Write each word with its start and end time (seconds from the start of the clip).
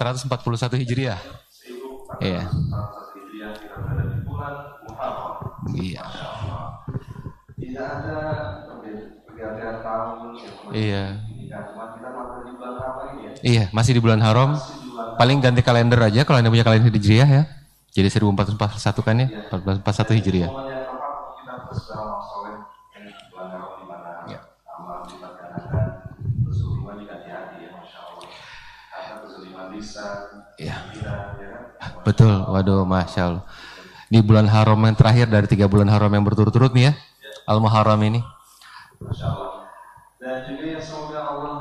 1441 0.00 0.80
Hijriah. 0.80 1.20
1441 1.20 2.16
Iya. 2.16 2.42
Iya. 5.76 6.02
Iya. 10.72 11.04
ya 11.04 11.04
Iya, 13.40 13.64
masih 13.72 13.96
di 13.96 14.00
bulan 14.00 14.20
haram. 14.20 14.56
Paling 15.16 15.40
ganti 15.40 15.60
kalender 15.60 16.00
aja 16.00 16.24
kalau 16.24 16.40
anda 16.40 16.48
punya 16.48 16.64
kalender 16.64 16.88
Hijriah 16.88 17.28
ya. 17.28 17.42
Jadi 17.90 18.08
1441 18.08 19.02
kan 19.02 19.16
ya, 19.18 19.28
1441 19.52 20.16
Hijriah. 20.20 20.48
momen 20.48 20.70
yang 20.70 20.86
tepat 20.86 21.10
untuk 21.10 21.34
kita 21.42 21.54
bersaudara 21.66 22.22
soleh 22.22 22.56
yang 22.94 23.02
di 23.04 23.12
bulan 23.28 23.48
Haram 23.50 23.72
di 23.74 23.84
mana 23.84 24.10
Ya. 24.30 24.40
amal 24.70 25.02
dilaksanakan 25.04 25.86
bersuliman 26.46 26.94
di 27.02 27.04
hati 27.10 27.28
ya 27.58 27.68
Masya 27.74 27.98
Allah 27.98 28.30
karena 28.94 29.14
bersuliman 29.18 29.66
bisa 29.74 30.06
Iya. 30.54 30.76
kita 30.94 31.12
ya 31.34 31.48
kan 31.50 31.62
Betul, 32.02 32.32
waduh, 32.48 32.88
masya 32.88 33.22
Allah. 33.28 33.44
Di 34.10 34.18
bulan 34.24 34.50
haram 34.50 34.80
yang 34.82 34.96
terakhir 34.96 35.30
dari 35.30 35.46
tiga 35.46 35.70
bulan 35.70 35.86
haram 35.86 36.10
yang 36.10 36.24
berturut-turut 36.26 36.74
nih 36.74 36.90
ya, 36.90 36.92
al 37.46 37.62
muharram 37.62 38.00
ini. 38.02 38.20
Masya 38.98 39.26
Allah. 39.30 39.50
Dan 40.20 40.36
juga 40.50 40.64
ya 40.76 40.80
semoga 40.82 41.20
Allah 41.24 41.56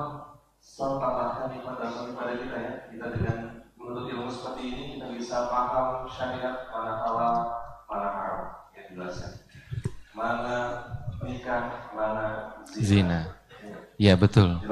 selalu 0.60 0.96
tambahkan 1.00 1.46
nikmat 1.54 1.76
dan 1.80 1.92
kepada 1.96 2.34
kita 2.36 2.58
ya. 2.58 2.74
Kita 2.92 3.06
dengan 3.16 3.38
menuntut 3.80 4.06
ilmu 4.12 4.28
seperti 4.28 4.62
ini 4.68 4.84
kita 4.98 5.06
bisa 5.16 5.48
paham 5.48 6.04
syariat 6.10 6.68
mana 6.68 6.94
halal, 7.06 7.36
mana 7.88 8.08
haram 8.12 8.42
yang 8.76 8.86
dijelaskan. 8.92 9.32
Mana 10.12 10.56
nikah, 11.24 11.64
mana 11.96 12.26
zina. 12.68 12.84
Zina. 12.84 13.20
Iya 14.00 14.14
betul. 14.16 14.60
Ya? 14.64 14.72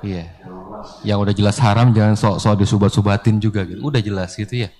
Iya. 0.00 0.24
Jelas. 0.42 0.88
Yang 1.04 1.18
udah 1.22 1.34
jelas 1.36 1.56
haram 1.60 1.88
jangan 1.92 2.16
sok-sok 2.16 2.56
disubat-subatin 2.64 3.36
juga 3.38 3.62
gitu. 3.68 3.84
Udah 3.84 4.00
jelas 4.00 4.32
gitu 4.34 4.64
ya. 4.64 4.68
Ya. 4.68 4.70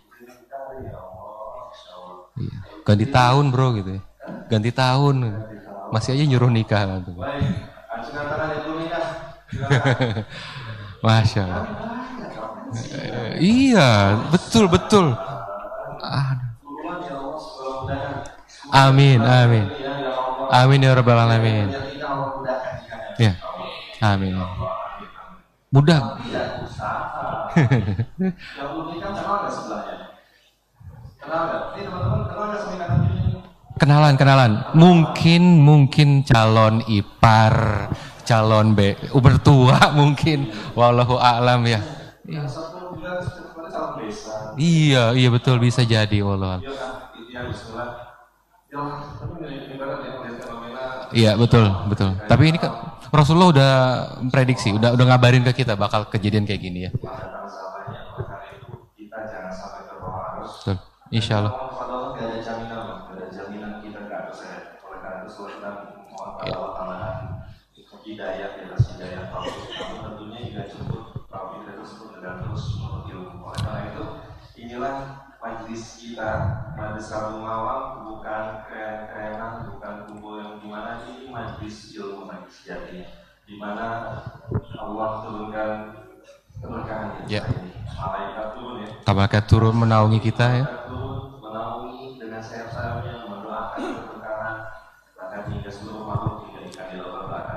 Iya. 2.43 2.57
Ganti 2.83 3.07
tahun 3.07 3.55
bro 3.55 3.79
gitu 3.79 3.91
ya. 3.99 4.03
Ganti 4.51 4.71
tahun. 4.75 5.47
Masih 5.95 6.19
aja 6.19 6.25
nyuruh 6.27 6.51
nikah. 6.51 6.83
Silakan. 6.83 7.15
Masya 11.05 11.43
Allah. 11.45 11.67
Eh, 12.73 13.37
iya, 13.43 14.17
betul 14.33 14.65
betul. 14.71 15.13
Amin, 18.73 19.21
amin. 19.21 19.69
Amin 20.49 20.81
ya 20.81 20.97
rabbal 20.97 21.21
alamin. 21.21 21.69
Ya. 23.21 23.37
Amin. 24.01 24.41
Mudah. 25.69 26.17
Kenalan, 33.79 34.15
kenalan. 34.15 34.53
Mungkin, 34.75 35.43
mungkin 35.63 36.23
calon 36.23 36.83
ipar, 36.87 37.89
calon 38.23 38.75
B, 38.75 38.95
mertua 39.11 39.91
mungkin. 39.99 40.51
Wallahu 40.75 41.19
a'lam 41.19 41.67
ya. 41.67 41.81
Iya, 44.55 45.05
iya 45.17 45.29
betul 45.33 45.59
bisa 45.59 45.83
jadi 45.83 46.23
wallahu 46.23 46.63
Iya 51.13 51.37
betul, 51.37 51.67
betul. 51.93 52.11
Tapi 52.25 52.43
ini 52.49 52.59
kan 52.63 52.73
Rasulullah 53.13 53.51
udah 53.53 53.73
prediksi, 54.33 54.73
udah 54.73 54.97
udah 54.97 55.05
ngabarin 55.13 55.45
ke 55.45 55.65
kita 55.65 55.77
bakal 55.77 56.09
kejadian 56.09 56.49
kayak 56.49 56.63
gini 56.65 56.89
ya. 56.89 56.91
Kepada 64.81 65.21
Ya. 66.43 66.55
Allah 66.57 66.71
tambahan 66.77 67.19
hidayah 68.03 68.59
di 68.59 68.61
atas 68.67 68.95
hidayah 68.95 69.31
taufik. 69.31 69.71
Namun 69.79 69.99
tentunya 70.11 70.39
juga 70.51 70.63
cukup 70.75 71.03
taufik 71.31 71.61
tersebut 71.71 72.09
dengan 72.19 72.35
terus 72.43 72.65
menuntut 72.79 73.05
ilmu. 73.09 73.47
Oleh 73.47 73.61
karena 73.63 73.81
itu 73.95 74.05
inilah 74.59 74.95
majlis 75.43 75.83
kita 75.99 76.31
majlis 76.79 77.07
Rabu 77.11 77.39
malam 77.43 77.81
bukan 78.07 78.45
keren-kerenan 78.71 79.55
bukan 79.75 79.95
kumpul 80.07 80.35
yang 80.39 80.55
gimana 80.63 81.03
ini 81.11 81.27
majlis 81.31 81.95
ilmu 81.99 82.31
majlis 82.31 82.63
di 83.43 83.55
mana 83.59 84.19
Allah 84.79 85.09
turunkan 85.27 85.71
keberkahan 86.63 87.27
Ya. 87.27 87.43
malaikat 87.91 88.47
turun 88.55 88.77
ya 88.87 88.91
Tabakat 89.03 89.45
turun 89.51 89.75
menaungi 89.75 90.23
kita 90.23 90.47
ya. 90.63 90.65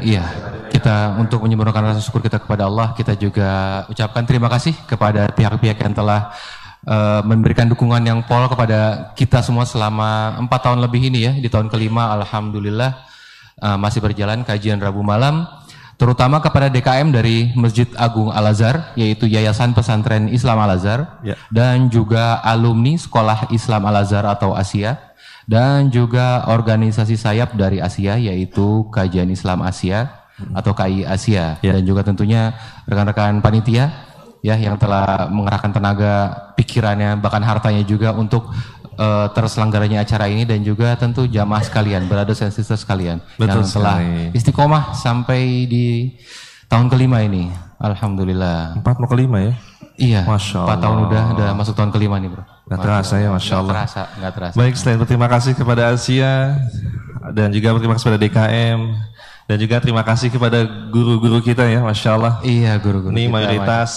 Iya, 0.00 0.24
kita 0.70 1.18
untuk 1.18 1.42
menyempurnakan 1.42 1.94
rasa 1.94 2.00
syukur 2.04 2.22
kita 2.22 2.38
kepada 2.38 2.70
Allah, 2.70 2.94
kita 2.94 3.18
juga 3.18 3.82
ucapkan 3.90 4.22
terima 4.22 4.46
kasih 4.46 4.74
kepada 4.86 5.26
pihak-pihak 5.34 5.78
yang 5.80 5.94
telah 5.94 6.30
eh, 6.86 7.20
memberikan 7.26 7.66
dukungan 7.66 8.02
yang 8.04 8.22
pol 8.22 8.46
kepada 8.46 9.10
kita 9.18 9.42
semua 9.42 9.66
selama 9.66 10.38
empat 10.38 10.60
tahun 10.70 10.78
lebih 10.84 11.10
ini 11.10 11.18
ya. 11.26 11.32
Di 11.34 11.48
tahun 11.50 11.66
kelima, 11.72 12.14
alhamdulillah 12.22 12.90
eh, 13.58 13.78
masih 13.80 13.98
berjalan 13.98 14.46
kajian 14.46 14.78
Rabu 14.78 15.02
malam, 15.02 15.48
terutama 15.98 16.38
kepada 16.38 16.70
DKM 16.70 17.10
dari 17.10 17.50
Masjid 17.58 17.90
Agung 17.98 18.30
Al 18.30 18.54
Azhar, 18.54 18.94
yaitu 18.94 19.26
Yayasan 19.26 19.74
Pesantren 19.74 20.30
Islam 20.30 20.62
Al 20.62 20.78
Azhar, 20.78 21.18
Ya. 21.26 21.34
dan 21.50 21.90
juga 21.90 22.38
alumni 22.46 22.94
Sekolah 22.94 23.50
Islam 23.50 23.82
Al 23.90 24.06
Azhar 24.06 24.22
atau 24.30 24.54
Asia 24.54 25.07
dan 25.48 25.88
juga 25.88 26.44
organisasi 26.46 27.16
sayap 27.16 27.56
dari 27.56 27.80
Asia 27.80 28.20
yaitu 28.20 28.84
Kajian 28.92 29.32
Islam 29.32 29.64
Asia 29.64 30.12
atau 30.52 30.70
KI 30.70 31.02
Asia 31.02 31.56
Ya. 31.64 31.72
dan 31.74 31.82
juga 31.82 32.04
tentunya 32.04 32.52
rekan-rekan 32.84 33.40
panitia 33.40 33.90
ya 34.38 34.54
yang 34.54 34.78
telah 34.78 35.26
mengerahkan 35.26 35.72
tenaga 35.74 36.12
pikirannya 36.54 37.18
bahkan 37.18 37.42
hartanya 37.42 37.82
juga 37.82 38.14
untuk 38.14 38.52
eh, 38.94 39.26
terselenggaranya 39.32 40.04
acara 40.04 40.28
ini 40.28 40.44
dan 40.44 40.62
juga 40.62 40.94
tentu 40.94 41.26
jamaah 41.26 41.64
sekalian, 41.64 42.06
brothers 42.06 42.44
and 42.44 42.54
sisters 42.54 42.84
sekalian 42.86 43.18
Betul 43.34 43.64
yang 43.64 43.66
telah 43.66 43.98
sekali. 43.98 44.36
istiqomah 44.36 44.84
sampai 44.94 45.66
di 45.66 46.14
tahun 46.68 46.86
kelima 46.86 47.24
ini. 47.24 47.50
Alhamdulillah. 47.78 48.78
Empat 48.78 48.98
mau 48.98 49.06
kelima 49.06 49.38
ya? 49.42 49.52
Iya. 49.98 50.22
Masya 50.22 50.62
Empat 50.62 50.78
tahun 50.78 50.96
Allah. 50.96 51.08
udah 51.10 51.22
udah 51.34 51.48
masuk 51.52 51.74
tahun 51.74 51.90
kelima 51.90 52.16
nih, 52.16 52.30
Bro. 52.30 52.42
Nggak 52.64 52.78
terasa 52.78 53.14
ya, 53.18 53.28
Masya 53.28 53.54
Allah. 53.56 53.74
Nggak 53.74 53.82
terasa, 53.82 54.02
nggak 54.14 54.32
terasa. 54.32 54.54
Baik, 54.54 54.74
selain 54.74 54.98
berterima 54.98 55.26
kasih 55.26 55.52
kepada 55.52 55.82
Asia 55.90 56.32
dan 57.34 57.48
juga 57.50 57.68
berterima 57.74 57.94
kasih 57.94 58.06
kepada 58.06 58.20
DKM 58.20 58.80
dan 59.48 59.56
juga 59.56 59.76
terima 59.80 60.04
kasih 60.04 60.28
kepada 60.28 60.58
guru-guru 60.92 61.40
kita 61.40 61.64
ya, 61.64 61.80
Masya 61.80 62.10
Allah. 62.14 62.34
Iya, 62.40 62.76
guru-guru. 62.78 63.10
Ini 63.10 63.26
kita, 63.26 63.32
mayoritas, 63.32 63.88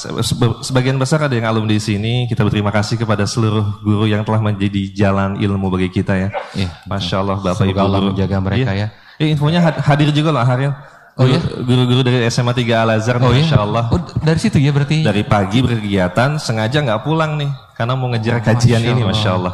sebagian 0.63 0.95
besar 0.95 1.21
ada 1.21 1.35
yang 1.35 1.45
alumni 1.45 1.75
di 1.75 1.83
sini. 1.83 2.25
Kita 2.25 2.41
berterima 2.41 2.71
kasih 2.71 2.95
kepada 2.95 3.27
seluruh 3.27 3.83
guru 3.83 4.07
yang 4.07 4.23
telah 4.23 4.39
menjadi 4.39 4.89
jalan 4.95 5.37
ilmu 5.37 5.67
bagi 5.69 5.91
kita 5.91 6.17
ya. 6.17 6.29
Iya, 6.55 6.69
Masya 6.87 7.15
Allah, 7.19 7.37
Bapak 7.37 7.61
Semoga 7.61 7.75
Ibu 7.75 7.81
Allah 7.83 7.99
guru. 7.99 8.09
menjaga 8.15 8.37
mereka 8.39 8.71
Iya. 8.73 8.87
ya. 8.89 9.19
Eh, 9.21 9.29
infonya 9.29 9.61
had- 9.61 9.77
hadir 9.85 10.09
juga 10.09 10.33
loh 10.33 10.41
Haril. 10.41 10.73
Oh, 11.19 11.27
iya? 11.27 11.43
Guru-guru 11.43 12.01
dari 12.07 12.23
SMA 12.31 12.55
3 12.55 12.87
Al 12.87 12.89
Azhar, 12.95 13.19
Oh 13.19 13.35
iya. 13.35 13.43
Masya 13.43 13.57
Allah. 13.59 13.83
Oh, 13.91 13.99
dari 14.23 14.39
situ 14.39 14.57
ya 14.57 14.71
berarti. 14.71 15.03
Dari 15.03 15.27
pagi 15.27 15.59
berkegiatan, 15.59 16.39
sengaja 16.39 16.79
nggak 16.79 17.03
pulang 17.03 17.35
nih, 17.35 17.51
karena 17.75 17.93
mau 17.99 18.07
ngejar 18.15 18.39
kajian 18.39 18.79
Masya 18.79 18.91
ini. 18.95 19.01
Masya 19.03 19.29
Allah. 19.35 19.53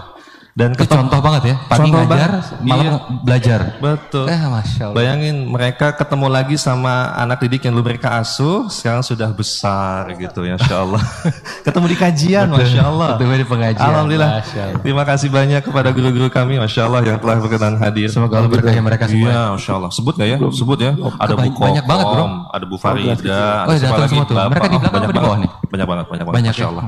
Dan 0.57 0.73
Itu 0.73 0.89
ketemu, 0.89 1.05
contoh 1.05 1.19
banget 1.21 1.43
ya. 1.45 1.55
Pagi 1.61 1.79
Contoh 1.85 2.01
ngajar, 2.01 2.29
banget. 2.33 2.65
malam 2.65 2.81
Iya. 2.81 2.93
belajar. 3.21 3.59
betul. 3.77 4.25
Eh, 4.25 4.41
masya 4.41 4.83
Allah. 4.89 4.95
Bayangin 4.97 5.35
mereka 5.45 5.87
ketemu 5.93 6.27
lagi 6.27 6.55
sama 6.57 6.93
anak 7.13 7.37
didik 7.39 7.61
yang 7.61 7.77
dulu 7.77 7.85
mereka 7.85 8.17
asuh, 8.17 8.65
sekarang 8.67 9.05
sudah 9.05 9.29
besar 9.29 10.09
gitu 10.17 10.41
ya, 10.41 10.57
Masya 10.57 10.75
Allah. 10.75 10.97
ketemu 11.65 11.85
di 11.85 11.95
kajian, 11.95 12.49
Masya 12.49 12.81
Allah. 12.83 13.09
Ketemu 13.13 13.33
di 13.37 13.45
pengajian, 13.45 13.85
Alhamdulillah. 13.85 14.29
Masya 14.33 14.61
Allah. 14.65 14.81
Terima 14.81 15.03
kasih 15.05 15.29
banyak 15.29 15.61
kepada 15.61 15.89
guru-guru 15.93 16.27
kami, 16.27 16.57
Masya 16.57 16.81
Allah 16.83 17.01
yang 17.05 17.17
telah 17.21 17.37
berkenan 17.37 17.73
hadir. 17.77 18.09
Semoga 18.09 18.33
Allah 18.41 18.49
berkahi 18.49 18.81
mereka 18.81 19.05
semua. 19.05 19.29
Iya, 19.29 19.41
Masya 19.53 19.71
Allah. 19.77 19.91
Sebut 19.93 20.13
gak 20.17 20.25
ya? 20.25 20.37
Sebut 20.41 20.79
ya. 20.81 20.91
Ada 21.21 21.33
Bu 21.33 21.37
Banyak- 21.37 21.53
banyak 21.55 21.85
banget, 21.85 22.05
Bro. 22.07 22.17
Kokom, 22.17 22.33
ada 22.49 22.65
Bu 22.65 22.75
Farida, 22.81 23.05
Oh, 23.05 23.13
ada 23.13 23.21
iya, 23.69 23.77
siapa 23.77 23.93
datang 23.93 24.01
lagi? 24.01 24.17
Mereka 24.49 24.65
di 24.65 24.77
belakang 24.81 24.89
banyak 24.89 25.05
apa 25.05 25.13
di 25.13 25.21
bawah 25.21 25.37
nih? 25.37 25.51
Banyak 25.69 25.85
banget, 25.85 26.05
banyak 26.09 26.25
banget. 26.25 26.37
Banyak 26.41 26.53
Masya 26.57 26.65
ya, 26.65 26.71
Allah. 26.73 26.85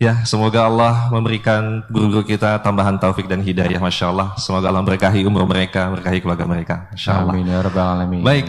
Ya, 0.00 0.24
semoga 0.24 0.64
Allah 0.64 1.12
memberikan 1.12 1.84
guru-guru 1.92 2.24
kita 2.24 2.56
tambahan 2.64 2.96
taufik 2.96 3.28
dan 3.28 3.44
hidayah, 3.44 3.76
Masya 3.76 4.08
Allah. 4.08 4.32
Semoga 4.40 4.72
Allah 4.72 4.80
berkahi 4.80 5.28
umur 5.28 5.44
mereka, 5.44 5.92
berkahi 5.92 6.24
keluarga 6.24 6.48
mereka, 6.48 6.88
Masya 6.88 7.20
Allah. 7.20 7.36
Amin 7.36 7.44
ya 7.44 7.60
rabbal 7.60 8.00
alamin. 8.00 8.24
Baik, 8.24 8.48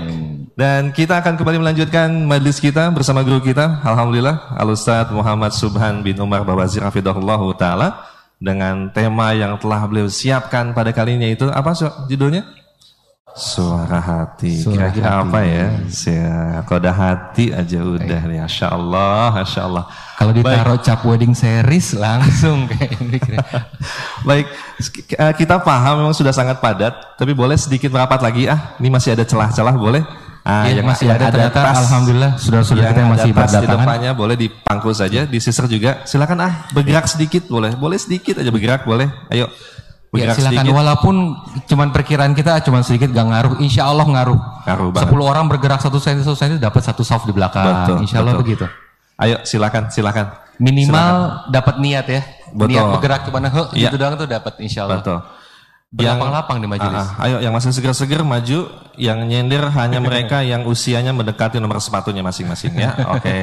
dan 0.56 0.96
kita 0.96 1.20
akan 1.20 1.36
kembali 1.36 1.60
melanjutkan 1.60 2.08
majlis 2.24 2.56
kita 2.56 2.88
bersama 2.96 3.20
guru 3.28 3.44
kita, 3.44 3.84
Alhamdulillah, 3.84 4.56
Al-Ustadz 4.56 5.12
Muhammad 5.12 5.52
Subhan 5.52 6.00
bin 6.00 6.16
Umar 6.24 6.48
Babazir 6.48 6.88
Hafidhullah 6.88 7.44
Ta'ala, 7.60 8.08
dengan 8.40 8.88
tema 8.96 9.36
yang 9.36 9.60
telah 9.60 9.84
beliau 9.92 10.08
siapkan 10.08 10.72
pada 10.72 10.96
kali 10.96 11.20
ini 11.20 11.36
itu, 11.36 11.52
apa 11.52 11.76
judulnya? 12.08 12.48
Suara 13.32 13.98
hati. 13.98 14.60
Kira-kira 14.60 15.24
apa 15.24 15.40
ya? 15.42 15.66
Sia- 15.88 16.62
Koda 16.68 16.92
hati 16.92 17.50
aja 17.50 17.80
udah 17.80 18.22
nih, 18.28 18.44
Masya 18.44 18.68
Allah, 18.70 19.40
Masya 19.40 19.62
Allah. 19.64 19.84
Kalau 20.20 20.32
ditaruh 20.36 20.80
cap 20.80 21.00
wedding 21.02 21.32
series 21.32 21.96
langsung 22.04 22.68
kayak 22.68 23.00
ini. 23.00 23.18
Baik, 24.22 24.46
eh, 25.12 25.34
kita 25.34 25.64
paham 25.64 26.04
memang 26.04 26.14
sudah 26.14 26.32
sangat 26.32 26.60
padat, 26.60 27.16
tapi 27.16 27.32
boleh 27.32 27.56
sedikit 27.56 27.88
merapat 27.90 28.20
lagi 28.20 28.46
ah. 28.46 28.76
Ini 28.78 28.90
masih 28.92 29.16
ada 29.16 29.24
celah-celah, 29.24 29.76
boleh? 29.76 30.04
Ah, 30.42 30.66
Iya, 30.66 30.82
masih 30.82 31.06
ada 31.06 31.30
ternyata, 31.30 31.62
alhamdulillah, 31.62 32.32
saudara-saudara 32.34 32.90
kita 32.90 33.00
yang 33.00 33.14
masih 33.14 33.30
ada 33.30 33.42
tas 33.46 33.54
di 33.54 33.68
depannya 33.70 34.12
boleh 34.12 34.36
dipangku 34.36 34.90
saja, 34.90 35.30
di 35.30 35.38
sister 35.38 35.70
juga. 35.70 36.02
Silakan 36.04 36.40
ah, 36.42 36.54
bergerak 36.74 37.06
sedikit 37.06 37.46
boleh, 37.46 37.78
boleh 37.78 38.02
sedikit 38.02 38.42
aja 38.42 38.50
bergerak 38.50 38.82
boleh. 38.84 39.06
Ayo, 39.30 39.54
Ya 40.12 40.36
silakan 40.36 40.68
sedikit. 40.68 40.76
walaupun 40.76 41.16
cuman 41.72 41.88
perkiraan 41.96 42.36
kita 42.36 42.60
cuman 42.68 42.84
sedikit 42.84 43.16
gak 43.16 43.28
ngaruh, 43.32 43.54
insya 43.64 43.88
Allah 43.88 44.04
ngaruh. 44.04 44.40
Ngaruh 44.68 44.88
banget. 44.92 45.08
10 45.08 45.24
orang 45.24 45.46
bergerak 45.48 45.80
satu 45.80 46.04
senti 46.04 46.20
satu 46.28 46.36
senti 46.36 46.60
dapat 46.60 46.84
satu 46.84 47.00
soft 47.00 47.24
di 47.24 47.32
belakang. 47.32 47.88
Betul, 47.88 47.98
insya 48.04 48.20
Allah 48.20 48.36
betul. 48.36 48.44
begitu. 48.44 48.66
Ayo, 49.16 49.40
silakan, 49.48 49.88
silakan. 49.88 50.36
Minimal 50.60 51.48
dapat 51.48 51.80
niat 51.80 52.06
ya. 52.12 52.22
Betul. 52.52 52.76
Niat 52.76 52.84
bergerak 53.00 53.20
cuma 53.32 53.40
he, 53.40 53.62
Iya. 53.80 53.88
gitu 53.88 53.96
doang 53.96 54.20
tuh 54.20 54.28
dapat 54.28 54.54
insya 54.60 54.84
Allah. 54.84 55.00
Betul. 55.00 55.20
Berlapang-lapang 55.92 56.58
di 56.60 56.68
majelis. 56.72 57.04
Ah, 57.04 57.28
ayo, 57.28 57.38
yang 57.44 57.52
masih 57.56 57.72
seger-seger 57.72 58.24
maju, 58.24 58.68
yang 58.96 59.28
nyender 59.28 59.64
hanya 59.76 60.00
mereka 60.00 60.40
yang 60.40 60.64
usianya 60.64 61.12
mendekati 61.12 61.60
nomor 61.60 61.80
sepatunya 61.80 62.20
masing-masing 62.24 62.76
ya. 62.76 62.96
Oke. 63.16 63.36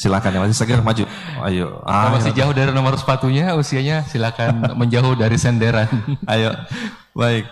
Silakan 0.00 0.30
yang 0.32 0.42
masih 0.48 0.56
seger 0.56 0.80
maju. 0.80 1.04
Ayo. 1.44 1.84
Kalau 1.84 2.08
Ah, 2.08 2.08
masih 2.16 2.32
jauh 2.32 2.56
dari 2.56 2.72
nomor 2.72 2.96
sepatunya, 2.96 3.52
usianya 3.52 4.00
silakan 4.08 4.64
menjauh 4.80 5.12
dari 5.12 5.36
senderan. 5.36 5.92
Ayo, 6.24 6.56
baik. 7.12 7.44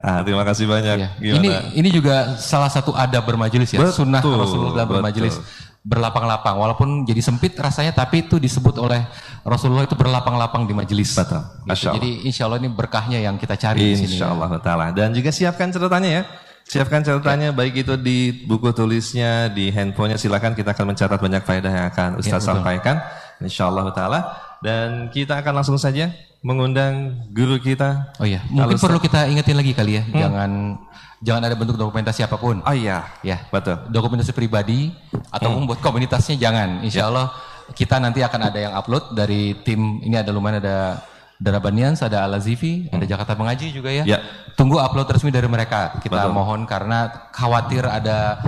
Ah, 0.00 0.24
terima 0.24 0.48
kasih 0.48 0.64
banyak. 0.64 0.96
Ya. 0.96 1.08
Gimana? 1.20 1.40
Ini 1.40 1.50
ini 1.76 1.88
juga 1.92 2.40
salah 2.40 2.72
satu 2.72 2.96
adab 2.96 3.28
bermajelis 3.28 3.68
ya. 3.68 3.84
Betul, 3.84 4.08
Sunnah 4.08 4.24
Rasulullah 4.24 4.72
dalam 4.80 4.88
bermajelis 4.96 5.36
berlapang-lapang. 5.84 6.56
Walaupun 6.56 7.04
jadi 7.04 7.20
sempit 7.20 7.52
rasanya, 7.60 7.92
tapi 7.92 8.24
itu 8.24 8.40
disebut 8.40 8.80
oleh 8.80 9.04
Rasulullah 9.44 9.84
itu 9.84 9.92
berlapang-lapang 9.92 10.64
di 10.64 10.72
majelis. 10.72 11.12
Betul. 11.12 11.44
Gitu. 11.68 11.84
Allah. 11.88 11.94
Jadi 12.00 12.10
insya 12.24 12.48
Allah 12.48 12.58
ini 12.64 12.72
berkahnya 12.72 13.20
yang 13.20 13.36
kita 13.36 13.60
cari 13.60 13.92
di 13.92 13.96
sini. 14.00 14.16
Insya 14.16 14.32
Allah 14.32 14.56
Ta'ala. 14.56 14.96
Dan 14.96 15.12
juga 15.12 15.28
siapkan 15.28 15.68
catatannya 15.68 16.10
ya. 16.10 16.22
Siapkan 16.64 17.04
catatannya 17.04 17.52
baik 17.52 17.84
itu 17.84 17.94
di 18.00 18.32
buku 18.48 18.72
tulisnya, 18.72 19.52
di 19.52 19.68
handphonenya 19.68 20.16
silakan 20.16 20.56
kita 20.56 20.72
akan 20.72 20.96
mencatat 20.96 21.18
banyak 21.20 21.42
faedah 21.44 21.72
yang 21.72 21.86
akan 21.92 22.08
Ustaz 22.18 22.40
betul. 22.40 22.56
sampaikan. 22.56 22.96
Insya 23.38 23.68
Allah 23.68 23.92
Ta'ala. 23.92 24.20
Dan 24.64 25.12
kita 25.12 25.44
akan 25.44 25.60
langsung 25.60 25.76
saja 25.76 26.08
mengundang 26.40 27.24
guru 27.36 27.60
kita. 27.60 28.16
Oh 28.16 28.24
iya, 28.24 28.40
mungkin 28.48 28.80
perlu 28.80 28.96
kita 28.96 29.28
ingetin 29.28 29.56
lagi 29.56 29.72
kali 29.76 30.00
ya, 30.00 30.02
jangan 30.08 30.80
jangan 31.20 31.42
ada 31.48 31.56
bentuk 31.56 31.76
dokumentasi 31.76 32.24
apa 32.24 32.36
pun. 32.36 32.60
Oh 32.64 32.72
iya, 32.76 33.04
Ya, 33.20 33.44
betul. 33.48 33.80
dokumentasi 33.92 34.32
pribadi 34.32 34.92
ataupun 35.32 35.68
buat 35.68 35.80
komunitasnya 35.84 36.40
jangan. 36.40 36.80
Insya 36.80 37.12
Allah 37.12 37.28
kita 37.72 37.96
nanti 37.96 38.20
akan 38.20 38.40
ada 38.40 38.58
yang 38.60 38.72
upload 38.72 39.16
dari 39.16 39.56
tim 39.64 40.00
ini 40.00 40.16
ada 40.16 40.32
lumayan 40.32 40.60
ada 40.60 41.00
Darabanians, 41.44 42.00
ada 42.00 42.24
Al 42.24 42.40
Azifi, 42.40 42.88
ada 42.88 43.04
Jakarta 43.04 43.36
Mengaji 43.36 43.68
juga 43.68 43.92
ya. 43.92 44.08
Ya. 44.08 44.18
Tunggu 44.56 44.80
upload 44.80 45.12
resmi 45.12 45.28
dari 45.28 45.44
mereka. 45.44 46.00
Kita 46.00 46.24
Betul. 46.24 46.32
mohon 46.32 46.64
karena 46.64 47.28
khawatir 47.36 47.84
ada 47.84 48.40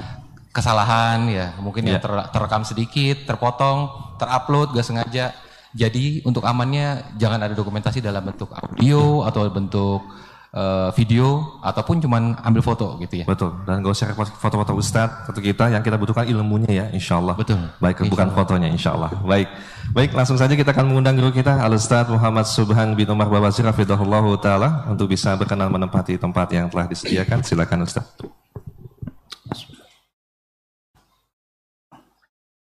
kesalahan 0.48 1.28
ya, 1.28 1.52
mungkin 1.60 1.84
yang 1.84 2.00
Ya. 2.00 2.02
ter- 2.02 2.28
terekam 2.32 2.64
sedikit, 2.64 3.28
terpotong, 3.28 3.92
terupload 4.16 4.72
gak 4.72 4.86
sengaja. 4.88 5.36
Jadi 5.76 6.24
untuk 6.24 6.40
amannya 6.48 7.04
jangan 7.20 7.36
ada 7.44 7.52
dokumentasi 7.52 8.00
dalam 8.00 8.24
bentuk 8.24 8.48
audio 8.56 9.28
atau 9.28 9.44
bentuk 9.52 10.00
eh, 10.56 10.88
video 10.96 11.60
ataupun 11.60 12.00
cuman 12.00 12.40
ambil 12.40 12.64
foto 12.64 12.96
gitu 13.04 13.20
ya. 13.20 13.24
Betul. 13.28 13.52
Dan 13.68 13.84
gak 13.84 13.92
usah 13.92 14.16
foto-foto 14.16 14.72
Ustadz 14.72 15.28
atau 15.28 15.40
kita 15.44 15.68
yang 15.68 15.84
kita 15.84 16.00
butuhkan 16.00 16.24
ilmunya 16.24 16.72
ya, 16.72 16.86
insya 16.96 17.20
Allah. 17.20 17.36
Betul. 17.36 17.60
Baik, 17.76 18.08
bukan 18.08 18.32
fotonya 18.32 18.72
insya 18.72 18.96
Allah. 18.96 19.12
Baik. 19.20 19.52
Baik, 19.92 20.10
langsung 20.16 20.40
saja 20.40 20.56
kita 20.56 20.72
akan 20.72 20.88
mengundang 20.88 21.20
guru 21.20 21.30
kita, 21.30 21.60
Al 21.60 21.76
Ustadz 21.76 22.08
Muhammad 22.08 22.48
Subhan 22.48 22.96
bin 22.96 23.06
Umar 23.12 23.28
Babazir 23.28 23.68
Ta'ala 23.68 24.88
untuk 24.88 25.12
bisa 25.12 25.36
berkenan 25.36 25.68
menempati 25.68 26.16
tempat 26.16 26.48
yang 26.56 26.72
telah 26.72 26.88
disediakan. 26.88 27.44
Silakan 27.44 27.84
Ustadz. 27.84 28.46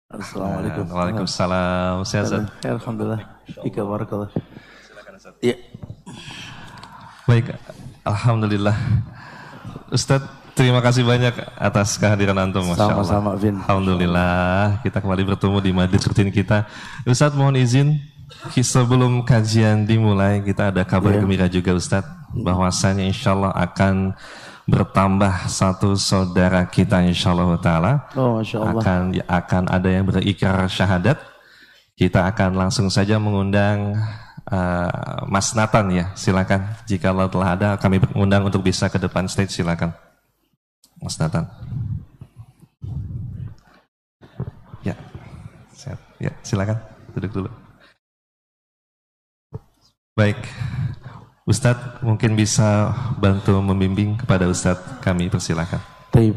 Assalamualaikum. 0.09 0.89
Waalaikumsalam. 0.91 2.03
Sehat? 2.03 2.51
Ya, 2.65 2.75
Alhamdulillah. 2.75 3.23
Ika 3.63 3.87
barakallah. 3.87 4.33
Ya. 5.39 5.55
Baik, 7.29 7.53
Alhamdulillah. 8.09 8.73
Ustadz, 9.93 10.33
terima 10.57 10.81
kasih 10.81 11.05
banyak 11.05 11.37
atas 11.61 12.01
kehadiran 12.01 12.41
Antum. 12.41 12.73
Sama-sama, 12.73 13.37
Vin. 13.37 13.61
Alhamdulillah, 13.69 14.81
kita 14.81 15.05
kembali 15.05 15.37
bertemu 15.37 15.61
di 15.61 15.71
majlis 15.77 16.09
rutin 16.09 16.33
kita. 16.33 16.65
Ustadz, 17.05 17.37
mohon 17.37 17.61
izin, 17.61 18.01
sebelum 18.49 19.29
kajian 19.29 19.85
dimulai, 19.85 20.41
kita 20.41 20.73
ada 20.73 20.89
kabar 20.89 21.13
yeah. 21.13 21.21
gembira 21.21 21.47
juga 21.53 21.77
Ustadz, 21.77 22.33
bahwasanya 22.33 23.05
insya 23.05 23.37
Allah 23.37 23.53
akan 23.53 24.17
bertambah 24.65 25.53
satu 25.53 26.01
saudara 26.01 26.65
kita 26.65 27.05
insya 27.05 27.37
Allah 27.37 27.61
Ta'ala. 27.61 27.93
Oh, 28.17 28.41
Masya 28.41 28.57
Allah. 28.57 28.81
Akan, 28.81 29.01
akan 29.21 29.63
ada 29.69 29.89
yang 29.93 30.09
berikrar 30.09 30.65
syahadat. 30.65 31.21
Kita 31.93 32.25
akan 32.25 32.57
langsung 32.57 32.89
saja 32.89 33.21
mengundang 33.21 34.01
uh, 34.49 35.25
Mas 35.29 35.53
Nathan 35.53 35.87
ya, 35.93 36.05
silakan. 36.17 36.73
Jika 36.89 37.13
telah 37.29 37.49
ada, 37.55 37.69
kami 37.77 38.01
mengundang 38.01 38.49
untuk 38.49 38.65
bisa 38.65 38.89
ke 38.89 38.97
depan 38.97 39.29
stage, 39.29 39.53
silakan. 39.53 39.93
Mas 40.99 41.21
Nathan. 41.21 41.47
Ya, 44.83 44.97
ya 46.19 46.33
silakan 46.43 46.77
duduk 47.15 47.31
dulu. 47.31 47.51
Baik, 50.19 50.43
Ustadz 51.47 52.03
mungkin 52.03 52.35
bisa 52.35 52.91
bantu 53.23 53.63
membimbing 53.63 54.19
kepada 54.19 54.51
Ustadz 54.51 54.99
kami 54.99 55.31
persilakan. 55.31 55.79
Taib. 56.11 56.35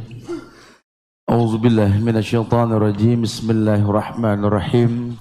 Auzubillah 1.26 1.90
minasyaitonirrajim. 1.98 3.26
Bismillahirrahmanirrahim. 3.26 5.18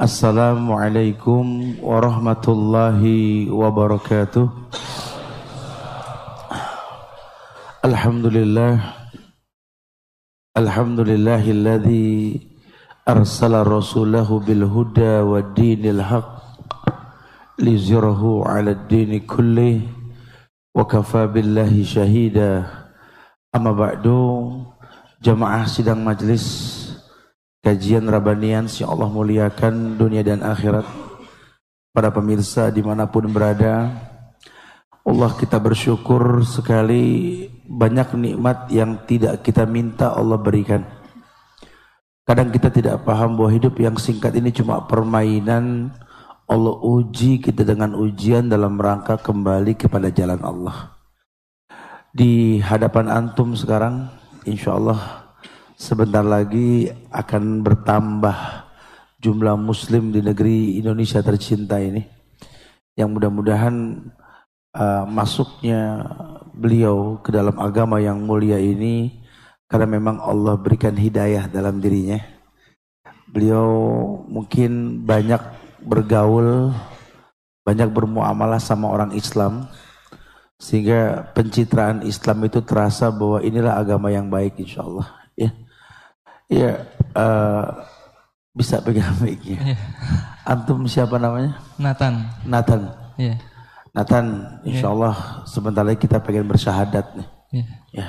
Assalamualaikum 0.00 1.76
warahmatullahi 1.84 3.52
wabarakatuh. 3.52 4.48
Alhamdulillah. 7.84 8.80
Alhamdulillahilladzi 10.56 12.42
arsala 13.06 13.60
rasulahu 13.60 14.42
bil 14.42 14.66
huda 14.66 15.22
wa 15.24 15.40
dinil 15.54 16.02
haqq 16.02 16.40
لزره 17.60 18.48
على 18.48 18.70
الدين 18.70 19.28
كله 19.28 19.80
وكفى 20.74 21.22
بالله 21.26 21.82
شهيدا 21.84 22.52
أما 23.52 23.72
بعد 23.76 24.06
jamaah 25.20 25.68
sidang 25.68 26.00
majlis 26.00 26.83
kajian 27.65 28.05
Rabanian 28.05 28.69
si 28.69 28.85
Allah 28.85 29.09
muliakan 29.09 29.97
dunia 29.97 30.21
dan 30.21 30.45
akhirat. 30.45 30.85
Para 31.89 32.13
pemirsa 32.13 32.69
di 32.69 32.85
mana 32.85 33.09
pun 33.09 33.25
berada 33.31 33.89
Allah 35.05 35.31
kita 35.37 35.57
bersyukur 35.57 36.45
sekali 36.45 37.45
banyak 37.65 38.13
nikmat 38.13 38.69
yang 38.69 39.01
tidak 39.09 39.41
kita 39.41 39.65
minta 39.65 40.13
Allah 40.13 40.37
berikan. 40.37 40.85
Kadang 42.25 42.49
kita 42.49 42.73
tidak 42.73 43.05
paham 43.05 43.37
bahwa 43.37 43.53
hidup 43.53 43.77
yang 43.77 43.97
singkat 43.97 44.33
ini 44.37 44.53
cuma 44.53 44.85
permainan. 44.85 45.93
Allah 46.45 46.77
uji 46.77 47.41
kita 47.41 47.65
dengan 47.65 47.97
ujian 47.97 48.45
dalam 48.45 48.77
rangka 48.77 49.17
kembali 49.17 49.73
kepada 49.77 50.13
jalan 50.13 50.41
Allah. 50.45 50.93
Di 52.13 52.61
hadapan 52.61 53.09
antum 53.09 53.57
sekarang, 53.57 54.13
insya 54.45 54.77
Allah 54.77 55.24
sebentar 55.75 56.23
lagi 56.23 56.87
akan 57.11 57.59
bertambah 57.61 58.37
jumlah 59.19 59.59
muslim 59.59 60.11
di 60.15 60.23
negeri 60.23 60.79
Indonesia 60.79 61.19
tercinta 61.19 61.79
ini. 61.79 62.03
Yang 62.95 63.09
mudah-mudahan 63.11 63.75
uh, 64.71 65.03
masuknya 65.03 66.07
beliau 66.55 67.19
ke 67.19 67.29
dalam 67.35 67.59
agama 67.59 67.99
yang 67.99 68.23
mulia 68.23 68.55
ini 68.55 69.19
karena 69.67 69.99
memang 69.99 70.23
Allah 70.23 70.55
berikan 70.55 70.95
hidayah 70.95 71.51
dalam 71.51 71.83
dirinya. 71.83 72.23
Beliau 73.27 73.67
mungkin 74.31 75.03
banyak 75.03 75.41
bergaul, 75.83 76.71
banyak 77.67 77.91
bermuamalah 77.91 78.63
sama 78.63 78.87
orang 78.87 79.11
Islam, 79.11 79.67
sehingga 80.55 81.27
pencitraan 81.35 82.07
Islam 82.07 82.47
itu 82.47 82.63
terasa 82.63 83.11
bahwa 83.11 83.43
inilah 83.43 83.75
agama 83.75 84.07
yang 84.07 84.31
baik 84.31 84.55
insya 84.55 84.87
Allah. 84.87 85.24
Ya, 86.49 86.57
ya 86.57 86.71
uh, 87.17 87.65
bisa 88.55 88.79
pegang 88.81 89.15
mic-nya. 89.19 89.75
Ya. 89.75 89.77
Antum 90.45 90.85
siapa 90.85 91.17
namanya? 91.17 91.57
Nathan. 91.81 92.25
Nathan. 92.45 92.81
Ya. 93.17 93.35
Nathan, 93.95 94.59
insya 94.67 94.91
Allah 94.91 95.45
sebentar 95.47 95.81
lagi 95.81 96.03
kita 96.03 96.19
pengen 96.19 96.45
bersyahadat 96.45 97.05
nih. 97.15 97.27
Ya. 97.55 97.65
ya. 97.95 98.07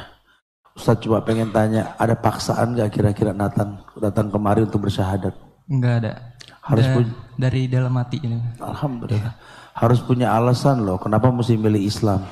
Ustaz 0.76 1.00
coba 1.00 1.25
pengen 1.25 1.55
tanya, 1.55 1.97
ada 1.97 2.12
paksaan 2.19 2.76
gak 2.76 2.93
kira-kira 2.93 3.33
Nathan 3.33 3.81
datang 3.97 4.28
kemari 4.28 4.66
untuk 4.66 4.85
bersyahadat? 4.85 5.33
Enggak 5.66 5.95
ada 6.05 6.12
harus 6.66 6.87
da 6.87 6.95
punya 6.99 7.12
dari 7.38 7.61
dalam 7.71 7.95
hati 7.95 8.19
ini. 8.26 8.38
Alhamdulillah. 8.59 9.35
Harus 9.76 10.00
punya 10.02 10.35
alasan 10.35 10.83
loh 10.83 10.99
kenapa 10.99 11.31
mesti 11.31 11.55
milih 11.55 11.83
Islam. 11.87 12.26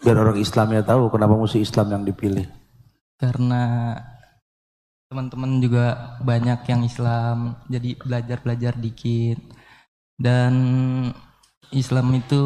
Biar 0.00 0.16
orang 0.16 0.38
Islamnya 0.40 0.80
tahu 0.86 1.12
kenapa 1.12 1.36
mesti 1.36 1.60
Islam 1.60 1.92
yang 1.92 2.02
dipilih. 2.06 2.46
Karena 3.20 3.92
teman-teman 5.06 5.62
juga 5.62 6.18
banyak 6.18 6.60
yang 6.66 6.82
Islam, 6.82 7.54
jadi 7.70 7.94
belajar-belajar 8.02 8.74
dikit. 8.74 9.38
Dan 10.18 10.54
Islam 11.70 12.10
itu 12.18 12.42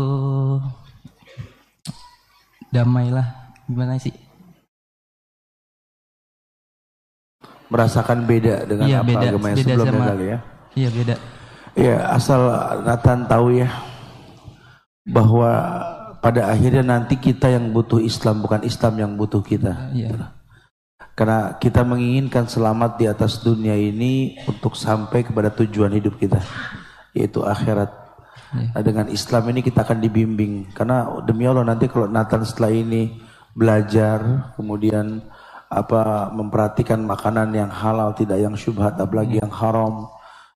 damailah. 2.68 3.56
Gimana 3.64 3.96
sih? 3.96 4.12
Merasakan 7.70 8.26
beda 8.26 8.66
dengan 8.66 8.86
ya, 8.90 8.98
apa 8.98 9.08
beda, 9.14 9.26
agama 9.30 9.46
yang 9.54 9.58
sebelumnya 9.62 9.94
sama, 9.94 10.10
kali 10.10 10.24
ya? 10.26 10.38
Iya 10.74 10.88
beda. 10.90 11.14
Iya 11.78 11.96
asal 12.10 12.40
Nathan 12.82 13.20
tahu 13.30 13.46
ya 13.62 13.70
bahwa 15.06 15.50
pada 16.18 16.50
akhirnya 16.50 16.82
nanti 16.82 17.14
kita 17.14 17.46
yang 17.46 17.70
butuh 17.70 18.02
Islam 18.02 18.42
bukan 18.42 18.66
Islam 18.66 18.94
yang 18.98 19.14
butuh 19.14 19.38
kita. 19.38 19.94
Iya. 19.94 20.39
Karena 21.20 21.52
kita 21.60 21.84
menginginkan 21.84 22.48
selamat 22.48 22.96
di 22.96 23.04
atas 23.04 23.44
dunia 23.44 23.76
ini 23.76 24.40
untuk 24.48 24.72
sampai 24.72 25.20
kepada 25.20 25.52
tujuan 25.52 25.92
hidup 25.92 26.16
kita 26.16 26.40
yaitu 27.12 27.44
akhirat. 27.44 27.92
Ya. 28.56 28.72
Nah, 28.72 28.80
dengan 28.80 29.06
Islam 29.12 29.52
ini 29.52 29.60
kita 29.60 29.84
akan 29.84 30.00
dibimbing 30.00 30.72
karena 30.72 31.20
demi 31.28 31.44
Allah 31.44 31.68
nanti 31.68 31.92
kalau 31.92 32.08
Nathan 32.08 32.40
setelah 32.48 32.72
ini 32.72 33.20
belajar 33.52 34.48
kemudian 34.56 35.20
apa 35.68 36.32
memperhatikan 36.32 37.04
makanan 37.04 37.52
yang 37.52 37.68
halal 37.68 38.16
tidak 38.16 38.40
yang 38.40 38.56
syubhat 38.56 38.96
apalagi 38.96 39.36
ya. 39.36 39.44
yang 39.44 39.52
haram 39.52 40.08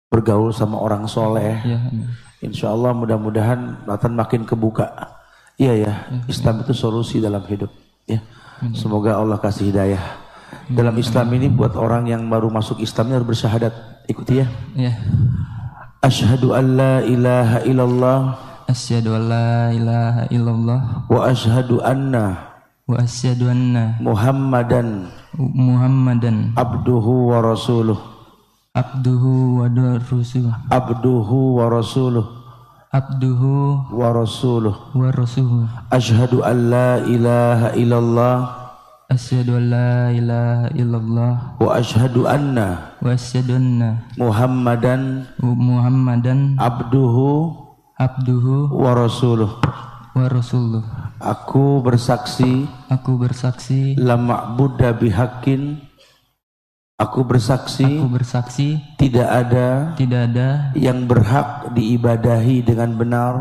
bergaul 0.09 0.49
sama 0.49 0.81
orang 0.81 1.05
soleh. 1.05 1.61
Ya, 1.61 1.77
Insya 2.41 2.73
Allah 2.73 2.97
mudah-mudahan 2.97 3.85
Nathan 3.85 4.17
makin 4.17 4.49
kebuka. 4.49 5.13
Iya 5.61 5.77
ya, 5.77 5.93
Islam 6.25 6.65
itu 6.65 6.73
solusi 6.73 7.21
dalam 7.21 7.45
hidup. 7.45 7.69
Ya, 8.09 8.25
semoga 8.73 9.21
Allah 9.21 9.37
kasih 9.37 9.69
hidayah. 9.69 10.24
Dalam 10.71 10.97
Islam 10.97 11.29
ini 11.37 11.53
buat 11.53 11.77
orang 11.77 12.09
yang 12.09 12.25
baru 12.31 12.49
masuk 12.49 12.81
Islamnya 12.81 13.21
harus 13.21 13.37
bersyahadat. 13.37 13.73
Ikuti 14.09 14.41
ya. 14.41 14.47
Ya. 14.77 14.93
Ashhadu 16.01 16.53
an 16.57 16.77
la 16.77 16.95
ilaha 17.05 17.59
illallah. 17.65 18.19
Asyhadu 18.69 19.17
an 19.17 19.23
la 19.29 19.53
ilaha 19.73 20.23
illallah. 20.33 20.81
Wa 21.09 21.21
ashhadu 21.29 21.85
anna. 21.85 22.57
Wa 22.89 23.05
asyhadu 23.05 23.53
anna. 23.53 24.01
Muhammadan. 24.01 25.13
Muhammadan. 25.37 26.53
Abduhu 26.57 27.33
wa 27.33 27.45
rasuluh 27.45 28.15
abduhu 28.75 29.63
wa 29.63 29.71
rasuluh 29.71 30.51
abduhu 30.67 31.63
wa 31.63 31.71
rasuluh 31.71 32.27
abduhu 32.91 33.79
wa 33.95 34.11
rasuluh 34.11 34.75
wa 34.91 35.15
rasuluh 35.15 35.71
asyhadu 35.95 36.43
an 36.43 36.75
la 36.75 36.99
ilaha 37.07 37.71
illallah 37.79 38.64
asyhadu 39.15 39.55
an 39.55 39.65
la 39.71 40.11
ilaha 40.11 40.67
illallah 40.75 41.33
wa 41.63 41.71
asyhadu 41.79 42.27
anna 42.27 42.99
wa 42.99 43.15
asyhadu 43.15 43.55
anna 43.55 44.11
muhammadan 44.19 45.31
muhammadan 45.39 46.59
abduhu 46.59 47.55
abduhu 47.95 48.75
wa 48.75 48.91
rasuluh 48.99 49.55
wa 50.19 50.27
rasuluh 50.27 50.83
aku 51.23 51.79
bersaksi 51.87 52.67
aku 52.91 53.19
bersaksi. 53.19 53.95
la 53.99 54.19
ma'budu 54.19 54.91
bihaqqin. 54.99 55.95
Aku 56.95 57.27
bersaksi, 57.27 57.83
aku 57.83 58.07
bersaksi. 58.07 58.79
tidak 59.03 59.27
ada 59.27 59.99
tidak 59.99 60.31
ada 60.31 60.71
yang 60.79 61.11
berhak 61.11 61.75
diibadahi 61.75 62.63
dengan 62.63 62.95
benar. 62.95 63.35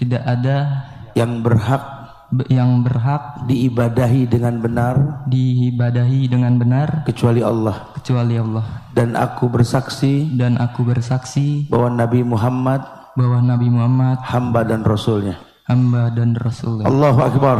Tidak 0.00 0.24
ada 0.24 0.88
yang 1.12 1.44
berhak 1.44 2.01
yang 2.48 2.80
berhak 2.80 3.44
diibadahi 3.44 4.24
dengan 4.24 4.56
benar 4.58 5.24
diibadahi 5.28 6.32
dengan 6.32 6.56
benar 6.56 7.04
kecuali 7.04 7.44
Allah 7.44 7.92
kecuali 8.00 8.40
Allah 8.40 8.64
dan 8.96 9.12
aku 9.14 9.52
bersaksi 9.52 10.32
dan 10.32 10.56
aku 10.56 10.82
bersaksi 10.84 11.68
bahwa 11.68 11.92
Nabi 11.92 12.24
Muhammad 12.24 12.80
bahwa 13.12 13.38
Nabi 13.44 13.68
Muhammad 13.68 14.24
hamba 14.24 14.64
dan 14.64 14.80
rasulnya 14.80 15.52
hamba 15.72 16.10
dan 16.10 16.34
Rasul. 16.36 16.82
Allahu 16.82 17.20
Akbar. 17.22 17.56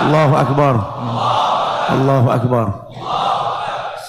Allahu 0.00 0.34
Akbar. 0.34 0.74
Allahu 1.90 2.28
Akbar. 2.30 2.66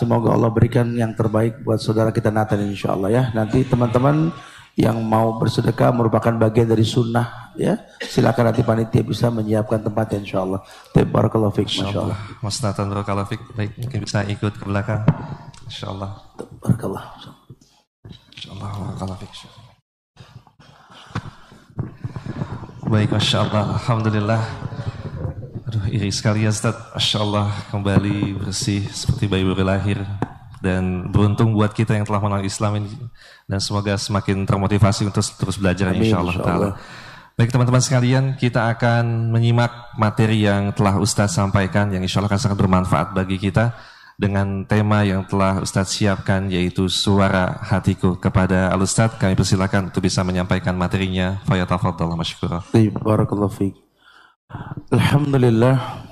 Semoga 0.01 0.33
Allah 0.33 0.49
berikan 0.49 0.97
yang 0.97 1.13
terbaik 1.13 1.61
buat 1.61 1.77
saudara 1.77 2.09
kita 2.09 2.33
Nathan 2.33 2.65
insya 2.65 2.97
Allah 2.97 3.09
ya. 3.13 3.23
Nanti 3.37 3.61
teman-teman 3.61 4.33
yang 4.79 4.97
mau 5.03 5.35
bersedekah 5.35 5.91
merupakan 5.91 6.31
bagian 6.35 6.71
dari 6.71 6.87
sunnah 6.87 7.53
ya. 7.59 7.75
Silakan 7.99 8.51
nanti 8.51 8.63
panitia 8.63 9.03
bisa 9.03 9.27
menyiapkan 9.27 9.83
tempatnya 9.83 10.23
insya 10.23 10.43
Allah. 10.43 10.63
Barakallahu 10.95 11.51
fiik 11.51 11.67
masya 11.67 11.99
Allah. 11.99 12.17
Mas 12.39 12.57
Nathan 12.63 12.87
Barakallahu 12.87 13.27
Fik, 13.27 13.41
baik 13.55 13.71
mungkin 13.77 13.99
bisa 14.07 14.23
ikut 14.25 14.53
ke 14.55 14.65
belakang. 14.65 15.03
Insya 15.67 15.91
Allah. 15.91 16.15
Barakallah. 16.63 17.03
Insya 18.35 18.49
Allah. 18.55 18.69
Barakallahu 18.95 19.19
Fik. 19.19 19.61
Baik, 22.91 23.07
Masya 23.07 23.47
Allah. 23.47 23.79
Alhamdulillah. 23.79 24.41
Aduh, 25.63 25.87
iri 25.87 26.11
sekali 26.11 26.43
ya 26.43 26.51
Ustaz. 26.51 26.75
Masya 26.91 27.23
Allah, 27.23 27.47
kembali 27.71 28.35
bersih 28.35 28.83
seperti 28.91 29.31
bayi 29.31 29.47
baru 29.47 29.63
lahir. 29.63 30.03
Dan 30.61 31.09
beruntung 31.09 31.57
buat 31.57 31.73
kita 31.73 31.97
yang 31.97 32.05
telah 32.05 32.21
mengenal 32.21 32.45
Islam 32.45 32.85
ini. 32.85 32.89
Dan 33.49 33.57
semoga 33.57 33.97
semakin 33.97 34.45
termotivasi 34.45 35.09
untuk 35.09 35.25
terus 35.25 35.57
belajar 35.57 35.89
Amin, 35.89 36.05
insya 36.05 36.21
Allah. 36.21 36.35
insya. 36.37 36.53
Allah. 36.53 36.73
Baik 37.33 37.49
teman-teman 37.49 37.81
sekalian, 37.81 38.23
kita 38.37 38.69
akan 38.77 39.33
menyimak 39.33 39.97
materi 39.97 40.45
yang 40.45 40.69
telah 40.77 41.01
Ustadz 41.01 41.33
sampaikan 41.33 41.89
yang 41.89 42.05
insya 42.05 42.21
Allah 42.21 42.29
akan 42.29 42.41
sangat 42.41 42.57
bermanfaat 42.61 43.17
bagi 43.17 43.41
kita 43.41 43.73
dengan 44.21 44.69
tema 44.69 45.01
yang 45.01 45.25
telah 45.25 45.57
Ustadz 45.57 45.97
siapkan 45.97 46.45
yaitu 46.53 46.85
suara 46.85 47.57
hatiku 47.65 48.21
kepada 48.21 48.69
Al 48.69 48.85
Ustadz 48.85 49.17
kami 49.17 49.33
persilakan 49.33 49.89
untuk 49.89 50.05
bisa 50.05 50.21
menyampaikan 50.21 50.77
materinya 50.77 51.41
fayatafadhal 51.49 52.13
masykurah. 52.13 52.61
Barakallahu 53.01 53.49
fiik. 53.49 53.75
Alhamdulillah 54.93 56.05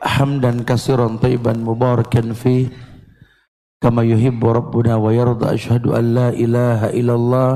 hamdan 0.00 0.64
katsiran 0.64 1.20
tayyiban 1.20 1.60
mubarakan 1.60 2.32
fi 2.32 2.70
كما 3.78 4.02
يحب 4.02 4.42
ربنا 4.42 4.96
ويرضى 4.96 5.54
أشهد 5.54 5.86
أن 5.86 6.04
لا 6.14 6.28
إله 6.34 6.90
إلا 6.98 7.14
الله 7.14 7.50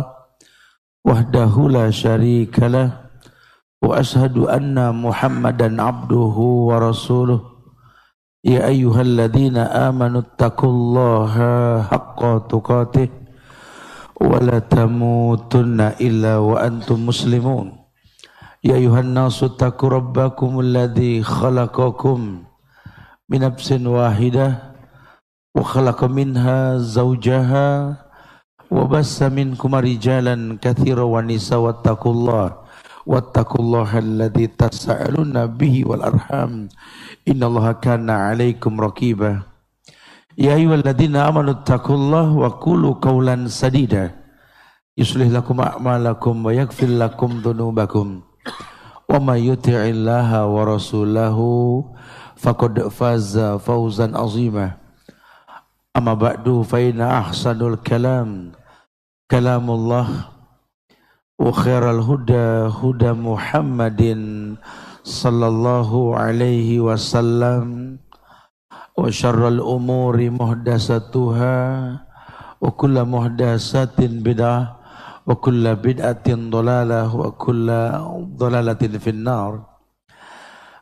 وحده 1.02 1.52
لا 1.69 1.91
شريك 1.91 2.62
له 2.62 3.11
وأشهد 3.83 4.38
أن 4.38 4.79
محمدا 5.02 5.83
عبده 5.83 6.37
ورسوله. 6.71 7.41
يا 8.47 8.67
أيها 8.71 9.00
الذين 9.02 9.57
آمنوا 9.59 10.21
اتقوا 10.21 10.71
الله 10.71 11.35
حق 11.91 12.21
تقاته 12.47 13.09
ولا 14.23 14.59
تموتن 14.59 15.81
إلا 15.99 16.38
وأنتم 16.38 17.07
مسلمون. 17.07 17.67
يا 18.62 18.75
أيها 18.79 19.00
الناس 19.00 19.43
اتقوا 19.43 19.91
ربكم 19.91 20.61
الذي 20.61 21.23
خلقكم 21.23 22.19
من 23.31 23.38
نفس 23.41 23.73
واحدة 23.73 24.72
وخلق 25.52 26.04
منها 26.04 26.78
زوجها 26.78 27.97
وبس 28.73 29.23
منكم 29.23 29.71
رجالا 29.75 30.59
كثيرا 30.62 31.02
ونساء 31.02 31.59
واتقوا 31.59 32.12
الله 32.12 32.49
واتقوا 33.06 33.61
الله 33.61 33.90
الذي 33.99 34.47
تسألون 34.47 35.47
به 35.47 35.75
والأرحام. 35.87 36.68
إن 37.28 37.40
الله 37.42 37.73
كان 37.73 38.11
عليكم 38.11 38.80
رقيبا. 38.80 39.42
يا 40.38 40.54
أيها 40.54 40.75
الذين 40.75 41.16
آمنوا 41.16 41.52
اتقوا 41.61 41.97
الله 41.97 42.26
وقولوا 42.32 42.94
قولا 43.02 43.49
سديدا. 43.49 44.11
يصلح 44.99 45.28
لكم 45.28 45.60
أعمالكم 45.60 46.34
ويغفر 46.47 46.86
لكم 46.86 47.30
ذنوبكم. 47.45 48.06
ومن 49.10 49.38
يطع 49.38 49.80
الله 49.93 50.30
ورسوله 50.47 51.38
فقد 52.36 52.75
فاز 52.88 53.38
فوزا 53.60 54.06
عظيما. 54.17 54.81
أما 55.93 56.15
بعد 56.15 56.49
فإن 56.65 57.00
أحسن 57.00 57.61
الكلام 57.61 58.52
كلام 59.31 59.67
الله 59.71 60.09
وخير 61.39 61.85
الهدى 61.91 62.49
هدى 62.81 63.13
محمد 63.13 64.02
صلى 65.05 65.47
الله 65.52 65.91
عليه 66.17 66.81
وسلم 66.81 67.65
وشر 68.97 69.49
الأمور 69.49 70.17
محدثاتها 70.31 71.57
وكل 72.61 72.97
محدثات 73.05 73.99
بدعة 74.00 74.61
وكل 75.26 75.65
بدعة 75.76 76.28
ضلالة 76.28 77.17
وكل 77.17 77.69
ضلالة 78.41 78.83
في 78.99 79.11
النار. 79.11 79.52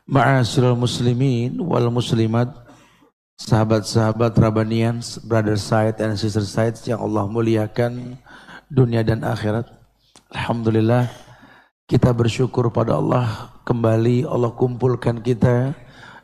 معاشر 0.07 0.71
المسلمين 0.73 1.59
والmuslimat 1.59 2.70
sahabat-sahabat 3.41 4.37
Rabanian 4.37 5.01
brother 5.25 5.57
side 5.57 5.97
and 5.97 6.13
sister 6.13 6.45
side 6.45 6.77
yang 6.85 7.01
Allah 7.01 7.25
muliakan 7.25 8.21
dunia 8.69 9.01
dan 9.01 9.25
akhirat 9.25 9.65
Alhamdulillah 10.29 11.09
kita 11.89 12.13
bersyukur 12.13 12.69
pada 12.69 13.01
Allah 13.01 13.49
kembali 13.65 14.29
Allah 14.29 14.53
kumpulkan 14.53 15.25
kita 15.25 15.73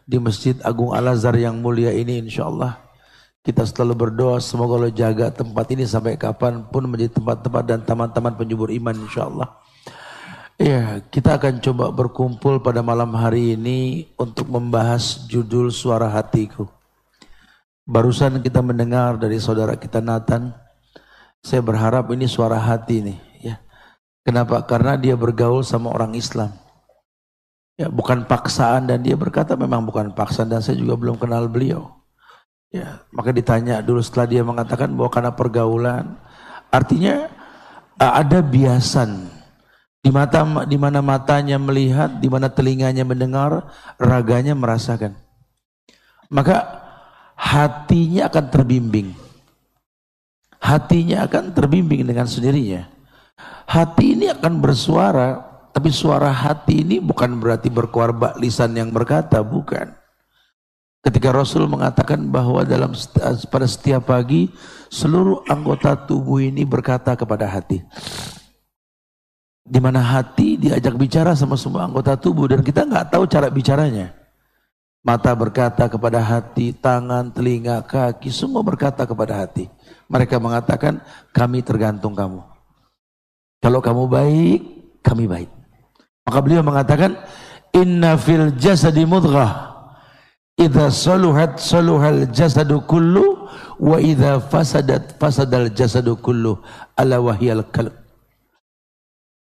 di 0.05 0.21
Masjid 0.21 0.53
Agung 0.61 0.93
Al-Azhar 0.93 1.33
yang 1.41 1.57
mulia 1.57 1.89
ini 1.89 2.21
insyaallah 2.21 2.77
kita 3.41 3.65
selalu 3.65 4.07
berdoa 4.07 4.37
semoga 4.37 4.77
Allah 4.77 4.93
jaga 4.93 5.33
tempat 5.33 5.65
ini 5.73 5.89
sampai 5.89 6.21
kapan 6.21 6.69
pun 6.69 6.85
menjadi 6.85 7.17
tempat-tempat 7.17 7.63
dan 7.65 7.79
taman-taman 7.81 8.35
penyubur 8.35 8.67
iman 8.75 8.91
insya 9.07 9.31
Allah. 9.31 9.55
Ya, 10.59 10.99
kita 11.07 11.39
akan 11.39 11.63
coba 11.63 11.95
berkumpul 11.95 12.59
pada 12.59 12.83
malam 12.83 13.15
hari 13.15 13.55
ini 13.55 14.11
untuk 14.19 14.51
membahas 14.51 15.23
judul 15.31 15.71
suara 15.71 16.11
hatiku. 16.11 16.67
Barusan 17.87 18.43
kita 18.43 18.59
mendengar 18.59 19.15
dari 19.15 19.39
saudara 19.39 19.79
kita 19.79 20.03
Nathan. 20.03 20.51
Saya 21.39 21.63
berharap 21.63 22.11
ini 22.11 22.27
suara 22.27 22.59
hati 22.59 22.99
nih. 22.99 23.19
Ya. 23.39 23.55
Kenapa? 24.27 24.59
Karena 24.67 24.99
dia 24.99 25.15
bergaul 25.15 25.63
sama 25.63 25.95
orang 25.95 26.11
Islam. 26.11 26.51
Ya, 27.79 27.87
bukan 27.87 28.27
paksaan 28.27 28.91
dan 28.91 28.99
dia 28.99 29.15
berkata 29.15 29.55
memang 29.55 29.87
bukan 29.87 30.11
paksaan 30.11 30.51
dan 30.51 30.59
saya 30.59 30.75
juga 30.75 30.99
belum 30.99 31.15
kenal 31.15 31.47
beliau. 31.47 31.87
Ya, 32.67 33.07
maka 33.15 33.31
ditanya 33.31 33.79
dulu 33.79 34.03
setelah 34.03 34.27
dia 34.27 34.43
mengatakan 34.43 34.91
bahwa 34.91 35.07
karena 35.07 35.31
pergaulan, 35.31 36.19
artinya 36.67 37.31
ada 37.95 38.43
biasan 38.43 39.31
di 40.03 40.11
mata 40.11 40.43
di 40.67 40.75
mana 40.75 40.99
matanya 40.99 41.55
melihat, 41.55 42.19
di 42.19 42.27
mana 42.27 42.51
telinganya 42.51 43.07
mendengar, 43.07 43.71
raganya 43.95 44.51
merasakan. 44.51 45.15
Maka 46.27 46.86
hatinya 47.37 48.27
akan 48.27 48.45
terbimbing. 48.49 49.13
Hatinya 50.57 51.29
akan 51.29 51.53
terbimbing 51.53 52.01
dengan 52.01 52.25
sendirinya. 52.25 52.89
Hati 53.69 54.17
ini 54.17 54.33
akan 54.33 54.57
bersuara, 54.57 55.37
tapi 55.69 55.93
suara 55.93 56.33
hati 56.33 56.81
ini 56.81 56.97
bukan 56.97 57.37
berarti 57.37 57.69
berkuar 57.69 58.11
lisan 58.41 58.73
yang 58.73 58.89
berkata, 58.89 59.45
bukan. 59.45 59.93
Ketika 61.05 61.29
Rasul 61.31 61.69
mengatakan 61.69 62.25
bahwa 62.27 62.65
dalam 62.65 62.91
pada 63.47 63.67
setiap 63.69 64.09
pagi 64.11 64.49
seluruh 64.89 65.45
anggota 65.47 65.95
tubuh 65.95 66.41
ini 66.41 66.65
berkata 66.65 67.13
kepada 67.13 67.47
hati. 67.47 67.79
Di 69.67 69.79
mana 69.83 69.99
hati 69.99 70.57
diajak 70.57 70.95
bicara 70.95 71.35
sama 71.37 71.55
semua 71.59 71.87
anggota 71.87 72.17
tubuh 72.17 72.49
dan 72.49 72.59
kita 72.65 72.83
nggak 72.83 73.13
tahu 73.13 73.23
cara 73.29 73.47
bicaranya. 73.47 74.11
Mata 75.07 75.31
berkata 75.31 75.87
kepada 75.87 76.19
hati, 76.19 76.75
tangan, 76.75 77.31
telinga, 77.31 77.79
kaki, 77.79 78.27
semua 78.27 78.59
berkata 78.59 79.07
kepada 79.07 79.39
hati. 79.39 79.71
Mereka 80.11 80.35
mengatakan, 80.35 80.99
kami 81.31 81.63
tergantung 81.63 82.11
kamu. 82.11 82.43
Kalau 83.63 83.79
kamu 83.79 84.03
baik, 84.11 84.59
kami 84.99 85.31
baik. 85.31 85.47
Maka 86.27 86.39
beliau 86.43 86.59
mengatakan, 86.59 87.15
Inna 87.71 88.19
fil 88.19 88.51
jasadi 88.59 89.07
mudghah 89.07 89.67
Idza 90.57 90.89
saluhat 90.89 91.61
saluhal 91.61 92.33
jasadu 92.33 92.81
kullu 92.89 93.45
wa 93.77 94.01
idza 94.01 94.41
fasadat 94.41 95.13
fasadal 95.21 95.69
jasadu 95.69 96.17
kullu 96.17 96.57
ala 96.97 97.21
wahyal 97.21 97.61
qalb. 97.69 97.93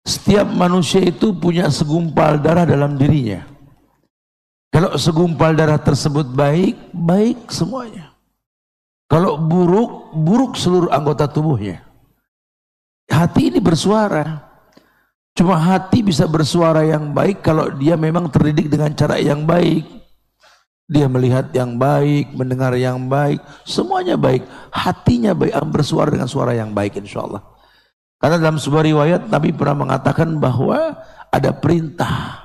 Setiap 0.03 0.51
manusia 0.51 0.99
itu 0.99 1.31
punya 1.31 1.71
segumpal 1.71 2.43
darah 2.43 2.67
dalam 2.67 2.99
dirinya. 2.99 3.47
Kalau 4.69 4.93
segumpal 5.01 5.58
darah 5.58 5.82
tersebut 5.82 6.29
baik, 6.29 6.93
baik 6.93 7.49
semuanya. 7.49 8.13
Kalau 9.10 9.41
buruk, 9.41 10.13
buruk 10.13 10.53
seluruh 10.53 10.93
anggota 10.93 11.25
tubuhnya. 11.25 11.82
Hati 13.10 13.49
ini 13.49 13.58
bersuara. 13.58 14.45
Cuma 15.34 15.58
hati 15.58 16.05
bisa 16.05 16.29
bersuara 16.29 16.86
yang 16.86 17.10
baik 17.10 17.41
kalau 17.41 17.73
dia 17.73 17.97
memang 17.97 18.29
terdidik 18.29 18.69
dengan 18.69 18.93
cara 18.93 19.17
yang 19.17 19.49
baik. 19.49 19.89
Dia 20.89 21.10
melihat 21.10 21.49
yang 21.53 21.77
baik, 21.77 22.34
mendengar 22.38 22.73
yang 22.77 23.10
baik, 23.10 23.41
semuanya 23.65 24.13
baik. 24.17 24.45
Hatinya 24.69 25.34
baik, 25.34 25.58
bersuara 25.73 26.13
dengan 26.13 26.29
suara 26.29 26.53
yang 26.53 26.73
baik 26.73 27.01
insya 27.01 27.25
Allah. 27.25 27.41
Karena 28.21 28.38
dalam 28.38 28.62
sebuah 28.62 28.84
riwayat 28.86 29.21
Nabi 29.32 29.55
pernah 29.55 29.86
mengatakan 29.86 30.38
bahwa 30.38 30.97
ada 31.34 31.49
perintah 31.55 32.38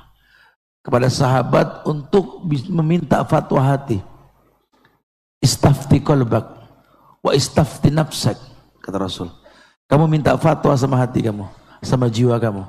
kepada 0.84 1.08
sahabat 1.08 1.88
untuk 1.88 2.44
meminta 2.68 3.24
fatwa 3.24 3.64
hati. 3.64 3.98
Istafti 5.40 6.04
kolbak 6.04 6.44
wa 7.24 7.32
istafti 7.32 7.88
nafsak 7.88 8.36
kata 8.84 9.00
Rasul. 9.00 9.32
Kamu 9.88 10.04
minta 10.04 10.36
fatwa 10.36 10.76
sama 10.76 11.00
hati 11.00 11.24
kamu, 11.24 11.48
sama 11.80 12.12
jiwa 12.12 12.36
kamu. 12.36 12.64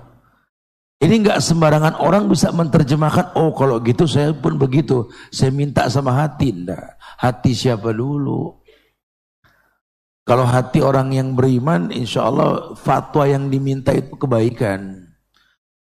Ini 1.04 1.16
nggak 1.28 1.44
sembarangan 1.44 2.00
orang 2.00 2.32
bisa 2.32 2.56
menerjemahkan, 2.56 3.36
oh 3.36 3.52
kalau 3.52 3.84
gitu 3.84 4.08
saya 4.08 4.32
pun 4.32 4.56
begitu, 4.56 5.12
saya 5.28 5.52
minta 5.52 5.92
sama 5.92 6.16
hati. 6.16 6.56
Nggak. 6.56 6.96
Hati 7.20 7.52
siapa 7.52 7.92
dulu? 7.92 8.64
Kalau 10.26 10.48
hati 10.48 10.82
orang 10.82 11.14
yang 11.14 11.38
beriman, 11.38 11.94
insya 11.94 12.26
Allah 12.26 12.74
fatwa 12.80 13.28
yang 13.30 13.52
diminta 13.52 13.94
itu 13.94 14.18
kebaikan. 14.18 15.05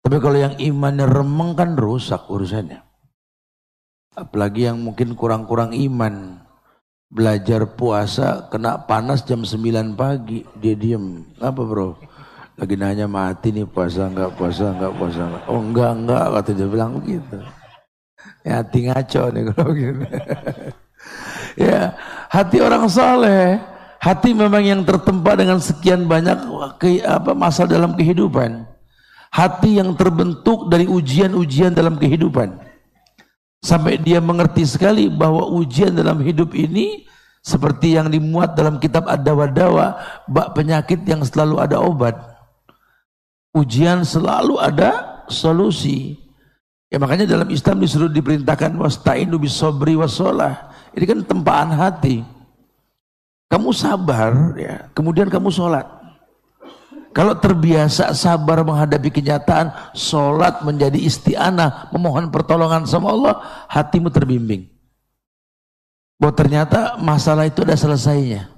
Tapi 0.09 0.25
kalau 0.25 0.41
yang 0.41 0.57
imannya 0.57 1.05
remeng 1.05 1.53
kan 1.53 1.77
rusak 1.77 2.33
urusannya. 2.33 2.81
Apalagi 4.17 4.65
yang 4.65 4.81
mungkin 4.81 5.13
kurang-kurang 5.13 5.77
iman. 5.77 6.41
Belajar 7.13 7.77
puasa, 7.77 8.49
kena 8.49 8.89
panas 8.89 9.29
jam 9.29 9.45
9 9.45 10.01
pagi, 10.01 10.49
dia 10.57 10.73
diem. 10.73 11.29
Apa 11.37 11.61
bro? 11.61 12.01
lagi 12.57 12.75
nanya 12.75 13.05
mati 13.05 13.53
nih 13.53 13.69
puasa 13.69 14.09
enggak 14.09 14.33
puasa 14.33 14.73
enggak 14.73 14.93
puasa 14.97 15.21
enggak. 15.29 15.43
Oh 15.45 15.61
enggak 15.61 15.93
enggak 15.93 16.25
kata 16.25 16.51
dia 16.57 16.69
bilang 16.73 16.91
begitu. 16.97 17.37
Ya 18.49 18.53
hati 18.65 18.79
ngaco 18.89 19.23
nih 19.29 19.43
kalau 19.53 19.71
gitu. 19.85 20.05
ya 21.69 21.81
hati 22.33 22.57
orang 22.65 22.85
soleh, 22.89 23.61
hati 24.01 24.33
memang 24.33 24.65
yang 24.65 24.81
tertempa 24.89 25.37
dengan 25.37 25.61
sekian 25.61 26.09
banyak 26.09 26.49
apa 27.05 27.31
masalah 27.37 27.77
dalam 27.77 27.93
kehidupan. 27.93 28.78
Hati 29.29 29.77
yang 29.77 29.93
terbentuk 29.95 30.73
dari 30.73 30.89
ujian-ujian 30.89 31.77
dalam 31.77 32.01
kehidupan. 32.01 32.59
Sampai 33.61 33.99
dia 34.01 34.23
mengerti 34.23 34.65
sekali 34.65 35.11
bahwa 35.11 35.51
ujian 35.53 35.93
dalam 35.93 36.23
hidup 36.25 36.55
ini 36.55 37.05
seperti 37.45 37.99
yang 37.99 38.09
dimuat 38.09 38.55
dalam 38.55 38.81
kitab 38.81 39.07
Ad-Dawa-Dawa, 39.07 39.87
bak 40.27 40.55
penyakit 40.55 41.03
yang 41.05 41.23
selalu 41.27 41.61
ada 41.61 41.79
obat 41.83 42.39
ujian 43.59 44.07
selalu 44.07 44.61
ada 44.63 45.23
solusi. 45.27 46.19
Ya 46.89 46.97
makanya 46.97 47.29
dalam 47.29 47.49
Islam 47.53 47.85
disuruh 47.85 48.09
diperintahkan 48.09 48.73
wasta'inu 48.79 49.37
bisobri 49.37 49.93
wasolah. 49.99 50.73
Ini 50.97 51.05
kan 51.05 51.21
tempaan 51.27 51.69
hati. 51.75 52.25
Kamu 53.49 53.73
sabar 53.73 54.57
ya, 54.57 54.89
kemudian 54.93 55.29
kamu 55.29 55.53
sholat. 55.53 55.85
Kalau 57.17 57.35
terbiasa 57.41 58.13
sabar 58.13 58.61
menghadapi 58.63 59.09
kenyataan, 59.09 59.73
sholat 59.97 60.61
menjadi 60.63 61.01
isti'anah, 61.01 61.91
memohon 61.91 62.29
pertolongan 62.29 62.85
sama 62.85 63.11
Allah, 63.11 63.35
hatimu 63.73 64.13
terbimbing. 64.13 64.69
Bahwa 66.21 66.35
ternyata 66.35 66.99
masalah 67.01 67.49
itu 67.49 67.65
ada 67.65 67.79
selesainya. 67.79 68.51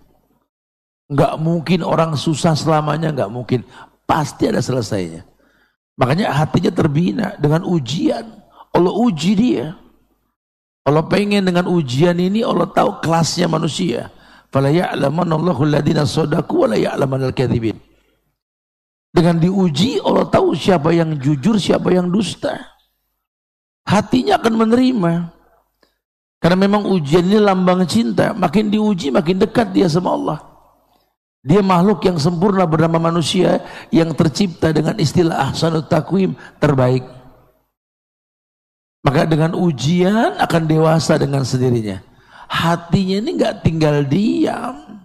Enggak 1.10 1.32
mungkin 1.42 1.80
orang 1.82 2.14
susah 2.18 2.54
selamanya, 2.54 3.14
enggak 3.14 3.30
mungkin. 3.30 3.60
Pasti 4.06 4.50
ada 4.50 4.58
selesainya. 4.58 5.26
Makanya 5.98 6.32
hatinya 6.32 6.72
terbina 6.72 7.26
dengan 7.36 7.66
ujian. 7.66 8.24
Allah 8.72 8.94
uji 8.94 9.32
dia. 9.36 9.76
Allah 10.86 11.04
pengen 11.06 11.44
dengan 11.44 11.68
ujian 11.68 12.16
ini 12.16 12.40
Allah 12.40 12.66
tahu 12.72 13.04
kelasnya 13.04 13.46
manusia. 13.46 14.08
Fala 14.48 14.72
ya'lamanallahu 14.72 15.62
alladhina 15.62 16.08
sadaku 16.08 16.64
wa 16.64 16.74
la 16.74 16.78
ya'lamanal 16.80 17.36
kadhibin. 17.36 17.89
Dengan 19.10 19.42
diuji 19.42 19.98
Allah 20.06 20.26
tahu 20.30 20.54
siapa 20.54 20.94
yang 20.94 21.18
jujur, 21.18 21.58
siapa 21.58 21.90
yang 21.90 22.06
dusta. 22.06 22.54
Hatinya 23.82 24.38
akan 24.38 24.54
menerima. 24.54 25.12
Karena 26.40 26.56
memang 26.56 26.88
ujian 26.88 27.26
ini 27.26 27.42
lambang 27.42 27.84
cinta. 27.84 28.32
Makin 28.32 28.70
diuji 28.70 29.10
makin 29.10 29.42
dekat 29.42 29.74
dia 29.74 29.90
sama 29.90 30.14
Allah. 30.14 30.38
Dia 31.40 31.64
makhluk 31.64 32.04
yang 32.04 32.20
sempurna 32.20 32.68
bernama 32.68 33.10
manusia 33.10 33.64
yang 33.88 34.12
tercipta 34.12 34.70
dengan 34.76 34.96
istilah 35.00 35.50
ahsanut 35.50 35.88
takwim 35.88 36.36
terbaik. 36.60 37.04
Maka 39.00 39.24
dengan 39.24 39.56
ujian 39.56 40.36
akan 40.36 40.62
dewasa 40.68 41.16
dengan 41.16 41.40
sendirinya. 41.40 42.04
Hatinya 42.50 43.16
ini 43.24 43.30
nggak 43.40 43.64
tinggal 43.64 44.04
diam. 44.04 45.00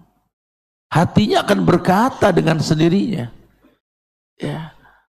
Hatinya 0.91 1.47
akan 1.47 1.59
berkata 1.63 2.35
dengan 2.35 2.59
sendirinya. 2.59 3.31
Ya. 4.39 4.75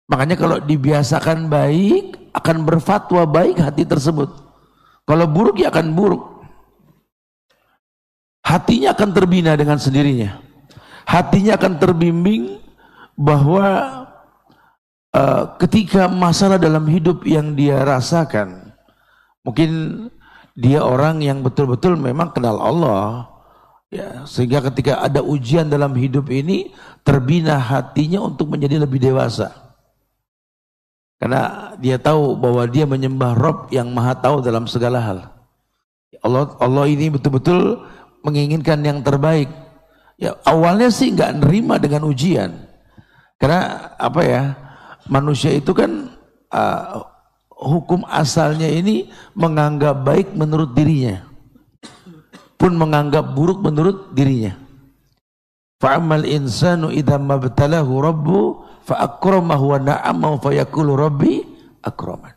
Makanya 0.07 0.35
kalau 0.39 0.57
dibiasakan 0.63 1.51
baik, 1.51 2.31
akan 2.31 2.63
berfatwa 2.63 3.25
baik 3.27 3.59
hati 3.59 3.83
tersebut. 3.83 4.29
Kalau 5.03 5.25
buruk 5.25 5.59
ya 5.59 5.73
akan 5.73 5.91
buruk. 5.91 6.23
Hatinya 8.45 8.95
akan 8.95 9.09
terbina 9.11 9.59
dengan 9.59 9.75
sendirinya 9.75 10.47
hatinya 11.07 11.55
akan 11.55 11.73
terbimbing 11.79 12.59
bahwa 13.15 13.65
uh, 15.15 15.43
ketika 15.63 16.11
masalah 16.11 16.59
dalam 16.59 16.83
hidup 16.85 17.23
yang 17.23 17.55
dia 17.55 17.81
rasakan, 17.81 18.75
mungkin 19.41 19.71
dia 20.53 20.83
orang 20.83 21.23
yang 21.23 21.39
betul-betul 21.39 21.95
memang 21.95 22.35
kenal 22.35 22.59
Allah, 22.59 23.25
ya 23.87 24.27
sehingga 24.27 24.59
ketika 24.71 24.99
ada 24.99 25.23
ujian 25.23 25.71
dalam 25.71 25.95
hidup 25.95 26.27
ini 26.31 26.75
terbina 27.07 27.55
hatinya 27.59 28.27
untuk 28.27 28.51
menjadi 28.51 28.83
lebih 28.83 28.99
dewasa. 28.99 29.53
Karena 31.17 31.73
dia 31.81 31.97
tahu 31.97 32.37
bahwa 32.37 32.61
dia 32.69 32.85
menyembah 32.85 33.33
Rob 33.33 33.73
yang 33.73 33.89
maha 33.89 34.13
tahu 34.13 34.45
dalam 34.45 34.69
segala 34.69 35.01
hal. 35.01 35.19
Allah 36.21 36.53
Allah 36.61 36.85
ini 36.85 37.09
betul-betul 37.09 37.81
menginginkan 38.21 38.79
yang 38.85 39.01
terbaik 39.01 39.49
Ya 40.17 40.33
awalnya 40.49 40.89
sih 40.89 41.13
nggak 41.13 41.45
nerima 41.45 41.77
dengan 41.77 42.09
ujian. 42.09 42.57
Karena 43.37 43.93
apa 44.01 44.21
ya? 44.25 44.43
Manusia 45.05 45.53
itu 45.53 45.71
kan 45.77 46.09
uh, 46.49 47.05
hukum 47.53 48.01
asalnya 48.09 48.65
ini 48.65 49.13
menganggap 49.37 50.01
baik 50.01 50.33
menurut 50.33 50.73
dirinya. 50.73 51.26
Pun 52.57 52.73
menganggap 52.73 53.37
buruk 53.37 53.61
menurut 53.61 54.11
dirinya. 54.17 54.57
Fa'amal 55.77 56.25
insanu 56.25 56.89
idza 56.89 57.21
mabtalahu 57.21 57.93
rabbu 58.01 58.37
fa'akramahu 58.81 59.77
wa 59.77 59.77
na'amahu 59.77 60.35
fayaqulu 60.41 60.97
rabbi 60.97 61.45
akraman. 61.85 62.33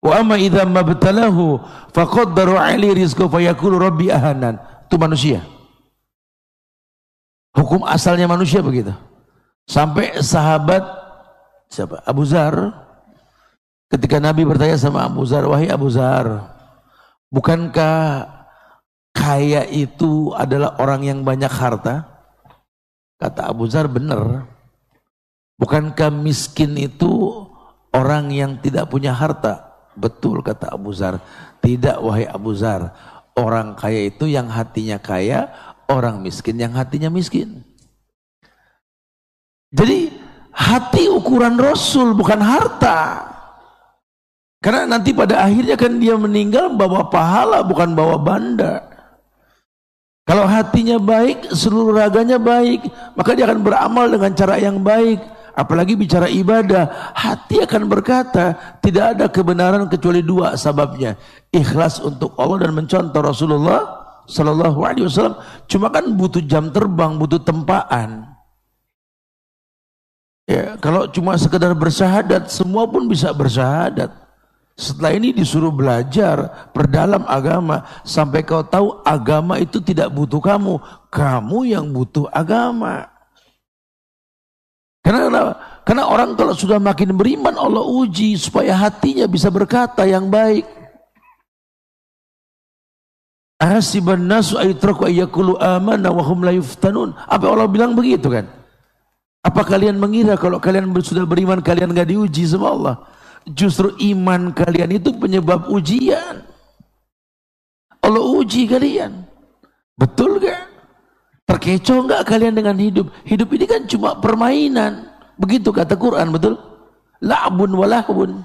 Wa 0.00 0.24
amma 0.24 0.40
idza 0.40 0.64
mabtalahu 0.64 1.60
faqaddara 1.92 2.72
'alaihi 2.72 3.04
rizqahu 3.04 3.28
fayaqulu 3.28 3.76
rabbi 3.76 4.08
ahanan. 4.08 4.56
Itu 4.88 4.96
manusia. 4.96 5.44
Hukum 7.52 7.84
asalnya 7.84 8.24
manusia 8.24 8.64
begitu. 8.64 8.92
Sampai 9.68 10.16
sahabat 10.20 10.84
siapa? 11.68 12.00
Abu 12.06 12.22
Zar 12.24 12.54
ketika 13.90 14.20
Nabi 14.20 14.44
bertanya 14.44 14.78
sama 14.78 15.08
Abu 15.08 15.24
Zar, 15.26 15.48
"Wahai 15.48 15.72
Abu 15.72 15.88
Zar, 15.90 16.52
bukankah 17.32 18.35
kaya 19.16 19.64
itu 19.64 20.36
adalah 20.36 20.76
orang 20.76 21.08
yang 21.08 21.24
banyak 21.24 21.48
harta?" 21.48 22.04
Kata 23.16 23.48
Abu 23.48 23.64
Zar, 23.64 23.88
"Benar. 23.88 24.44
Bukankah 25.56 26.12
miskin 26.12 26.76
itu 26.76 27.32
orang 27.96 28.28
yang 28.28 28.60
tidak 28.60 28.92
punya 28.92 29.16
harta?" 29.16 29.66
Betul 29.96 30.44
kata 30.44 30.76
Abu 30.76 30.92
Zar. 30.92 31.24
Tidak 31.64 32.04
wahai 32.04 32.28
Abu 32.28 32.52
Zar. 32.52 32.92
Orang 33.32 33.72
kaya 33.76 34.12
itu 34.12 34.28
yang 34.28 34.52
hatinya 34.52 35.00
kaya, 35.00 35.48
orang 35.88 36.20
miskin 36.20 36.60
yang 36.60 36.76
hatinya 36.76 37.08
miskin. 37.08 37.64
Jadi 39.72 40.12
hati 40.52 41.08
ukuran 41.08 41.56
Rasul 41.56 42.12
bukan 42.16 42.40
harta. 42.40 43.28
Karena 44.60 44.96
nanti 44.96 45.12
pada 45.12 45.44
akhirnya 45.44 45.76
kan 45.76 46.00
dia 46.00 46.16
meninggal 46.16 46.72
bawa 46.72 47.08
pahala 47.12 47.60
bukan 47.60 47.92
bawa 47.92 48.16
banda. 48.16 48.95
Kalau 50.26 50.42
hatinya 50.42 50.98
baik, 50.98 51.54
seluruh 51.54 51.94
raganya 51.94 52.34
baik, 52.34 52.90
maka 53.14 53.30
dia 53.38 53.46
akan 53.46 53.62
beramal 53.62 54.10
dengan 54.10 54.34
cara 54.34 54.58
yang 54.58 54.82
baik. 54.82 55.22
Apalagi 55.54 55.94
bicara 55.94 56.26
ibadah, 56.26 57.14
hati 57.14 57.62
akan 57.62 57.86
berkata, 57.86 58.76
tidak 58.82 59.16
ada 59.16 59.26
kebenaran 59.30 59.86
kecuali 59.86 60.26
dua 60.26 60.58
sababnya. 60.58 61.14
Ikhlas 61.54 62.02
untuk 62.02 62.34
Allah 62.36 62.66
dan 62.66 62.74
mencontoh 62.74 63.22
Rasulullah 63.22 63.80
Sallallahu 64.26 64.82
Alaihi 64.82 65.06
Wasallam 65.06 65.38
cuma 65.70 65.86
kan 65.94 66.10
butuh 66.10 66.42
jam 66.42 66.74
terbang, 66.74 67.14
butuh 67.14 67.38
tempaan. 67.38 68.26
Ya, 70.50 70.74
kalau 70.82 71.06
cuma 71.06 71.38
sekedar 71.38 71.70
bersyahadat, 71.70 72.50
semua 72.50 72.82
pun 72.90 73.06
bisa 73.06 73.30
bersyahadat. 73.30 74.25
Setelah 74.76 75.16
ini 75.16 75.32
disuruh 75.32 75.72
belajar, 75.72 76.68
perdalam 76.76 77.24
agama, 77.24 77.80
sampai 78.04 78.44
kau 78.44 78.60
tahu 78.60 79.00
agama 79.08 79.56
itu 79.56 79.80
tidak 79.80 80.12
butuh 80.12 80.36
kamu, 80.36 80.76
kamu 81.08 81.58
yang 81.64 81.88
butuh 81.88 82.28
agama. 82.28 83.08
Karena 85.00 85.56
Karena 85.86 86.04
orang 86.10 86.34
kalau 86.34 86.52
sudah 86.52 86.76
makin 86.82 87.14
beriman 87.14 87.54
Allah 87.54 87.80
uji 87.86 88.34
supaya 88.36 88.74
hatinya 88.74 89.24
bisa 89.30 89.48
berkata 89.54 90.02
yang 90.02 90.28
baik. 90.28 90.66
Ahasiban 93.56 94.26
nasu 94.26 94.58
aitraku 94.58 95.06
ayyakulu 95.08 95.56
amana 95.56 96.10
wa 96.10 96.20
hum 96.26 96.44
la 96.44 96.52
yuftanun. 96.52 97.14
Apa 97.14 97.48
Allah 97.48 97.70
bilang 97.70 97.94
begitu 97.94 98.28
kan? 98.28 98.50
Apa 99.46 99.62
kalian 99.62 99.96
mengira 99.96 100.34
kalau 100.34 100.58
kalian 100.58 100.90
sudah 101.00 101.22
beriman 101.22 101.62
kalian 101.62 101.94
nggak 101.94 102.10
diuji 102.10 102.44
sama 102.44 102.74
Allah? 102.74 102.96
Justru 103.46 103.94
iman 103.94 104.50
kalian 104.50 104.98
itu 104.98 105.14
penyebab 105.14 105.70
ujian. 105.70 106.42
Allah 108.02 108.22
uji 108.22 108.66
kalian. 108.66 109.22
Betul 109.94 110.42
gak? 110.42 110.66
Terkecoh 111.46 112.10
nggak 112.10 112.26
kalian 112.26 112.58
dengan 112.58 112.74
hidup? 112.74 113.06
Hidup 113.22 113.48
ini 113.54 113.64
kan 113.70 113.86
cuma 113.86 114.18
permainan. 114.18 115.06
Begitu 115.38 115.70
kata 115.70 115.94
Quran, 115.94 116.34
betul? 116.34 116.58
La'bun 117.22 117.70
walahbun. 117.70 118.42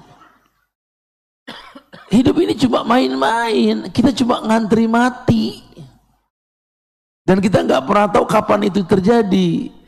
Hidup 2.14 2.36
ini 2.38 2.54
cuma 2.54 2.86
main-main. 2.86 3.90
Kita 3.90 4.14
cuma 4.14 4.38
ngantri 4.46 4.86
mati. 4.86 5.66
Dan 7.26 7.42
kita 7.42 7.66
nggak 7.66 7.90
pernah 7.90 8.06
tahu 8.06 8.24
kapan 8.26 8.70
itu 8.70 8.86
terjadi. 8.86 9.81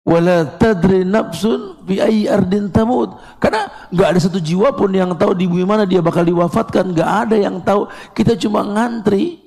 Wala 0.00 0.48
tadri 0.56 1.04
nafsun 1.04 1.84
fi 1.84 2.00
ayyi 2.00 2.24
ardin 2.26 2.72
tamut. 2.72 3.20
Karena 3.36 3.68
nggak 3.92 4.08
ada 4.16 4.20
satu 4.20 4.40
jiwa 4.40 4.72
pun 4.72 4.90
yang 4.96 5.12
tahu 5.14 5.36
di 5.36 5.44
bumi 5.44 5.68
mana 5.68 5.84
dia 5.84 6.00
bakal 6.00 6.24
diwafatkan. 6.24 6.96
Nggak 6.96 7.10
ada 7.28 7.36
yang 7.36 7.60
tahu. 7.60 7.86
Kita 8.16 8.34
cuma 8.40 8.64
ngantri. 8.64 9.38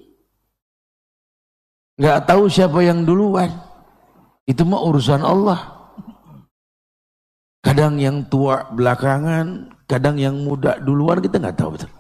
Nggak 1.98 2.20
tahu 2.30 2.50
siapa 2.50 2.80
yang 2.86 3.02
duluan. 3.02 3.50
Itu 4.46 4.66
mah 4.66 4.82
urusan 4.86 5.22
Allah. 5.26 5.60
Kadang 7.64 7.96
yang 7.96 8.28
tua 8.28 8.68
belakangan, 8.76 9.72
kadang 9.88 10.20
yang 10.20 10.36
muda 10.36 10.76
duluan 10.84 11.24
kita 11.24 11.40
nggak 11.40 11.58
tahu 11.58 11.80
betul. 11.80 11.92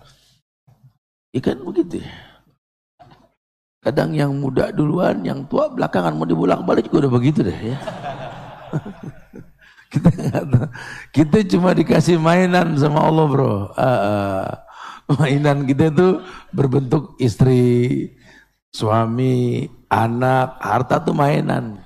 Ikan 1.34 1.64
begitu 1.64 2.04
ya. 2.04 2.12
Kadang 3.84 4.12
yang 4.12 4.32
muda 4.38 4.72
duluan, 4.76 5.24
yang 5.24 5.44
tua 5.48 5.72
belakangan 5.72 6.16
mau 6.16 6.28
dibolak 6.28 6.64
balik 6.68 6.88
juga 6.88 7.08
udah 7.08 7.14
begitu 7.16 7.40
deh 7.48 7.58
ya. 7.74 7.78
kita 9.94 10.10
gak 10.10 10.46
tahu. 10.50 10.68
Kita 11.14 11.38
cuma 11.54 11.70
dikasih 11.78 12.18
mainan 12.18 12.74
sama 12.78 13.06
Allah 13.06 13.26
bro. 13.30 13.54
Uh, 13.78 14.48
mainan 15.20 15.68
kita 15.70 15.94
itu 15.94 16.24
berbentuk 16.50 17.14
istri, 17.22 18.10
suami, 18.74 19.70
anak, 19.92 20.58
harta 20.58 20.98
tuh 21.04 21.14
mainan. 21.14 21.78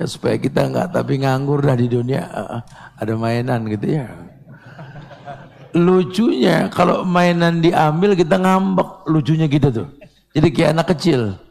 Ya, 0.00 0.08
supaya 0.08 0.40
kita 0.40 0.64
nggak 0.64 0.96
tapi 0.96 1.20
nganggur 1.20 1.60
dah 1.60 1.76
di 1.76 1.86
dunia. 1.90 2.24
Uh, 2.32 2.62
ada 2.96 3.12
mainan 3.20 3.68
gitu 3.68 4.00
ya. 4.00 4.08
Lucunya 5.76 6.66
kalau 6.72 7.04
mainan 7.04 7.60
diambil 7.60 8.16
kita 8.16 8.40
ngambek. 8.40 9.06
Lucunya 9.06 9.46
gitu 9.46 9.68
tuh. 9.70 9.88
Jadi 10.32 10.48
kayak 10.54 10.72
anak 10.78 10.94
kecil 10.96 11.49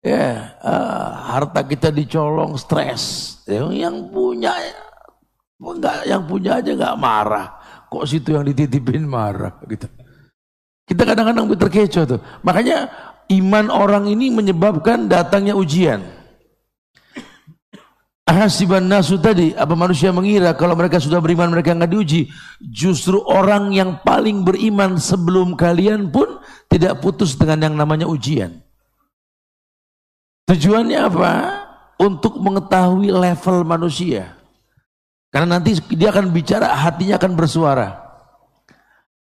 ya 0.00 0.56
uh, 0.60 1.08
harta 1.36 1.64
kita 1.64 1.92
dicolong 1.92 2.56
stres. 2.56 3.36
Yang, 3.44 3.68
yang 3.76 3.96
punya 4.08 4.52
enggak 5.60 6.08
yang 6.08 6.22
punya 6.24 6.60
aja 6.60 6.72
nggak 6.72 6.98
marah. 7.00 7.46
Kok 7.90 8.06
situ 8.06 8.32
yang 8.36 8.46
dititipin 8.46 9.04
marah 9.04 9.60
gitu. 9.68 9.86
Kita 10.90 11.06
kadang-kadang 11.06 11.46
terkecoh 11.54 12.04
tuh. 12.06 12.20
Makanya 12.42 12.90
iman 13.30 13.70
orang 13.70 14.10
ini 14.10 14.26
menyebabkan 14.34 15.06
datangnya 15.06 15.54
ujian. 15.54 16.02
Ahasiban 18.30 18.86
nasu 18.86 19.18
tadi, 19.18 19.50
apa 19.58 19.74
manusia 19.74 20.14
mengira 20.14 20.54
kalau 20.54 20.78
mereka 20.78 21.02
sudah 21.02 21.18
beriman 21.18 21.50
mereka 21.50 21.74
nggak 21.74 21.90
diuji? 21.90 22.30
Justru 22.62 23.18
orang 23.26 23.74
yang 23.74 23.98
paling 24.06 24.46
beriman 24.46 25.02
sebelum 25.02 25.58
kalian 25.58 26.14
pun 26.14 26.38
tidak 26.70 27.02
putus 27.02 27.34
dengan 27.34 27.70
yang 27.70 27.74
namanya 27.74 28.06
ujian. 28.06 28.62
Tujuannya 30.50 30.98
apa? 30.98 31.32
Untuk 32.02 32.42
mengetahui 32.42 33.14
level 33.14 33.62
manusia. 33.62 34.34
Karena 35.30 35.62
nanti 35.62 35.78
dia 35.94 36.10
akan 36.10 36.34
bicara, 36.34 36.74
hatinya 36.74 37.22
akan 37.22 37.32
bersuara. 37.38 38.02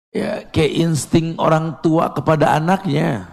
Ya, 0.08 0.48
kayak 0.48 0.72
insting 0.80 1.36
orang 1.36 1.76
tua 1.84 2.08
kepada 2.16 2.56
anaknya. 2.56 3.28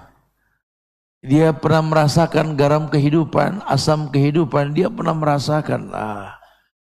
Dia 1.23 1.56
pernah 1.56 1.80
merasakan 1.80 2.60
garam 2.60 2.91
kehidupan, 2.91 3.63
asam 3.63 4.12
kehidupan. 4.12 4.76
Dia 4.76 4.91
pernah 4.91 5.15
merasakan. 5.15 5.88
Ah. 5.95 6.36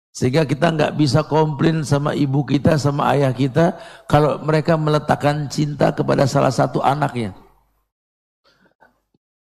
Sehingga 0.09 0.41
kita 0.41 0.73
nggak 0.73 0.97
bisa 0.97 1.21
komplain 1.21 1.85
sama 1.85 2.17
ibu 2.17 2.41
kita, 2.41 2.81
sama 2.81 3.13
ayah 3.13 3.29
kita. 3.29 3.77
Kalau 4.09 4.41
mereka 4.41 4.73
meletakkan 4.73 5.45
cinta 5.53 5.93
kepada 5.93 6.25
salah 6.25 6.49
satu 6.49 6.81
anaknya. 6.81 7.37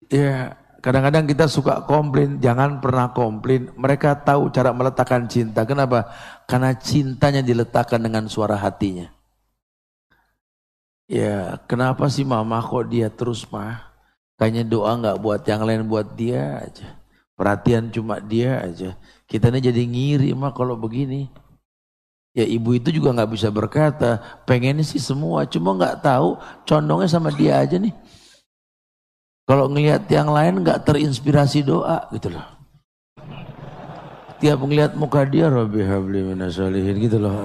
Ya, 0.08 0.56
kadang-kadang 0.84 1.24
kita 1.24 1.48
suka 1.48 1.80
komplain. 1.88 2.36
Jangan 2.44 2.84
pernah 2.84 3.08
komplain. 3.16 3.72
Mereka 3.72 4.20
tahu 4.20 4.52
cara 4.52 4.76
meletakkan 4.76 5.24
cinta. 5.24 5.64
Kenapa? 5.64 6.12
Karena 6.44 6.76
cintanya 6.76 7.40
diletakkan 7.40 8.04
dengan 8.04 8.28
suara 8.28 8.60
hatinya. 8.60 9.08
Ya, 11.08 11.56
kenapa 11.64 12.12
sih 12.12 12.28
mama 12.28 12.60
kok 12.60 12.92
dia 12.92 13.08
terus 13.08 13.48
mah? 13.48 13.96
Kayaknya 14.36 14.64
doa 14.68 14.92
nggak 15.00 15.18
buat 15.24 15.40
yang 15.48 15.62
lain, 15.64 15.88
buat 15.88 16.12
dia 16.12 16.60
aja. 16.60 17.00
Perhatian 17.32 17.88
cuma 17.88 18.20
dia 18.20 18.60
aja. 18.60 18.92
Kita 19.24 19.48
ini 19.48 19.64
jadi 19.64 19.82
ngiri 19.88 20.30
mah 20.36 20.52
kalau 20.52 20.76
begini. 20.76 21.32
Ya 22.34 22.42
ibu 22.44 22.74
itu 22.74 22.90
juga 22.90 23.14
nggak 23.14 23.30
bisa 23.30 23.48
berkata, 23.48 24.18
pengennya 24.42 24.82
sih 24.82 24.98
semua, 24.98 25.46
cuma 25.46 25.70
nggak 25.78 26.02
tahu 26.02 26.34
condongnya 26.66 27.06
sama 27.06 27.30
dia 27.30 27.62
aja 27.62 27.78
nih. 27.78 27.94
Kalau 29.44 29.68
ngelihat 29.68 30.08
yang 30.08 30.32
lain 30.32 30.64
nggak 30.64 30.88
terinspirasi 30.88 31.68
doa 31.68 32.08
gitu 32.16 32.32
loh. 32.32 32.44
Tiap 34.40 34.58
ngelihat 34.60 34.96
muka 34.96 35.24
dia, 35.28 35.52
Rabbi 35.52 35.84
habli 35.84 36.24
minasalihin 36.24 36.96
gitu 36.96 37.20
loh. 37.20 37.32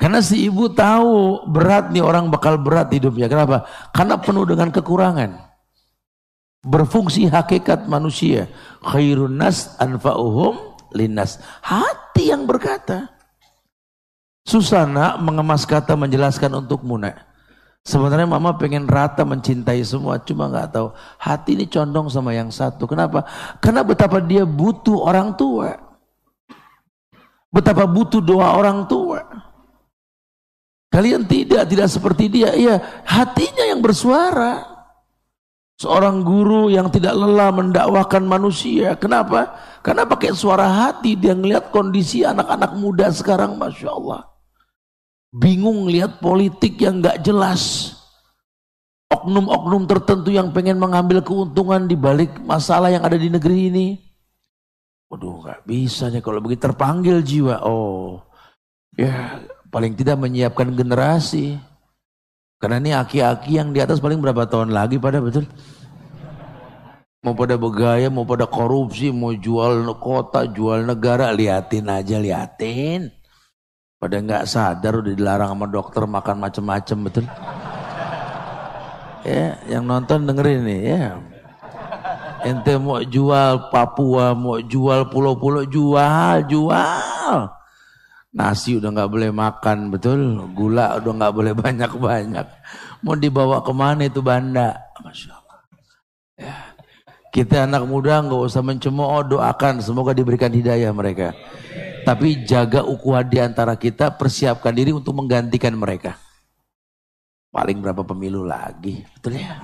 Karena 0.00 0.18
si 0.18 0.50
ibu 0.50 0.66
tahu 0.66 1.46
berat 1.46 1.94
nih 1.94 2.02
orang 2.02 2.26
bakal 2.26 2.58
berat 2.58 2.90
hidupnya. 2.90 3.30
Kenapa? 3.30 3.70
Karena 3.94 4.18
penuh 4.18 4.50
dengan 4.50 4.74
kekurangan. 4.74 5.30
Berfungsi 6.66 7.30
hakikat 7.30 7.86
manusia. 7.86 8.50
Khairun 8.82 9.38
nas 9.38 9.78
anfa'uhum 9.78 10.74
linnas. 10.90 11.38
Hati 11.62 12.34
yang 12.34 12.50
berkata. 12.50 13.14
Susana 14.42 15.14
mengemas 15.22 15.62
kata 15.62 15.94
menjelaskan 15.94 16.66
untuk 16.66 16.82
Muna. 16.82 17.29
Sebenarnya 17.80 18.28
mama 18.28 18.54
pengen 18.60 18.84
rata 18.84 19.24
mencintai 19.24 19.80
semua. 19.82 20.20
Cuma 20.20 20.52
nggak 20.52 20.68
tahu. 20.76 20.92
Hati 21.16 21.56
ini 21.56 21.64
condong 21.64 22.12
sama 22.12 22.36
yang 22.36 22.52
satu. 22.52 22.84
Kenapa? 22.84 23.24
Karena 23.58 23.80
betapa 23.80 24.20
dia 24.20 24.44
butuh 24.44 25.00
orang 25.00 25.32
tua. 25.32 25.72
Betapa 27.50 27.88
butuh 27.88 28.22
doa 28.22 28.54
orang 28.54 28.86
tua. 28.86 29.24
Kalian 30.90 31.26
tidak, 31.26 31.66
tidak 31.70 31.88
seperti 31.90 32.30
dia. 32.30 32.54
Iya, 32.54 32.78
hatinya 33.06 33.64
yang 33.74 33.80
bersuara. 33.82 34.66
Seorang 35.80 36.20
guru 36.20 36.68
yang 36.68 36.92
tidak 36.92 37.16
lelah 37.16 37.48
mendakwakan 37.56 38.28
manusia. 38.28 38.94
Kenapa? 39.00 39.56
Karena 39.80 40.04
pakai 40.04 40.36
suara 40.36 40.68
hati 40.68 41.16
dia 41.16 41.32
ngelihat 41.32 41.72
kondisi 41.72 42.20
anak-anak 42.20 42.76
muda 42.76 43.08
sekarang, 43.08 43.56
masya 43.56 43.88
Allah. 43.88 44.29
Bingung 45.30 45.86
lihat 45.86 46.18
politik 46.18 46.82
yang 46.82 46.98
nggak 46.98 47.22
jelas. 47.22 47.94
Oknum-oknum 49.10 49.86
tertentu 49.86 50.34
yang 50.34 50.50
pengen 50.50 50.78
mengambil 50.78 51.22
keuntungan 51.22 51.86
di 51.86 51.94
balik 51.94 52.38
masalah 52.42 52.90
yang 52.90 53.06
ada 53.06 53.14
di 53.14 53.30
negeri 53.30 53.70
ini. 53.70 53.86
Waduh, 55.10 55.42
nggak 55.42 55.60
bisa 55.66 56.10
nih 56.10 56.22
kalau 56.22 56.42
begitu 56.42 56.70
terpanggil 56.70 57.22
jiwa. 57.22 57.62
Oh, 57.66 58.22
ya 58.94 59.42
paling 59.70 59.94
tidak 59.94 60.18
menyiapkan 60.18 60.74
generasi. 60.74 61.58
Karena 62.58 62.76
ini 62.82 62.90
aki-aki 62.94 63.58
yang 63.58 63.70
di 63.70 63.82
atas 63.82 64.02
paling 64.02 64.18
berapa 64.18 64.46
tahun 64.46 64.74
lagi 64.74 64.98
pada 64.98 65.22
betul? 65.22 65.46
Mau 67.20 67.36
pada 67.36 67.54
begaya, 67.60 68.08
mau 68.08 68.24
pada 68.24 68.48
korupsi, 68.48 69.12
mau 69.12 69.30
jual 69.36 69.84
kota, 70.00 70.48
jual 70.48 70.88
negara, 70.88 71.30
liatin 71.34 71.86
aja, 71.86 72.16
liatin. 72.16 73.19
Pada 74.00 74.16
nggak 74.16 74.48
sadar 74.48 75.04
udah 75.04 75.12
dilarang 75.12 75.52
sama 75.52 75.68
dokter 75.68 76.08
makan 76.08 76.40
macem-macem 76.40 76.98
betul. 77.04 77.24
Ya, 79.28 79.60
yang 79.68 79.84
nonton 79.84 80.24
dengerin 80.24 80.64
nih 80.64 80.80
ya. 80.88 81.20
Ente 82.48 82.80
mau 82.80 83.04
jual 83.04 83.68
Papua, 83.68 84.32
mau 84.32 84.56
jual 84.64 85.04
pulau-pulau, 85.12 85.68
jual, 85.68 86.48
jual. 86.48 87.36
Nasi 88.32 88.80
udah 88.80 88.88
nggak 88.88 89.10
boleh 89.12 89.30
makan, 89.36 89.92
betul? 89.92 90.48
Gula 90.56 90.96
udah 90.96 91.12
nggak 91.20 91.34
boleh 91.36 91.52
banyak-banyak. 91.68 92.46
Mau 93.04 93.12
dibawa 93.20 93.60
ke 93.60 93.72
mana 93.76 94.08
itu 94.08 94.24
banda? 94.24 94.80
Masya 95.04 95.36
Allah. 95.36 95.58
Ya. 96.40 96.56
Kita 97.30 97.68
anak 97.68 97.84
muda 97.84 98.24
nggak 98.24 98.48
usah 98.48 98.64
mencemooh, 98.64 99.28
doakan 99.28 99.84
semoga 99.84 100.16
diberikan 100.16 100.48
hidayah 100.48 100.88
mereka. 100.96 101.36
Tapi 102.06 102.44
jaga 102.48 102.82
ukuah 102.82 103.24
di 103.24 103.38
antara 103.38 103.76
kita, 103.76 104.14
persiapkan 104.14 104.72
diri 104.72 104.90
untuk 104.90 105.14
menggantikan 105.16 105.74
mereka. 105.76 106.16
Paling 107.50 107.82
berapa 107.82 108.06
pemilu 108.06 108.46
lagi, 108.46 109.02
betul 109.18 109.42
ya? 109.42 109.58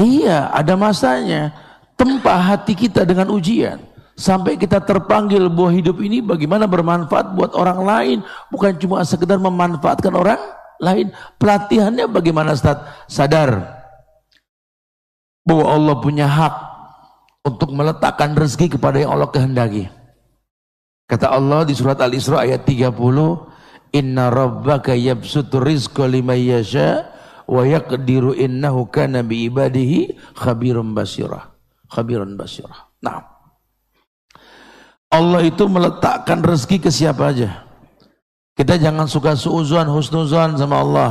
Iya, 0.00 0.50
ada 0.50 0.74
masanya. 0.74 1.54
Tempah 1.94 2.40
hati 2.40 2.72
kita 2.72 3.04
dengan 3.04 3.30
ujian. 3.30 3.78
Sampai 4.16 4.56
kita 4.56 4.80
terpanggil 4.84 5.48
bahwa 5.48 5.72
hidup 5.72 5.96
ini 6.00 6.20
bagaimana 6.20 6.68
bermanfaat 6.68 7.32
buat 7.36 7.52
orang 7.56 7.80
lain. 7.84 8.18
Bukan 8.52 8.76
cuma 8.80 9.04
sekedar 9.04 9.40
memanfaatkan 9.40 10.12
orang 10.12 10.40
lain. 10.80 11.12
Pelatihannya 11.36 12.08
bagaimana 12.08 12.56
Ustaz? 12.56 12.80
Sadar 13.08 13.80
bahwa 15.44 15.64
Allah 15.72 15.96
punya 16.00 16.28
hak 16.28 16.54
untuk 17.44 17.72
meletakkan 17.72 18.36
rezeki 18.36 18.76
kepada 18.76 19.00
yang 19.00 19.12
Allah 19.16 19.28
kehendaki. 19.32 19.99
Kata 21.10 21.26
Allah 21.34 21.66
di 21.66 21.74
surat 21.74 21.98
Al-Isra 21.98 22.46
ayat 22.46 22.62
30, 22.62 22.94
Inna 23.90 24.30
rabbaka 24.30 24.94
yabsutu 24.94 25.58
rizqa 25.58 26.06
liman 26.06 26.38
yasha 26.38 27.10
wa 27.50 27.66
yaqdiru 27.66 28.38
innahu 28.38 28.86
kana 28.86 29.26
bi 29.26 29.50
ibadihi 29.50 30.14
khabirun 30.38 30.94
basirah. 30.94 31.50
Khabirun 31.90 32.38
basirah. 32.38 32.86
Nah. 33.02 33.26
Allah 35.10 35.42
itu 35.42 35.66
meletakkan 35.66 36.38
rezeki 36.38 36.86
ke 36.86 36.90
siapa 36.94 37.34
aja. 37.34 37.66
Kita 38.54 38.78
jangan 38.78 39.10
suka 39.10 39.34
suuzon, 39.34 39.90
husnuzon 39.90 40.54
sama 40.54 40.78
Allah. 40.78 41.10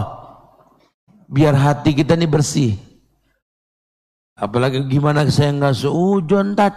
Biar 1.27 1.51
hati 1.51 1.91
kita 1.91 2.15
ini 2.15 2.23
bersih. 2.23 2.79
Apalagi 4.39 4.87
gimana 4.87 5.27
saya 5.27 5.51
nggak 5.51 5.75
suuzon 5.75 6.55
tat. 6.55 6.71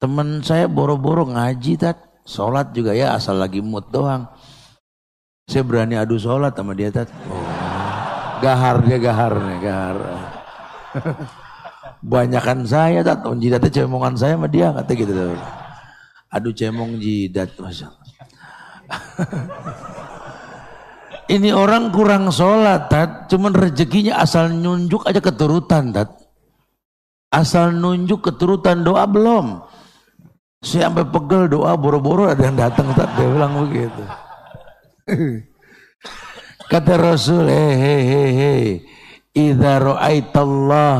Teman 0.00 0.40
saya 0.40 0.64
boro-boro 0.64 1.28
ngaji 1.28 1.76
tat. 1.76 2.05
Sholat 2.26 2.74
juga 2.74 2.90
ya 2.90 3.14
asal 3.14 3.38
lagi 3.38 3.62
mood 3.62 3.86
doang. 3.94 4.26
Saya 5.46 5.62
berani 5.62 5.94
adu 5.94 6.18
sholat 6.18 6.58
sama 6.58 6.74
dia 6.74 6.90
tat. 6.90 7.06
Oh, 7.30 7.38
gahar 8.42 8.82
dia 8.82 8.98
gahar 8.98 9.30
nih 9.30 9.58
gahar. 9.62 9.96
Banyakan 12.10 12.66
saya 12.66 13.06
tat, 13.06 13.22
on 13.22 13.38
jidatnya 13.38 13.70
cemongan 13.70 14.18
saya 14.18 14.34
sama 14.34 14.50
dia 14.50 14.74
kata 14.74 14.90
gitu. 14.98 15.14
Adu 16.26 16.50
cemong 16.50 16.98
jidat 16.98 17.54
masya 17.62 17.94
Ini 21.26 21.54
orang 21.54 21.94
kurang 21.94 22.34
sholat 22.34 22.90
tat, 22.90 23.30
cuman 23.30 23.54
rezekinya 23.54 24.18
asal 24.18 24.50
nunjuk 24.50 25.06
aja 25.06 25.22
keturutan 25.22 25.94
tat. 25.94 26.10
Asal 27.30 27.70
nunjuk 27.70 28.22
keturutan 28.22 28.82
doa 28.82 29.06
belum. 29.06 29.62
Saya 30.66 30.90
sampai 30.90 31.06
pegel 31.06 31.46
doa 31.46 31.78
boro-boro 31.78 32.26
ada 32.26 32.42
yang 32.42 32.58
datang 32.58 32.90
tat 32.98 33.06
dia 33.14 33.30
bilang 33.30 33.54
begitu. 33.70 34.02
Kata 36.74 36.98
Rasul, 36.98 37.46
hei 37.46 37.74
hei 37.78 38.30
hei, 38.34 38.66
idza 39.30 39.78
ra'aitallah 39.78 40.98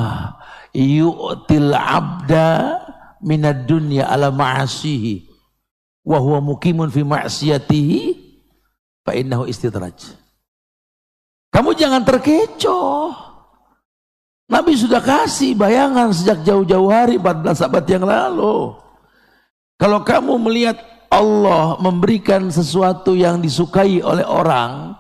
yu'til 0.71 1.75
abda 1.75 2.79
minad 3.27 3.67
dunya 3.67 4.07
ala 4.07 4.31
ma'asihi 4.31 5.27
wa 6.07 6.23
huwa 6.23 6.39
mukimun 6.55 6.87
fi 6.87 7.03
ma'siyatihi 7.03 8.01
fa 9.03 9.19
innahu 9.19 9.51
istidraj. 9.51 10.15
Kamu 11.51 11.75
jangan 11.75 12.07
terkecoh. 12.07 13.11
Nabi 14.47 14.79
sudah 14.79 15.03
kasih 15.03 15.59
bayangan 15.59 16.15
sejak 16.15 16.47
jauh-jauh 16.47 16.87
hari 16.87 17.19
14 17.19 17.67
abad 17.67 17.85
yang 17.91 18.07
lalu. 18.07 18.86
Kalau 19.77 20.01
kamu 20.01 20.41
melihat 20.41 20.81
Allah 21.13 21.77
memberikan 21.79 22.49
sesuatu 22.49 23.13
yang 23.13 23.45
disukai 23.45 24.01
oleh 24.01 24.25
orang 24.25 24.97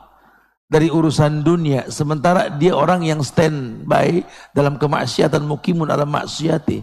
dari 0.66 0.90
urusan 0.90 1.46
dunia 1.46 1.86
sementara 1.88 2.50
dia 2.50 2.74
orang 2.74 3.06
yang 3.06 3.22
standby 3.22 4.20
dalam 4.50 4.76
kemaksiatan 4.76 5.46
mukimun 5.46 5.88
alam 5.88 6.10
maksiati 6.10 6.82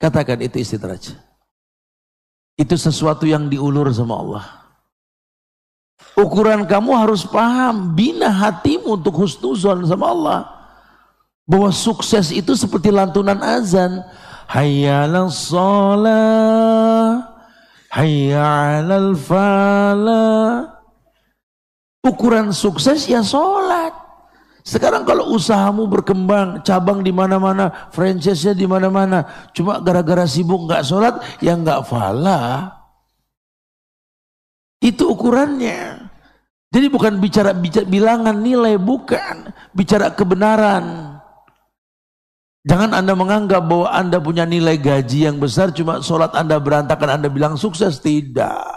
katakan 0.00 0.40
itu 0.44 0.60
istidraj. 0.60 1.16
Itu 2.56 2.72
sesuatu 2.80 3.28
yang 3.28 3.52
diulur 3.52 3.92
sama 3.92 4.16
Allah. 4.16 4.44
Ukuran 6.16 6.64
kamu 6.64 6.96
harus 6.96 7.28
paham 7.28 7.92
bina 7.92 8.32
hatimu 8.32 8.96
untuk 8.96 9.20
husnuzon 9.20 9.84
sama 9.84 10.06
Allah. 10.08 10.40
Bahwa 11.44 11.68
sukses 11.68 12.32
itu 12.32 12.56
seperti 12.56 12.88
lantunan 12.88 13.38
azan 13.44 14.00
hayyalan 14.50 15.30
sholat 15.30 17.36
Hayya 17.96 18.44
'alal 18.44 19.16
fala. 19.16 20.28
Ukuran 22.04 22.52
sukses 22.52 23.08
ya 23.08 23.24
sholat. 23.24 23.96
Sekarang 24.66 25.08
kalau 25.08 25.32
usahamu 25.32 25.88
berkembang, 25.88 26.60
cabang 26.60 27.00
di 27.00 27.14
mana-mana, 27.14 27.88
franchise-nya 27.94 28.52
di 28.52 28.66
mana-mana, 28.66 29.48
cuma 29.54 29.78
gara-gara 29.78 30.26
sibuk 30.26 30.66
nggak 30.66 30.84
sholat, 30.84 31.14
ya 31.38 31.54
nggak 31.54 31.86
fala. 31.86 32.68
Itu 34.82 35.14
ukurannya. 35.14 36.10
Jadi 36.68 36.86
bukan 36.90 37.22
bicara, 37.22 37.54
bicara 37.54 37.86
bilangan 37.86 38.36
nilai, 38.42 38.74
bukan. 38.76 39.54
Bicara 39.70 40.12
kebenaran. 40.12 41.05
Jangan 42.66 42.98
Anda 42.98 43.14
menganggap 43.14 43.62
bahwa 43.62 43.88
Anda 43.94 44.18
punya 44.18 44.42
nilai 44.42 44.74
gaji 44.74 45.30
yang 45.30 45.38
besar 45.38 45.70
cuma 45.70 46.02
sholat 46.02 46.34
Anda 46.34 46.58
berantakan 46.58 47.22
Anda 47.22 47.30
bilang 47.30 47.54
sukses. 47.54 48.02
Tidak. 48.02 48.74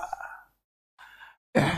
Eh, 1.58 1.74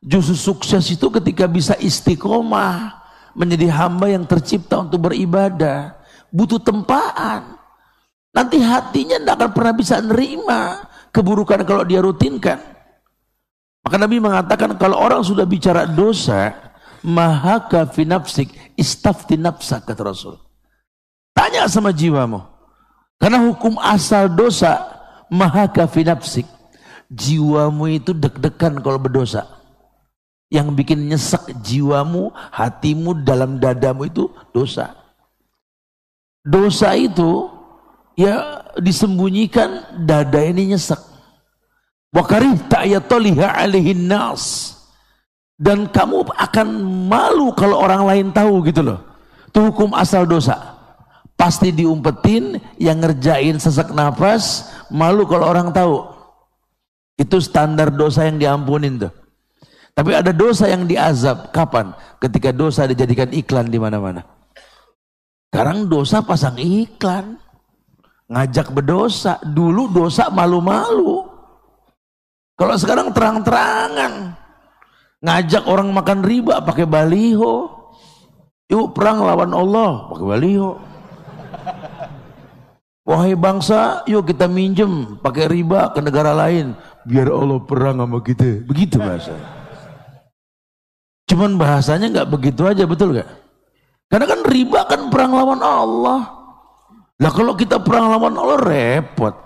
justru 0.00 0.56
sukses 0.56 0.88
itu 0.88 1.12
ketika 1.20 1.44
bisa 1.44 1.76
istiqomah. 1.76 2.96
Menjadi 3.36 3.68
hamba 3.70 4.08
yang 4.08 4.24
tercipta 4.24 4.80
untuk 4.80 5.12
beribadah. 5.12 6.00
Butuh 6.32 6.64
tempaan. 6.64 7.60
Nanti 8.32 8.56
hatinya 8.64 9.20
tidak 9.20 9.34
akan 9.36 9.50
pernah 9.52 9.74
bisa 9.76 10.00
nerima 10.00 10.60
keburukan 11.12 11.60
kalau 11.68 11.84
dia 11.84 12.00
rutinkan. 12.00 12.56
Maka 13.84 13.96
Nabi 14.00 14.16
mengatakan 14.16 14.80
kalau 14.80 14.96
orang 14.96 15.20
sudah 15.20 15.44
bicara 15.44 15.84
dosa, 15.84 16.56
mahaka 17.04 17.84
fi 17.90 18.08
nafsik 18.08 18.48
istafti 18.80 19.36
nafsak 19.36 19.84
kata 19.84 20.02
Rasul. 20.08 20.49
Tanya 21.34 21.66
sama 21.70 21.94
jiwamu. 21.94 22.42
Karena 23.20 23.38
hukum 23.44 23.76
asal 23.78 24.32
dosa 24.32 24.80
maha 25.28 25.68
kafinapsik. 25.68 26.48
Jiwamu 27.10 27.90
itu 27.90 28.16
deg-degan 28.16 28.80
kalau 28.80 28.96
berdosa. 28.96 29.44
Yang 30.50 30.68
bikin 30.82 31.06
nyesek 31.06 31.52
jiwamu, 31.62 32.34
hatimu, 32.34 33.22
dalam 33.22 33.60
dadamu 33.62 34.08
itu 34.08 34.30
dosa. 34.50 34.96
Dosa 36.42 36.96
itu 36.96 37.50
ya 38.18 38.64
disembunyikan 38.80 40.00
dada 40.06 40.40
ini 40.42 40.74
nyesek. 40.74 40.98
Dan 45.60 45.92
kamu 45.92 46.24
akan 46.34 46.68
malu 47.06 47.52
kalau 47.52 47.84
orang 47.84 48.08
lain 48.08 48.26
tahu 48.32 48.64
gitu 48.64 48.80
loh. 48.80 48.98
Itu 49.44 49.68
hukum 49.70 49.92
asal 49.92 50.24
dosa 50.24 50.79
pasti 51.40 51.72
diumpetin 51.72 52.60
yang 52.76 53.00
ngerjain 53.00 53.56
sesak 53.56 53.96
nafas 53.96 54.68
malu 54.92 55.24
kalau 55.24 55.48
orang 55.48 55.72
tahu. 55.72 56.04
Itu 57.16 57.40
standar 57.40 57.88
dosa 57.88 58.28
yang 58.28 58.36
diampunin 58.36 59.00
tuh. 59.00 59.12
Tapi 59.96 60.12
ada 60.12 60.36
dosa 60.36 60.68
yang 60.68 60.84
diazab. 60.84 61.48
Kapan? 61.52 61.96
Ketika 62.20 62.52
dosa 62.52 62.84
dijadikan 62.84 63.32
iklan 63.32 63.72
di 63.72 63.80
mana-mana. 63.80 64.24
Sekarang 65.48 65.88
dosa 65.88 66.24
pasang 66.24 66.56
iklan. 66.60 67.36
Ngajak 68.28 68.72
berdosa. 68.72 69.36
Dulu 69.44 69.92
dosa 69.92 70.32
malu-malu. 70.32 71.28
Kalau 72.56 72.76
sekarang 72.80 73.12
terang-terangan. 73.12 74.36
Ngajak 75.20 75.68
orang 75.68 75.92
makan 75.92 76.24
riba 76.24 76.64
pakai 76.64 76.88
baliho. 76.88 77.68
Yuk 78.72 78.96
perang 78.96 79.20
lawan 79.20 79.52
Allah 79.52 80.08
pakai 80.08 80.24
baliho 80.24 80.89
Wahai 83.00 83.32
bangsa, 83.32 84.04
yuk 84.04 84.28
kita 84.28 84.44
minjem 84.44 85.16
pakai 85.24 85.48
riba 85.48 85.88
ke 85.90 86.04
negara 86.04 86.36
lain 86.36 86.76
biar 87.08 87.32
Allah 87.32 87.58
perang 87.64 87.96
sama 87.96 88.20
kita. 88.20 88.60
Begitu 88.68 89.00
bahasa. 89.00 89.34
Cuman 91.24 91.56
bahasanya 91.56 92.10
nggak 92.10 92.30
begitu 92.30 92.66
aja, 92.66 92.84
betul 92.84 93.16
gak? 93.16 93.30
Karena 94.10 94.26
kan 94.26 94.40
riba 94.42 94.80
kan 94.90 95.06
perang 95.08 95.32
lawan 95.32 95.62
Allah. 95.62 96.20
Lah 97.22 97.30
kalau 97.30 97.54
kita 97.54 97.78
perang 97.78 98.10
lawan 98.10 98.34
Allah 98.34 98.58
repot. 98.58 99.36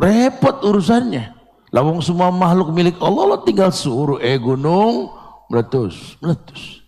Repot 0.00 0.56
urusannya. 0.64 1.36
Lawang 1.68 2.00
semua 2.00 2.32
makhluk 2.32 2.72
milik 2.72 2.96
Allah, 3.04 3.28
Allah 3.28 3.40
tinggal 3.44 3.68
suruh 3.68 4.16
eh 4.16 4.40
gunung 4.40 5.12
meletus, 5.52 6.16
meletus. 6.24 6.80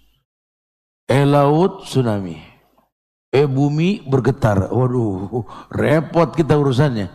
Eh 1.05 1.29
laut 1.29 1.85
tsunami. 1.85 2.48
Eh 3.29 3.45
bumi 3.45 4.05
bergetar. 4.09 4.73
Waduh, 4.73 5.45
repot 5.69 6.33
kita 6.33 6.57
urusannya. 6.57 7.13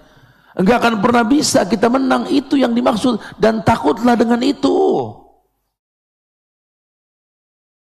Enggak 0.53 0.85
akan 0.85 1.01
pernah 1.01 1.25
bisa 1.25 1.65
kita 1.65 1.89
menang. 1.89 2.29
Itu 2.29 2.53
yang 2.53 2.77
dimaksud. 2.77 3.17
Dan 3.41 3.65
takutlah 3.65 4.13
dengan 4.13 4.37
itu. 4.45 5.09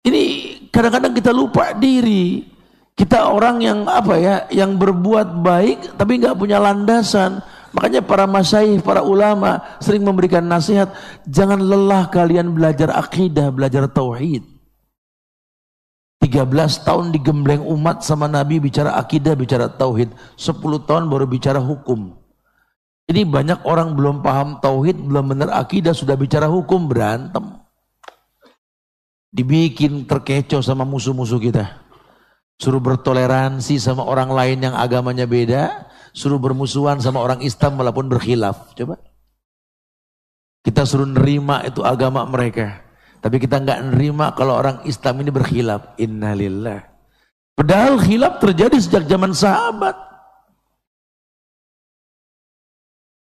Ini 0.07 0.23
kadang-kadang 0.71 1.15
kita 1.15 1.31
lupa 1.35 1.75
diri. 1.75 2.47
Kita 2.93 3.33
orang 3.33 3.65
yang 3.65 3.79
apa 3.89 4.15
ya, 4.21 4.37
yang 4.53 4.77
berbuat 4.77 5.43
baik 5.43 5.99
tapi 5.99 6.23
nggak 6.23 6.39
punya 6.39 6.63
landasan. 6.63 7.43
Makanya 7.73 8.05
para 8.05 8.29
masyaih, 8.29 8.85
para 8.85 9.01
ulama 9.01 9.65
sering 9.81 10.05
memberikan 10.05 10.45
nasihat, 10.45 10.93
jangan 11.25 11.57
lelah 11.57 12.13
kalian 12.13 12.53
belajar 12.53 12.93
akidah, 12.93 13.49
belajar 13.49 13.89
tauhid. 13.89 14.45
13 16.33 16.89
tahun 16.89 17.13
digembleng 17.13 17.61
umat 17.61 18.01
sama 18.01 18.25
Nabi 18.25 18.57
bicara 18.57 18.97
akidah, 18.97 19.37
bicara 19.37 19.69
tauhid. 19.69 20.09
10 20.41 20.89
tahun 20.89 21.05
baru 21.13 21.29
bicara 21.29 21.61
hukum. 21.61 22.17
Ini 23.05 23.29
banyak 23.29 23.69
orang 23.69 23.93
belum 23.93 24.25
paham 24.25 24.57
tauhid, 24.65 24.97
belum 24.97 25.37
benar 25.37 25.53
akidah, 25.53 25.93
sudah 25.93 26.17
bicara 26.17 26.49
hukum, 26.49 26.89
berantem. 26.89 27.61
Dibikin 29.29 30.09
terkecoh 30.09 30.65
sama 30.65 30.89
musuh-musuh 30.89 31.37
kita. 31.37 31.85
Suruh 32.57 32.81
bertoleransi 32.81 33.77
sama 33.77 34.01
orang 34.09 34.33
lain 34.33 34.65
yang 34.65 34.73
agamanya 34.73 35.29
beda, 35.29 35.93
suruh 36.17 36.41
bermusuhan 36.41 36.97
sama 37.05 37.21
orang 37.21 37.45
Islam 37.45 37.77
walaupun 37.77 38.09
berkhilaf. 38.09 38.73
Coba. 38.73 38.97
Kita 40.65 40.89
suruh 40.89 41.09
nerima 41.09 41.61
itu 41.69 41.85
agama 41.85 42.25
mereka. 42.25 42.82
Tapi 43.23 43.37
kita 43.39 43.63
nggak 43.63 43.95
nerima 43.95 44.35
kalau 44.35 44.59
orang 44.59 44.83
Islam 44.83 45.23
ini 45.23 45.31
berkhilaf. 45.31 45.95
Innalillah. 45.95 46.83
Padahal 47.55 48.03
khilaf 48.03 48.43
terjadi 48.43 48.77
sejak 48.83 49.07
zaman 49.07 49.31
sahabat. 49.31 49.95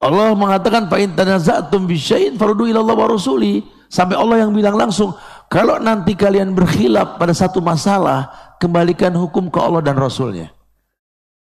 Allah 0.00 0.32
mengatakan 0.32 0.88
tanaza'tum 0.88 1.90
wa 1.90 3.06
rasuli. 3.10 3.66
Sampai 3.90 4.14
Allah 4.14 4.46
yang 4.46 4.54
bilang 4.54 4.78
langsung, 4.78 5.18
kalau 5.50 5.82
nanti 5.82 6.14
kalian 6.14 6.54
berkhilaf 6.54 7.18
pada 7.18 7.34
satu 7.34 7.58
masalah, 7.58 8.30
kembalikan 8.62 9.10
hukum 9.18 9.50
ke 9.50 9.58
Allah 9.58 9.82
dan 9.82 9.98
Rasulnya. 9.98 10.54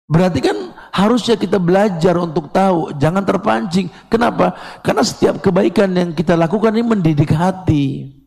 Berarti 0.09 0.41
kan 0.41 0.57
harusnya 0.89 1.37
kita 1.37 1.61
belajar 1.61 2.17
untuk 2.17 2.49
tahu, 2.49 2.97
jangan 2.97 3.21
terpancing. 3.21 3.93
Kenapa? 4.09 4.57
Karena 4.81 5.05
setiap 5.05 5.37
kebaikan 5.37 5.93
yang 5.93 6.09
kita 6.17 6.33
lakukan 6.33 6.73
ini 6.73 6.81
mendidik 6.81 7.29
hati. 7.29 8.20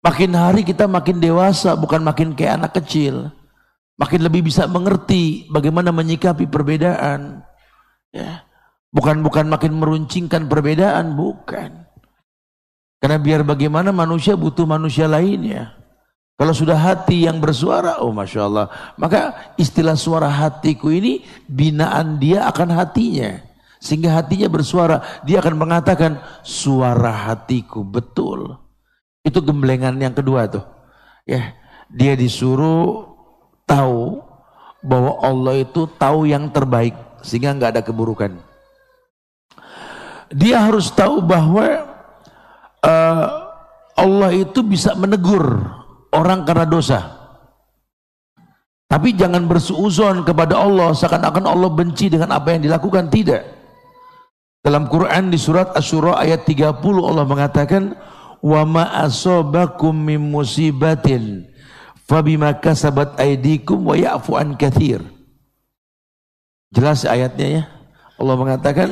Makin 0.00 0.32
hari 0.32 0.64
kita 0.64 0.88
makin 0.88 1.20
dewasa, 1.20 1.76
bukan 1.76 2.00
makin 2.00 2.32
kayak 2.32 2.56
anak 2.56 2.72
kecil. 2.80 3.28
Makin 4.00 4.24
lebih 4.24 4.48
bisa 4.48 4.64
mengerti 4.64 5.44
bagaimana 5.52 5.92
menyikapi 5.92 6.48
perbedaan. 6.48 7.44
Ya. 8.08 8.48
Bukan 8.90 9.20
bukan 9.20 9.52
makin 9.52 9.76
meruncingkan 9.76 10.48
perbedaan, 10.48 11.12
bukan. 11.14 11.84
Karena 12.96 13.20
biar 13.20 13.44
bagaimana 13.44 13.92
manusia 13.92 14.34
butuh 14.40 14.64
manusia 14.64 15.04
lainnya. 15.04 15.76
Kalau 16.40 16.56
sudah 16.56 16.80
hati 16.80 17.28
yang 17.28 17.36
bersuara, 17.36 18.00
oh 18.00 18.08
Masya 18.08 18.40
Allah. 18.48 18.72
Maka 18.96 19.52
istilah 19.60 19.92
suara 20.00 20.32
hatiku 20.32 20.88
ini 20.88 21.20
binaan 21.44 22.16
dia 22.16 22.48
akan 22.48 22.72
hatinya. 22.72 23.44
Sehingga 23.76 24.16
hatinya 24.16 24.48
bersuara. 24.48 25.04
Dia 25.28 25.44
akan 25.44 25.60
mengatakan 25.60 26.16
suara 26.40 27.12
hatiku 27.12 27.84
betul. 27.84 28.56
Itu 29.20 29.44
gemblengan 29.44 29.96
yang 30.00 30.16
kedua 30.16 30.48
tuh. 30.48 30.64
Ya, 31.28 31.52
dia 31.92 32.16
disuruh 32.16 33.12
tahu 33.68 34.24
bahwa 34.80 35.20
Allah 35.20 35.54
itu 35.60 35.84
tahu 36.00 36.24
yang 36.24 36.48
terbaik 36.48 36.96
sehingga 37.20 37.52
nggak 37.52 37.70
ada 37.76 37.82
keburukan. 37.84 38.40
Dia 40.32 40.62
harus 40.64 40.88
tahu 40.94 41.20
bahwa 41.20 41.90
uh, 42.80 43.26
Allah 43.98 44.30
itu 44.32 44.64
bisa 44.64 44.96
menegur 44.96 45.68
orang 46.14 46.48
karena 46.48 46.64
dosa. 46.64 47.20
Tapi 48.90 49.14
jangan 49.14 49.46
bersuuzon 49.46 50.26
kepada 50.26 50.58
Allah 50.58 50.90
seakan-akan 50.90 51.46
Allah 51.46 51.70
benci 51.70 52.10
dengan 52.10 52.34
apa 52.34 52.50
yang 52.56 52.66
dilakukan. 52.66 53.06
Tidak. 53.06 53.42
Dalam 54.66 54.90
Quran 54.90 55.30
di 55.30 55.38
surat 55.38 55.72
Asyura 55.78 56.18
ayat 56.18 56.42
30 56.42 56.82
Allah 56.82 57.24
mengatakan 57.24 57.94
wa 58.40 58.64
ma 58.64 58.84
asabakum 59.04 59.92
min 59.92 60.20
musibatin 60.20 61.48
fabima 62.08 62.56
kasabat 62.56 63.16
aydikum 63.20 63.80
wa 63.84 63.94
ya'fu 63.94 64.34
an 64.36 64.56
katsir. 64.56 65.04
Jelas 66.72 67.04
ayatnya 67.04 67.46
ya. 67.46 67.62
Allah 68.20 68.36
mengatakan 68.36 68.88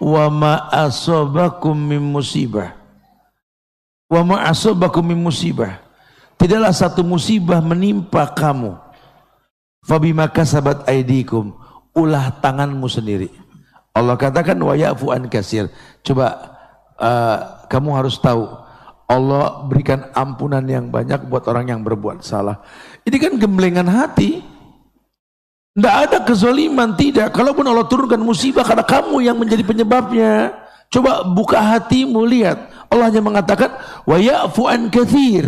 wa 0.00 0.24
ma 0.30 0.54
asabakum 0.70 1.74
min 1.74 2.00
musibah. 2.00 2.74
Wa 4.10 4.20
ma 4.22 4.46
asabakum 4.46 5.00
min 5.00 5.18
musibah 5.18 5.84
Tidaklah 6.34 6.74
satu 6.74 7.06
musibah 7.06 7.62
menimpa 7.62 8.26
kamu. 8.34 8.74
Fabima 9.86 10.26
kasabat 10.26 10.84
aidikum. 10.84 11.54
Ulah 11.94 12.34
tanganmu 12.42 12.90
sendiri. 12.90 13.30
Allah 13.94 14.18
katakan 14.18 14.58
wa 14.58 14.74
ya'fu 14.74 15.14
an 15.14 15.30
kasir. 15.30 15.70
Coba 16.02 16.34
uh, 16.98 17.64
kamu 17.70 17.90
harus 17.94 18.18
tahu 18.18 18.50
Allah 19.04 19.68
berikan 19.68 20.08
ampunan 20.16 20.64
yang 20.64 20.88
banyak 20.88 21.28
buat 21.28 21.44
orang 21.48 21.68
yang 21.68 21.80
berbuat 21.84 22.24
salah. 22.24 22.64
Ini 23.04 23.16
kan 23.20 23.32
gemblengan 23.36 23.84
hati. 23.84 24.40
Tidak 25.74 25.94
ada 26.08 26.18
kezoliman, 26.22 26.94
tidak. 26.94 27.34
Kalaupun 27.34 27.66
Allah 27.66 27.84
turunkan 27.84 28.22
musibah 28.22 28.62
karena 28.62 28.86
kamu 28.86 29.26
yang 29.26 29.36
menjadi 29.36 29.66
penyebabnya. 29.66 30.54
Coba 30.88 31.26
buka 31.26 31.58
hatimu, 31.58 32.22
lihat. 32.24 32.70
Allah 32.88 33.10
hanya 33.10 33.18
mengatakan, 33.18 33.74
wa 34.06 34.16
ya'fu 34.16 34.70
an 34.70 34.86
kathir. 34.88 35.44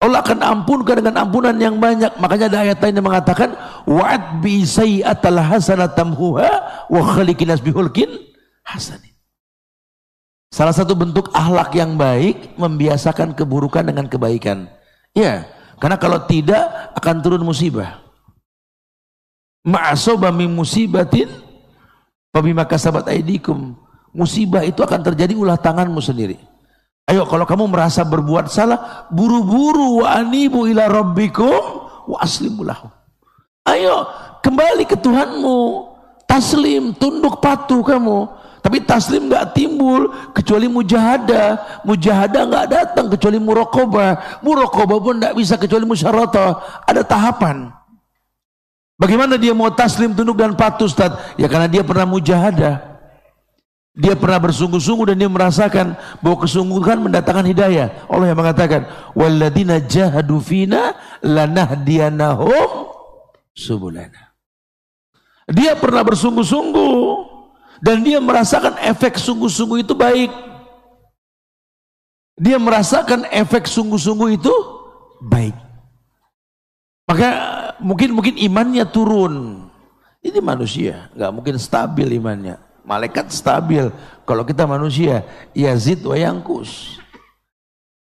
Allah 0.00 0.24
akan 0.24 0.40
ampunkan 0.40 1.04
dengan 1.04 1.28
ampunan 1.28 1.56
yang 1.60 1.76
banyak. 1.76 2.16
Makanya 2.16 2.46
ada 2.48 2.58
ayat 2.64 2.78
lain 2.80 2.96
yang 2.96 3.08
mengatakan 3.08 3.52
wa'ad 3.84 4.40
bi 4.40 4.64
sayyi'atal 4.64 5.36
hasanatamhuha 5.36 6.50
wa 6.88 7.00
khaliqinas 7.04 7.60
bihulkin 7.60 8.08
hasanin. 8.64 9.09
Salah 10.50 10.74
satu 10.74 10.98
bentuk 10.98 11.30
akhlak 11.30 11.78
yang 11.78 11.94
baik 11.94 12.58
membiasakan 12.58 13.38
keburukan 13.38 13.86
dengan 13.86 14.10
kebaikan. 14.10 14.66
Ya, 15.14 15.46
karena 15.78 15.94
kalau 15.94 16.26
tidak 16.26 16.90
akan 16.98 17.22
turun 17.22 17.46
musibah. 17.46 18.02
Ma'asoba 19.62 20.34
min 20.34 20.50
musibatin 20.50 21.30
pabima 22.34 22.66
kasabat 22.66 23.06
aidikum. 23.14 23.78
Musibah 24.10 24.66
itu 24.66 24.82
akan 24.82 25.06
terjadi 25.06 25.38
ulah 25.38 25.54
tanganmu 25.54 26.02
sendiri. 26.02 26.34
Ayo 27.06 27.22
kalau 27.30 27.46
kamu 27.46 27.70
merasa 27.70 28.02
berbuat 28.02 28.50
salah, 28.50 29.06
buru-buru 29.10 30.02
wa 30.02 30.18
anibu 30.18 30.66
ila 30.66 30.90
rabbikum 30.90 31.62
wa 32.10 32.18
aslimu 32.18 32.66
lahu. 32.66 32.90
Ayo 33.70 34.06
kembali 34.42 34.82
ke 34.82 34.98
Tuhanmu. 34.98 35.90
Taslim, 36.26 36.94
tunduk 36.94 37.42
patuh 37.42 37.82
kamu. 37.82 38.30
Tapi 38.60 38.84
taslim 38.84 39.32
nggak 39.32 39.56
timbul 39.56 40.12
kecuali 40.36 40.68
mujahadah. 40.68 41.82
Mujahadah 41.88 42.42
nggak 42.44 42.66
datang 42.68 43.06
kecuali 43.08 43.40
muraqabah. 43.40 44.40
Muraqabah 44.44 44.98
pun 45.00 45.14
nggak 45.16 45.34
bisa 45.36 45.56
kecuali 45.56 45.88
musyaratah. 45.88 46.84
Ada 46.84 47.00
tahapan. 47.00 47.72
Bagaimana 49.00 49.40
dia 49.40 49.56
mau 49.56 49.72
taslim, 49.72 50.12
tunduk 50.12 50.36
dan 50.36 50.52
patuh 50.52 50.84
Ustaz? 50.84 51.16
Ya 51.40 51.48
karena 51.48 51.72
dia 51.72 51.80
pernah 51.80 52.04
mujahadah. 52.04 52.90
Dia 53.96 54.14
pernah 54.14 54.38
bersungguh-sungguh 54.38 55.12
dan 55.12 55.16
dia 55.16 55.28
merasakan 55.32 55.96
bahwa 56.20 56.36
kesungguhan 56.44 57.00
mendatangkan 57.00 57.48
hidayah. 57.48 58.06
Allah 58.06 58.32
yang 58.32 58.38
mengatakan, 58.38 58.86
"Walladzina 59.16 59.80
jahadu 59.82 60.38
fina 60.38 60.94
lanahdiyanahum 61.24 62.92
subulana." 63.56 64.36
Dia 65.50 65.74
pernah 65.74 66.06
bersungguh-sungguh 66.06 67.29
dan 67.80 68.04
dia 68.04 68.20
merasakan 68.20 68.76
efek 68.84 69.16
sungguh-sungguh 69.16 69.84
itu 69.84 69.96
baik. 69.96 70.30
Dia 72.40 72.56
merasakan 72.56 73.28
efek 73.28 73.68
sungguh-sungguh 73.68 74.40
itu 74.40 74.54
baik. 75.24 75.56
Maka 77.08 77.28
mungkin 77.80 78.16
mungkin 78.16 78.36
imannya 78.36 78.84
turun. 78.88 79.66
Ini 80.20 80.38
manusia, 80.44 81.08
nggak 81.16 81.32
mungkin 81.32 81.56
stabil 81.56 82.20
imannya. 82.20 82.60
Malaikat 82.84 83.32
stabil. 83.32 83.88
Kalau 84.28 84.44
kita 84.44 84.68
manusia, 84.68 85.24
yazid 85.56 86.04
wa 86.04 86.16
yangkus. 86.16 87.00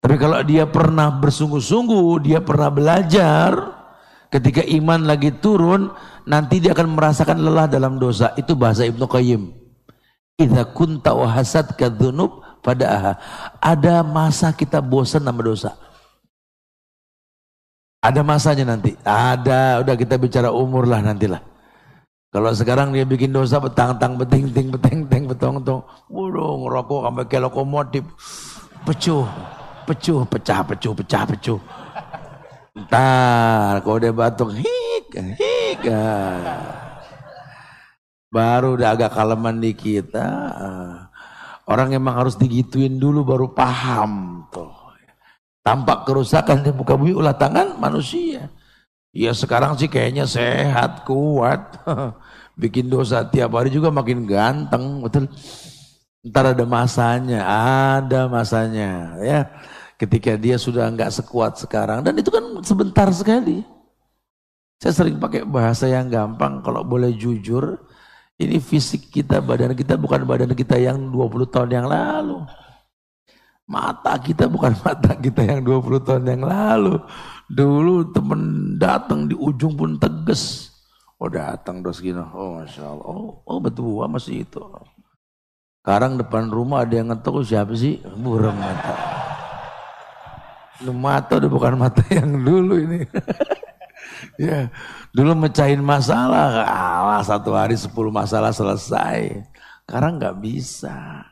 Tapi 0.00 0.16
kalau 0.16 0.40
dia 0.40 0.64
pernah 0.64 1.12
bersungguh-sungguh, 1.12 2.24
dia 2.24 2.40
pernah 2.40 2.72
belajar, 2.72 3.52
ketika 4.32 4.64
iman 4.64 5.04
lagi 5.04 5.28
turun, 5.28 5.92
nanti 6.30 6.62
dia 6.62 6.70
akan 6.70 6.94
merasakan 6.94 7.42
lelah 7.42 7.66
dalam 7.66 7.98
dosa. 7.98 8.30
Itu 8.38 8.54
bahasa 8.54 8.86
Ibnu 8.86 9.02
Qayyim. 9.10 9.50
Idza 10.38 10.62
kunta 10.70 11.12
wa 11.12 11.26
hasad 11.26 11.74
pada 12.62 13.18
ada 13.58 14.06
masa 14.06 14.54
kita 14.54 14.78
bosan 14.78 15.26
sama 15.26 15.42
dosa. 15.42 15.74
Ada 18.00 18.24
masanya 18.24 18.72
nanti. 18.72 18.96
Ada, 19.04 19.84
udah 19.84 19.94
kita 19.98 20.16
bicara 20.16 20.48
umur 20.48 20.88
lah 20.88 21.04
nantilah. 21.04 21.44
Kalau 22.30 22.54
sekarang 22.54 22.94
dia 22.94 23.04
bikin 23.04 23.34
dosa 23.34 23.60
betang-tang, 23.60 24.16
beting-ting, 24.16 24.72
beteng-teng, 24.72 25.28
betong-tong. 25.28 25.82
Waduh, 26.08 26.64
ngerokok 26.64 27.00
sampai 27.10 27.24
kayak 27.26 27.42
lokomotif. 27.50 28.04
Pecuh, 28.86 29.26
pecuh, 29.84 30.24
pecah, 30.24 30.64
pecuh, 30.64 30.92
pecah, 30.94 31.22
pecuh. 31.28 31.60
Ntar 32.86 33.82
kalau 33.82 33.98
dia 33.98 34.14
batuk, 34.14 34.54
hik, 34.56 35.06
hik. 35.36 35.49
Ah. 35.88 36.90
Baru 38.30 38.78
udah 38.78 38.94
agak 38.94 39.10
kaleman 39.16 39.58
di 39.58 39.74
kita. 39.74 40.26
Orang 41.66 41.90
emang 41.94 42.18
harus 42.18 42.38
digituin 42.38 42.98
dulu 42.98 43.26
baru 43.26 43.50
paham 43.50 44.44
tuh. 44.50 44.70
Tampak 45.60 46.08
kerusakan 46.08 46.64
di 46.64 46.70
muka 46.72 46.96
bumi 46.96 47.12
ulah 47.12 47.36
tangan 47.36 47.76
manusia. 47.76 48.48
Ya 49.10 49.34
sekarang 49.34 49.74
sih 49.74 49.90
kayaknya 49.90 50.24
sehat, 50.24 51.02
kuat. 51.02 51.82
Bikin 52.60 52.86
dosa 52.86 53.26
tiap 53.26 53.56
hari 53.58 53.74
juga 53.74 53.90
makin 53.90 54.26
ganteng, 54.26 55.02
betul. 55.02 55.26
Ntar 56.20 56.52
ada 56.52 56.64
masanya, 56.68 57.40
ada 57.96 58.30
masanya 58.30 59.16
ya. 59.22 59.40
Ketika 59.98 60.36
dia 60.36 60.56
sudah 60.56 60.88
nggak 60.92 61.12
sekuat 61.12 61.60
sekarang 61.60 62.06
dan 62.06 62.14
itu 62.16 62.30
kan 62.30 62.44
sebentar 62.64 63.08
sekali. 63.12 63.66
Saya 64.80 64.96
sering 64.96 65.20
pakai 65.20 65.44
bahasa 65.44 65.84
yang 65.92 66.08
gampang 66.08 66.64
kalau 66.64 66.80
boleh 66.80 67.12
jujur. 67.12 67.76
Ini 68.40 68.56
fisik 68.56 69.12
kita, 69.12 69.44
badan 69.44 69.76
kita 69.76 70.00
bukan 70.00 70.24
badan 70.24 70.56
kita 70.56 70.80
yang 70.80 71.12
20 71.12 71.52
tahun 71.52 71.70
yang 71.76 71.86
lalu. 71.92 72.40
Mata 73.68 74.16
kita 74.16 74.48
bukan 74.48 74.72
mata 74.84 75.12
kita 75.12 75.44
yang 75.44 75.60
20 75.60 76.00
tahun 76.00 76.24
yang 76.24 76.42
lalu. 76.48 76.96
Dulu 77.52 78.08
temen 78.16 78.40
datang 78.80 79.28
di 79.28 79.36
ujung 79.36 79.76
pun 79.76 80.00
tegas. 80.00 80.72
Oh 81.20 81.28
datang 81.28 81.84
dos 81.84 82.00
gini. 82.00 82.16
Oh 82.16 82.56
Masya 82.56 82.80
Allah. 82.80 83.04
Oh, 83.04 83.44
oh 83.44 83.58
betul 83.60 84.00
masih 84.08 84.48
itu. 84.48 84.64
Sekarang 85.84 86.16
depan 86.16 86.48
rumah 86.48 86.88
ada 86.88 86.96
yang 86.96 87.12
ngetok 87.12 87.44
siapa 87.44 87.76
sih? 87.76 88.00
Burem 88.16 88.56
mata. 88.56 88.96
Lu 90.80 90.96
mata 90.96 91.36
udah 91.36 91.50
bukan 91.52 91.76
mata 91.76 92.00
yang 92.16 92.40
dulu 92.40 92.80
ini. 92.80 93.04
ya, 94.40 94.72
dulu 95.12 95.46
mecahin 95.46 95.80
masalah, 95.84 96.64
alah 96.66 97.22
satu 97.22 97.52
hari 97.52 97.76
sepuluh 97.76 98.10
masalah 98.10 98.50
selesai. 98.54 99.44
Sekarang 99.84 100.22
nggak 100.22 100.38
bisa. 100.38 101.26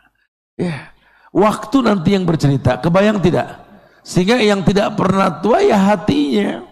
Ya, 0.58 0.90
waktu 1.30 1.86
nanti 1.86 2.14
yang 2.14 2.26
bercerita, 2.26 2.78
kebayang 2.82 3.22
tidak? 3.22 3.64
Sehingga 4.02 4.40
yang 4.40 4.64
tidak 4.66 4.96
pernah 4.98 5.40
tua 5.40 5.62
ya 5.62 5.78
hatinya. 5.78 6.64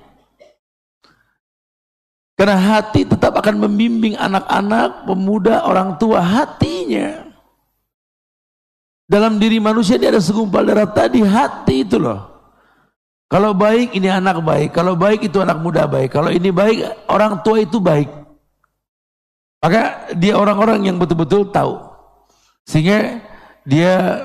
Karena 2.36 2.60
hati 2.60 3.08
tetap 3.08 3.32
akan 3.32 3.64
membimbing 3.64 4.12
anak-anak, 4.12 5.08
pemuda, 5.08 5.64
orang 5.64 5.96
tua, 5.96 6.20
hatinya. 6.20 7.24
Dalam 9.08 9.40
diri 9.40 9.56
manusia 9.56 9.96
dia 9.96 10.12
ada 10.12 10.20
segumpal 10.20 10.68
darah 10.68 10.84
tadi, 10.84 11.24
hati 11.24 11.86
itu 11.86 11.96
loh. 11.96 12.36
Kalau 13.26 13.50
baik 13.58 13.90
ini 13.98 14.06
anak 14.06 14.38
baik, 14.38 14.70
kalau 14.70 14.94
baik 14.94 15.26
itu 15.26 15.42
anak 15.42 15.58
muda 15.58 15.90
baik, 15.90 16.14
kalau 16.14 16.30
ini 16.30 16.54
baik 16.54 17.10
orang 17.10 17.42
tua 17.42 17.58
itu 17.58 17.82
baik. 17.82 18.06
Maka 19.58 20.14
dia 20.14 20.38
orang-orang 20.38 20.86
yang 20.86 20.96
betul-betul 20.96 21.50
tahu. 21.50 21.74
Sehingga 22.62 23.18
dia 23.66 24.22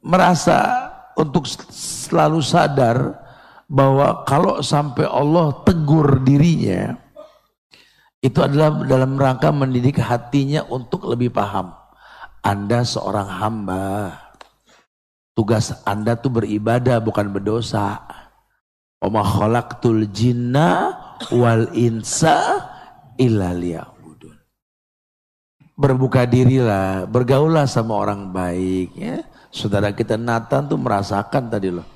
merasa 0.00 0.64
untuk 1.20 1.44
selalu 1.68 2.40
sadar 2.40 3.12
bahwa 3.68 4.24
kalau 4.24 4.64
sampai 4.64 5.04
Allah 5.04 5.52
tegur 5.68 6.24
dirinya 6.24 6.96
itu 8.24 8.40
adalah 8.40 8.72
dalam 8.88 9.20
rangka 9.20 9.52
mendidik 9.52 10.00
hatinya 10.00 10.64
untuk 10.72 11.04
lebih 11.12 11.28
paham. 11.28 11.76
Anda 12.40 12.88
seorang 12.88 13.28
hamba. 13.28 14.23
Tugas 15.34 15.82
Anda 15.82 16.14
tuh 16.14 16.38
beribadah 16.38 17.02
bukan 17.02 17.34
berdosa. 17.34 17.98
Oma 19.02 19.26
khalaqtul 19.26 20.06
jinna 20.14 20.94
wal 21.34 21.74
insa 21.74 22.62
illa 23.18 23.50
liya'budun. 23.50 24.38
Berbuka 25.74 26.22
dirilah, 26.24 27.10
bergaulah 27.10 27.66
sama 27.66 27.98
orang 27.98 28.30
baik 28.30 28.94
ya. 28.94 29.26
Saudara 29.50 29.90
kita 29.90 30.14
Nathan 30.14 30.70
tuh 30.70 30.78
merasakan 30.78 31.50
tadi 31.50 31.74
loh. 31.74 31.86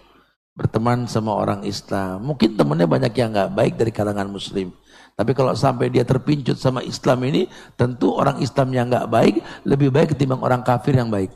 Berteman 0.59 1.07
sama 1.07 1.31
orang 1.39 1.63
Islam. 1.63 2.19
Mungkin 2.27 2.59
temennya 2.59 2.91
banyak 2.91 3.15
yang 3.15 3.31
nggak 3.31 3.55
baik 3.55 3.79
dari 3.79 3.95
kalangan 3.95 4.27
muslim. 4.27 4.75
Tapi 5.15 5.31
kalau 5.31 5.55
sampai 5.55 5.95
dia 5.95 6.03
terpincut 6.03 6.59
sama 6.59 6.83
Islam 6.83 7.23
ini, 7.23 7.47
tentu 7.79 8.19
orang 8.19 8.43
Islam 8.43 8.75
yang 8.75 8.91
nggak 8.91 9.07
baik 9.07 9.35
lebih 9.63 9.95
baik 9.95 10.19
ketimbang 10.19 10.43
orang 10.43 10.67
kafir 10.67 10.99
yang 10.99 11.07
baik. 11.07 11.31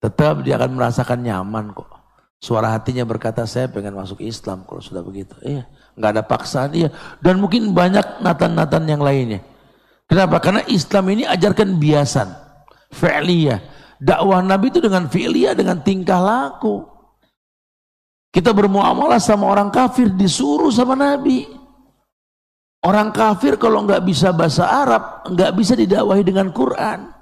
Tetap 0.00 0.40
dia 0.42 0.56
akan 0.56 0.80
merasakan 0.80 1.20
nyaman 1.20 1.76
kok. 1.76 1.88
Suara 2.40 2.72
hatinya 2.72 3.04
berkata 3.04 3.44
saya 3.44 3.68
pengen 3.68 3.92
masuk 3.92 4.24
Islam 4.24 4.64
kalau 4.64 4.80
sudah 4.80 5.04
begitu. 5.04 5.36
Iya, 5.44 5.68
nggak 5.92 6.10
ada 6.16 6.22
paksaan 6.24 6.72
dia. 6.72 6.88
Dan 7.20 7.36
mungkin 7.36 7.76
banyak 7.76 8.24
natan-natan 8.24 8.88
yang 8.88 9.04
lainnya. 9.04 9.44
Kenapa? 10.08 10.40
Karena 10.40 10.64
Islam 10.64 11.04
ini 11.12 11.28
ajarkan 11.28 11.76
biasan, 11.76 12.32
fi'liyah. 12.96 13.60
Dakwah 14.00 14.40
Nabi 14.40 14.72
itu 14.72 14.80
dengan 14.80 15.04
fi'liyah, 15.12 15.52
dengan 15.52 15.84
tingkah 15.84 16.16
laku. 16.16 16.88
Kita 18.32 18.56
bermuamalah 18.56 19.20
sama 19.20 19.44
orang 19.44 19.68
kafir 19.68 20.08
disuruh 20.08 20.72
sama 20.72 20.96
Nabi. 20.96 21.44
Orang 22.80 23.12
kafir 23.12 23.60
kalau 23.60 23.84
nggak 23.84 24.00
bisa 24.00 24.32
bahasa 24.32 24.64
Arab, 24.64 25.28
nggak 25.28 25.52
bisa 25.52 25.76
didakwahi 25.76 26.24
dengan 26.24 26.48
Quran. 26.48 27.19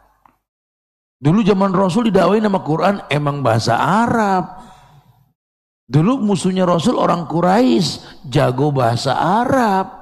Dulu 1.19 1.43
zaman 1.43 1.75
Rasul 1.75 2.14
didakwahi 2.14 2.39
nama 2.39 2.62
Quran 2.62 3.03
emang 3.11 3.43
bahasa 3.43 3.75
Arab. 3.75 4.55
Dulu 5.91 6.23
musuhnya 6.23 6.62
Rasul 6.62 6.95
orang 6.95 7.27
Quraisy 7.27 8.23
jago 8.31 8.71
bahasa 8.71 9.19
Arab. 9.19 9.99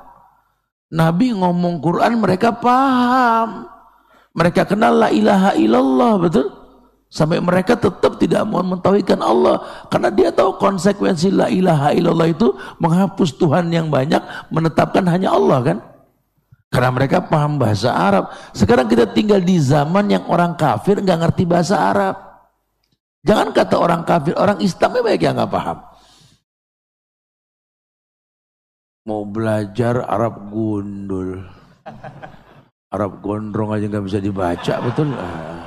Nabi 0.92 1.32
ngomong 1.32 1.80
Quran 1.80 2.20
mereka 2.20 2.52
paham. 2.52 3.64
Mereka 4.36 4.68
kenal 4.68 4.92
la 4.92 5.08
ilaha 5.08 5.56
illallah 5.56 6.20
betul. 6.20 6.52
Sampai 7.08 7.40
mereka 7.40 7.78
tetap 7.78 8.20
tidak 8.20 8.44
mau 8.44 8.60
mentauhidkan 8.60 9.22
Allah 9.24 9.62
karena 9.88 10.12
dia 10.12 10.28
tahu 10.34 10.60
konsekuensi 10.60 11.32
la 11.32 11.48
ilaha 11.48 11.96
illallah 11.96 12.28
itu 12.28 12.52
menghapus 12.76 13.40
Tuhan 13.40 13.72
yang 13.72 13.88
banyak, 13.88 14.20
menetapkan 14.52 15.06
hanya 15.08 15.32
Allah 15.32 15.64
kan? 15.64 15.78
Karena 16.66 16.90
mereka 16.90 17.22
paham 17.22 17.62
bahasa 17.62 17.94
Arab. 17.94 18.34
Sekarang 18.50 18.90
kita 18.90 19.06
tinggal 19.14 19.38
di 19.38 19.56
zaman 19.62 20.10
yang 20.10 20.26
orang 20.26 20.58
kafir 20.58 20.98
nggak 20.98 21.20
ngerti 21.22 21.42
bahasa 21.46 21.78
Arab. 21.78 22.16
Jangan 23.26 23.50
kata 23.50 23.76
orang 23.78 24.02
kafir, 24.06 24.34
orang 24.38 24.58
Islamnya 24.62 25.02
banyak 25.02 25.22
yang 25.22 25.34
nggak 25.34 25.50
paham. 25.50 25.78
Mau 29.06 29.22
belajar 29.22 30.02
Arab 30.02 30.50
gundul. 30.50 31.42
Arab 32.94 33.18
gondrong 33.22 33.74
aja 33.74 33.86
nggak 33.86 34.06
bisa 34.06 34.18
dibaca, 34.18 34.74
betul? 34.82 35.10
Ah. 35.14 35.62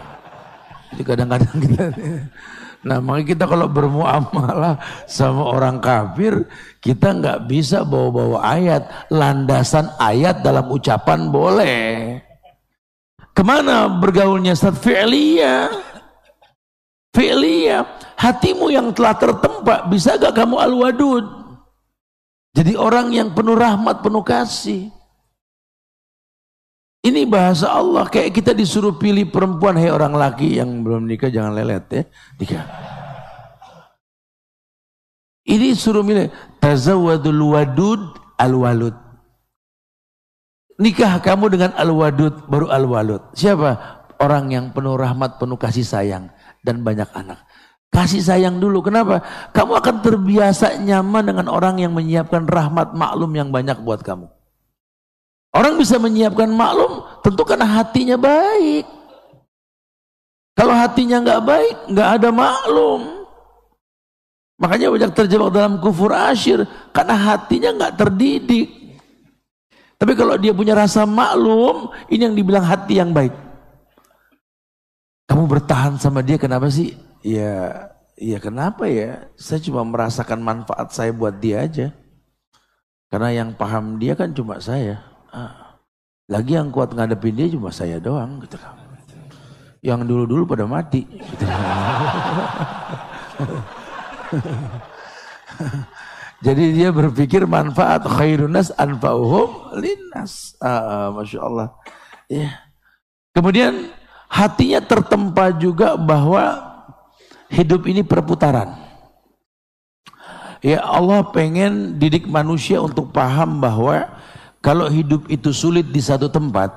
Jadi 0.92 1.04
kadang-kadang 1.06 1.58
kita 1.64 1.86
Nah 2.80 3.04
makanya 3.04 3.28
kita 3.36 3.46
kalau 3.48 3.68
bermuamalah 3.68 4.80
sama 5.04 5.52
orang 5.52 5.84
kafir 5.84 6.48
kita 6.80 7.12
nggak 7.12 7.40
bisa 7.52 7.84
bawa-bawa 7.84 8.40
ayat. 8.44 8.88
Landasan 9.12 9.92
ayat 10.00 10.40
dalam 10.40 10.72
ucapan 10.72 11.28
boleh. 11.28 12.20
Ke 13.36 13.42
mana 13.44 13.88
bergaulnya 13.88 14.56
Ustaz? 14.56 14.80
Fi'liyah. 14.80 15.72
Fi'liyah. 17.16 17.84
Hatimu 18.20 18.68
yang 18.68 18.92
telah 18.92 19.16
tertempa 19.16 19.88
bisa 19.88 20.20
gak 20.20 20.36
kamu 20.36 20.60
al-wadud? 20.60 21.24
Jadi 22.52 22.76
orang 22.76 23.16
yang 23.16 23.32
penuh 23.32 23.56
rahmat 23.56 24.04
penuh 24.04 24.20
kasih 24.28 24.92
ini 27.00 27.24
bahasa 27.24 27.72
Allah 27.72 28.12
kayak 28.12 28.36
kita 28.36 28.52
disuruh 28.52 29.00
pilih 29.00 29.32
perempuan 29.32 29.80
hei 29.80 29.88
orang 29.88 30.12
laki 30.12 30.60
yang 30.60 30.84
belum 30.84 31.08
nikah 31.08 31.32
jangan 31.32 31.56
lelet 31.56 31.86
ya 31.88 32.04
nikah. 32.36 32.66
Ini 35.50 35.74
suruh 35.74 36.06
milih 36.06 36.30
tazawadul 36.62 37.42
wadud 37.56 38.02
al 38.38 38.54
walud. 38.54 38.96
Nikah 40.80 41.20
kamu 41.24 41.46
dengan 41.50 41.72
al 41.74 41.90
wadud 41.90 42.46
baru 42.46 42.70
al 42.70 42.86
walud. 42.86 43.24
Siapa? 43.34 43.98
Orang 44.20 44.52
yang 44.52 44.76
penuh 44.76 45.00
rahmat, 45.00 45.40
penuh 45.40 45.56
kasih 45.56 45.88
sayang 45.88 46.28
dan 46.62 46.84
banyak 46.84 47.08
anak. 47.16 47.40
Kasih 47.90 48.22
sayang 48.22 48.62
dulu. 48.62 48.86
Kenapa? 48.86 49.24
Kamu 49.56 49.80
akan 49.80 49.96
terbiasa 50.06 50.78
nyaman 50.84 51.34
dengan 51.34 51.48
orang 51.50 51.82
yang 51.82 51.96
menyiapkan 51.98 52.46
rahmat 52.46 52.94
maklum 52.94 53.32
yang 53.34 53.50
banyak 53.50 53.80
buat 53.82 54.06
kamu. 54.06 54.30
Orang 55.50 55.82
bisa 55.82 55.98
menyiapkan 55.98 56.50
maklum 56.54 57.02
tentu 57.26 57.42
karena 57.42 57.66
hatinya 57.66 58.18
baik. 58.22 58.86
Kalau 60.54 60.76
hatinya 60.76 61.18
nggak 61.24 61.42
baik, 61.42 61.76
nggak 61.90 62.10
ada 62.20 62.30
maklum. 62.30 63.02
Makanya 64.60 64.92
banyak 64.92 65.12
terjebak 65.16 65.56
dalam 65.56 65.80
kufur 65.80 66.12
asyir 66.12 66.68
karena 66.92 67.16
hatinya 67.16 67.70
nggak 67.80 67.96
terdidik. 67.96 68.68
Tapi 70.00 70.14
kalau 70.16 70.36
dia 70.36 70.54
punya 70.54 70.76
rasa 70.78 71.08
maklum, 71.08 71.92
ini 72.12 72.28
yang 72.28 72.36
dibilang 72.36 72.64
hati 72.64 73.00
yang 73.00 73.16
baik. 73.16 73.32
Kamu 75.32 75.48
bertahan 75.48 75.98
sama 75.98 76.22
dia 76.22 76.38
kenapa 76.38 76.70
sih? 76.70 76.94
Ya, 77.24 77.88
ya 78.16 78.38
kenapa 78.38 78.86
ya? 78.86 79.28
Saya 79.36 79.64
cuma 79.64 79.82
merasakan 79.88 80.40
manfaat 80.44 80.94
saya 80.94 81.12
buat 81.16 81.40
dia 81.42 81.66
aja. 81.66 81.88
Karena 83.10 83.34
yang 83.34 83.50
paham 83.58 83.98
dia 83.98 84.14
kan 84.14 84.32
cuma 84.36 84.62
saya. 84.62 85.09
Ah. 85.34 85.78
Lagi 86.30 86.54
yang 86.54 86.70
kuat 86.70 86.94
ngadepin 86.94 87.34
dia 87.34 87.50
cuma 87.50 87.74
saya 87.74 87.98
doang 87.98 88.38
gitu 88.46 88.58
kan. 88.62 88.78
Yang 89.82 90.06
dulu-dulu 90.06 90.44
pada 90.54 90.70
mati. 90.70 91.08
Gitu. 91.10 91.46
Jadi 96.46 96.72
dia 96.72 96.94
berpikir 96.96 97.44
manfaat 97.44 98.06
khairunas 98.06 98.72
anfa'uhum 98.78 99.76
linnas. 99.82 100.56
Ah, 100.62 101.12
Masya 101.12 101.40
Allah. 101.42 101.74
Ya. 102.30 102.62
Kemudian 103.34 103.90
hatinya 104.30 104.80
tertempa 104.86 105.50
juga 105.52 105.98
bahwa 105.98 106.62
hidup 107.50 107.90
ini 107.90 108.06
perputaran. 108.06 108.78
Ya 110.60 110.84
Allah 110.84 111.24
pengen 111.32 111.96
didik 111.98 112.28
manusia 112.28 112.84
untuk 112.84 113.16
paham 113.16 113.64
bahwa 113.64 114.12
kalau 114.60 114.92
hidup 114.92 115.32
itu 115.32 115.56
sulit 115.56 115.88
di 115.88 116.04
satu 116.04 116.28
tempat, 116.28 116.68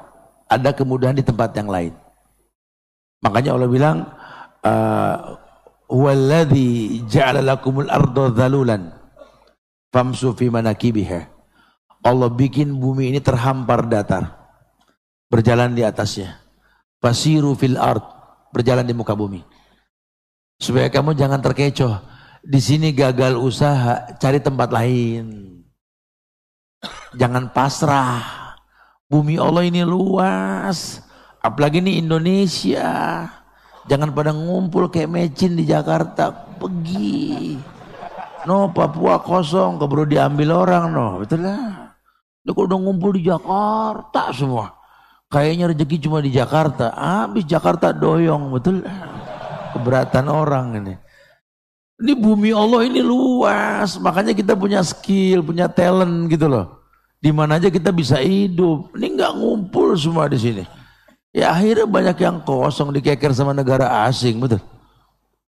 ada 0.46 0.70
kemudahan 0.70 1.18
di 1.18 1.24
tempat 1.26 1.50
yang 1.58 1.66
lain. 1.66 1.92
Makanya 3.22 3.54
Allah 3.54 3.70
bilang, 3.70 3.96
uh, 4.62 5.38
"Walladzi 5.90 7.02
ja'ala 7.10 7.42
lakumul 7.42 7.90
arda 7.90 8.30
dhalulan 8.30 8.90
famsu 9.90 10.34
fi 10.34 10.46
manakibiha." 10.46 11.30
Allah 12.02 12.30
bikin 12.30 12.82
bumi 12.82 13.14
ini 13.14 13.22
terhampar 13.22 13.86
datar. 13.86 14.34
Berjalan 15.30 15.74
di 15.74 15.86
atasnya. 15.86 16.42
Fasiru 16.98 17.54
fil 17.54 17.78
ard, 17.78 18.02
berjalan 18.50 18.86
di 18.86 18.94
muka 18.94 19.14
bumi. 19.14 19.42
Supaya 20.58 20.90
kamu 20.90 21.14
jangan 21.14 21.38
terkecoh. 21.38 21.98
Di 22.42 22.58
sini 22.58 22.90
gagal 22.90 23.38
usaha, 23.38 24.18
cari 24.18 24.42
tempat 24.42 24.74
lain. 24.74 25.61
Jangan 27.12 27.52
pasrah. 27.52 28.56
Bumi 29.06 29.36
Allah 29.36 29.68
ini 29.68 29.84
luas. 29.84 31.04
Apalagi 31.42 31.84
ini 31.84 32.00
Indonesia. 32.00 33.28
Jangan 33.86 34.14
pada 34.14 34.30
ngumpul 34.30 34.88
kayak 34.88 35.10
mecin 35.10 35.58
di 35.58 35.66
Jakarta. 35.66 36.30
Pergi. 36.56 37.58
No, 38.42 38.74
Papua 38.74 39.22
kosong, 39.22 39.78
keburu 39.78 40.02
diambil 40.06 40.66
orang 40.66 40.84
no. 40.90 41.06
Betul 41.22 41.46
lah. 41.46 41.94
Lu 42.42 42.50
udah 42.58 42.78
ngumpul 42.78 43.14
di 43.14 43.30
Jakarta 43.30 44.34
semua. 44.34 44.74
Kayaknya 45.30 45.70
rezeki 45.70 45.96
cuma 46.02 46.18
di 46.18 46.34
Jakarta. 46.34 46.90
Habis 46.92 47.46
Jakarta 47.46 47.94
doyong, 47.94 48.50
betul. 48.50 48.82
Keberatan 49.72 50.26
orang 50.28 50.66
ini. 50.82 50.94
Ini 52.02 52.18
bumi 52.18 52.50
Allah 52.50 52.82
ini 52.82 52.98
luas. 52.98 53.94
Makanya 54.02 54.34
kita 54.34 54.58
punya 54.58 54.82
skill, 54.82 55.46
punya 55.46 55.70
talent 55.70 56.26
gitu 56.26 56.50
loh. 56.50 56.82
Di 57.22 57.30
mana 57.30 57.62
aja 57.62 57.70
kita 57.70 57.94
bisa 57.94 58.18
hidup. 58.18 58.90
Ini 58.98 59.14
nggak 59.14 59.32
ngumpul 59.38 59.94
semua 59.94 60.26
di 60.26 60.42
sini. 60.42 60.66
Ya 61.30 61.54
akhirnya 61.54 61.86
banyak 61.86 62.18
yang 62.18 62.42
kosong 62.42 62.90
dikeker 62.90 63.30
sama 63.30 63.54
negara 63.54 64.04
asing, 64.10 64.42
betul. 64.42 64.58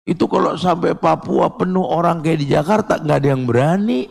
Itu 0.07 0.23
kalau 0.31 0.55
sampai 0.55 0.95
Papua 0.95 1.51
penuh 1.51 1.83
orang 1.83 2.23
kayak 2.23 2.39
di 2.39 2.47
Jakarta 2.55 2.95
nggak 2.95 3.17
ada 3.19 3.27
yang 3.27 3.43
berani. 3.43 4.07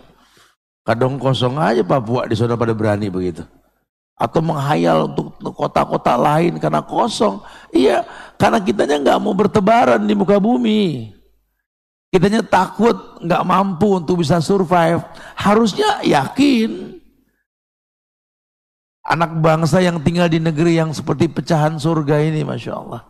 Kadang 0.84 1.16
kosong 1.16 1.57
aja 1.57 1.80
Papua 1.80 2.28
di 2.28 2.37
sana 2.37 2.55
pada 2.55 2.76
berani 2.76 3.09
begitu 3.09 3.43
atau 4.16 4.41
menghayal 4.41 5.12
untuk 5.12 5.37
kota-kota 5.53 6.16
lain 6.16 6.57
karena 6.57 6.80
kosong. 6.80 7.45
Iya, 7.68 8.05
karena 8.41 8.59
kitanya 8.64 8.97
nggak 9.01 9.20
mau 9.20 9.37
bertebaran 9.37 10.01
di 10.01 10.16
muka 10.16 10.41
bumi. 10.41 11.16
Kitanya 12.11 12.41
takut 12.47 13.19
nggak 13.21 13.43
mampu 13.45 13.99
untuk 13.99 14.23
bisa 14.23 14.39
survive. 14.39 15.03
Harusnya 15.37 16.01
yakin. 16.07 17.01
Anak 19.07 19.39
bangsa 19.39 19.79
yang 19.79 20.03
tinggal 20.03 20.27
di 20.27 20.43
negeri 20.43 20.79
yang 20.79 20.91
seperti 20.91 21.31
pecahan 21.31 21.79
surga 21.79 22.19
ini, 22.27 22.43
Masya 22.43 22.73
Allah. 22.75 23.07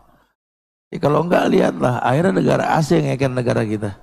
Ya, 0.92 1.00
kalau 1.00 1.24
enggak 1.24 1.48
lihatlah, 1.48 2.04
akhirnya 2.04 2.36
negara 2.36 2.64
asing 2.76 3.08
yang 3.08 3.16
akan 3.16 3.32
negara 3.32 3.64
kita. 3.64 3.96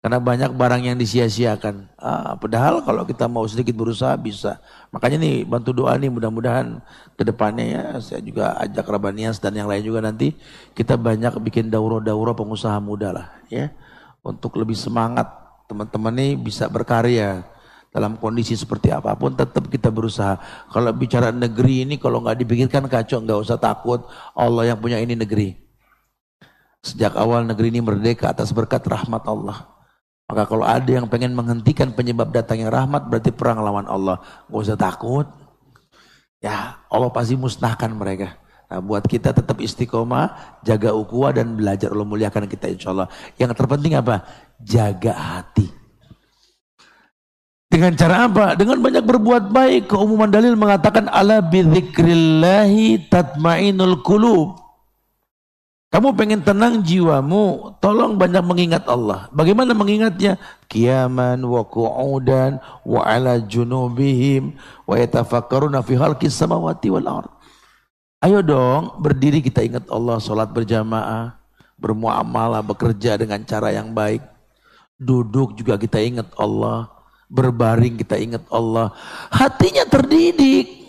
Karena 0.00 0.16
banyak 0.16 0.56
barang 0.56 0.80
yang 0.80 0.96
disia-siakan. 0.96 1.92
Ah, 2.00 2.32
padahal 2.40 2.80
kalau 2.80 3.04
kita 3.04 3.28
mau 3.28 3.44
sedikit 3.44 3.76
berusaha 3.76 4.16
bisa. 4.16 4.56
Makanya 4.96 5.20
nih 5.20 5.44
bantu 5.44 5.76
doa 5.76 5.92
nih 6.00 6.08
mudah-mudahan 6.08 6.80
ke 7.20 7.22
depannya 7.28 7.64
ya 7.68 7.82
saya 8.00 8.24
juga 8.24 8.56
ajak 8.64 8.88
Rabanias 8.88 9.36
dan 9.44 9.60
yang 9.60 9.68
lain 9.68 9.84
juga 9.84 10.00
nanti 10.00 10.32
kita 10.72 10.96
banyak 10.96 11.36
bikin 11.44 11.68
dauro-dauro 11.68 12.32
pengusaha 12.32 12.80
muda 12.80 13.12
lah 13.12 13.26
ya. 13.52 13.68
Untuk 14.20 14.56
lebih 14.60 14.76
semangat 14.76 15.26
teman-teman 15.64 16.12
nih 16.12 16.32
bisa 16.36 16.68
berkarya 16.68 17.46
dalam 17.90 18.14
kondisi 18.20 18.54
seperti 18.54 18.94
apa 18.94 19.14
pun 19.18 19.34
tetap 19.34 19.66
kita 19.66 19.90
berusaha. 19.90 20.38
Kalau 20.70 20.90
bicara 20.94 21.34
negeri 21.34 21.88
ini 21.88 21.98
kalau 21.98 22.22
nggak 22.22 22.38
dipikirkan 22.42 22.86
kacau 22.86 23.18
nggak 23.22 23.40
usah 23.42 23.58
takut 23.58 24.06
Allah 24.34 24.74
yang 24.74 24.78
punya 24.78 25.02
ini 25.02 25.18
negeri. 25.18 25.58
Sejak 26.80 27.12
awal 27.18 27.44
negeri 27.44 27.68
ini 27.68 27.80
merdeka 27.84 28.32
atas 28.32 28.54
berkat 28.56 28.80
rahmat 28.86 29.26
Allah. 29.28 29.68
Maka 30.30 30.46
kalau 30.46 30.62
ada 30.62 30.86
yang 30.86 31.10
pengen 31.10 31.34
menghentikan 31.34 31.90
penyebab 31.90 32.30
datangnya 32.30 32.70
rahmat 32.70 33.10
berarti 33.10 33.34
perang 33.34 33.60
lawan 33.60 33.84
Allah. 33.90 34.22
Gak 34.46 34.62
usah 34.62 34.78
takut. 34.78 35.26
Ya 36.40 36.80
Allah 36.88 37.10
pasti 37.10 37.34
musnahkan 37.34 37.90
mereka. 37.92 38.38
Nah 38.70 38.78
buat 38.78 39.02
kita 39.02 39.34
tetap 39.34 39.58
istiqomah, 39.58 40.58
jaga 40.62 40.94
ukhuwah 40.94 41.34
dan 41.34 41.58
belajar 41.58 41.90
Allah 41.90 42.06
muliakan 42.06 42.46
kita 42.46 42.70
insya 42.70 42.94
Allah. 42.94 43.10
Yang 43.34 43.58
terpenting 43.58 43.98
apa? 43.98 44.22
Jaga 44.62 45.10
hati. 45.10 45.66
Dengan 47.66 47.98
cara 47.98 48.30
apa? 48.30 48.54
Dengan 48.54 48.78
banyak 48.78 49.02
berbuat 49.02 49.50
baik. 49.50 49.90
Keumuman 49.90 50.30
dalil 50.30 50.54
mengatakan 50.54 51.10
ala 51.10 51.42
bidzikrillahi 51.42 53.10
tatmainul 53.10 54.06
qulub. 54.06 54.58
Kamu 55.90 56.14
pengen 56.14 56.38
tenang 56.46 56.86
jiwamu, 56.86 57.74
tolong 57.82 58.14
banyak 58.14 58.46
mengingat 58.46 58.86
Allah. 58.86 59.26
Bagaimana 59.34 59.74
mengingatnya? 59.74 60.38
Kiaman 60.70 61.42
wa 61.42 61.66
qu'udan 61.66 62.62
wa 62.86 63.02
ala 63.02 63.42
junubihim 63.42 64.54
wa 64.86 64.94
yatafakkaruna 64.94 65.82
fi 65.82 65.98
khalqis 65.98 66.38
samawati 66.38 66.94
wal 66.94 67.10
ard. 67.10 67.30
Ayo 68.20 68.44
dong, 68.44 69.00
berdiri 69.00 69.40
kita 69.40 69.64
ingat 69.64 69.88
Allah, 69.88 70.20
salat 70.20 70.52
berjamaah, 70.52 71.40
bermuamalah, 71.80 72.60
bekerja 72.60 73.16
dengan 73.16 73.40
cara 73.48 73.72
yang 73.72 73.96
baik. 73.96 74.20
Duduk 75.00 75.56
juga 75.56 75.80
kita 75.80 75.96
ingat 76.04 76.28
Allah, 76.36 76.92
berbaring 77.32 77.96
kita 77.96 78.20
ingat 78.20 78.44
Allah. 78.52 78.92
Hatinya 79.32 79.88
terdidik. 79.88 80.84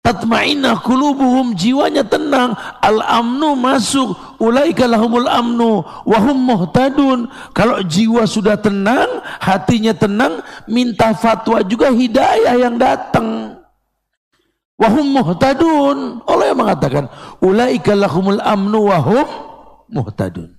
Tatma'inna 0.00 0.80
kulubuhum 0.80 1.52
jiwanya 1.52 2.08
tenang. 2.08 2.56
Al-amnu 2.80 3.52
masuk. 3.52 4.16
Ulaika 4.40 4.88
lahumul 4.88 5.28
amnu. 5.28 5.84
Wahum 6.08 6.40
muhtadun. 6.40 7.28
Kalau 7.52 7.84
jiwa 7.84 8.24
sudah 8.24 8.56
tenang, 8.56 9.20
hatinya 9.44 9.92
tenang, 9.92 10.40
minta 10.64 11.12
fatwa 11.12 11.60
juga 11.60 11.92
hidayah 11.92 12.56
yang 12.56 12.80
datang. 12.80 13.59
Wahum 14.80 15.12
muhtadun. 15.12 16.24
Allah 16.24 16.46
yang 16.48 16.60
mengatakan, 16.64 17.04
Ulaika 17.44 17.92
lahumul 17.92 18.40
amnu 18.40 18.88
wahum 18.88 19.28
muhtadun. 19.92 20.56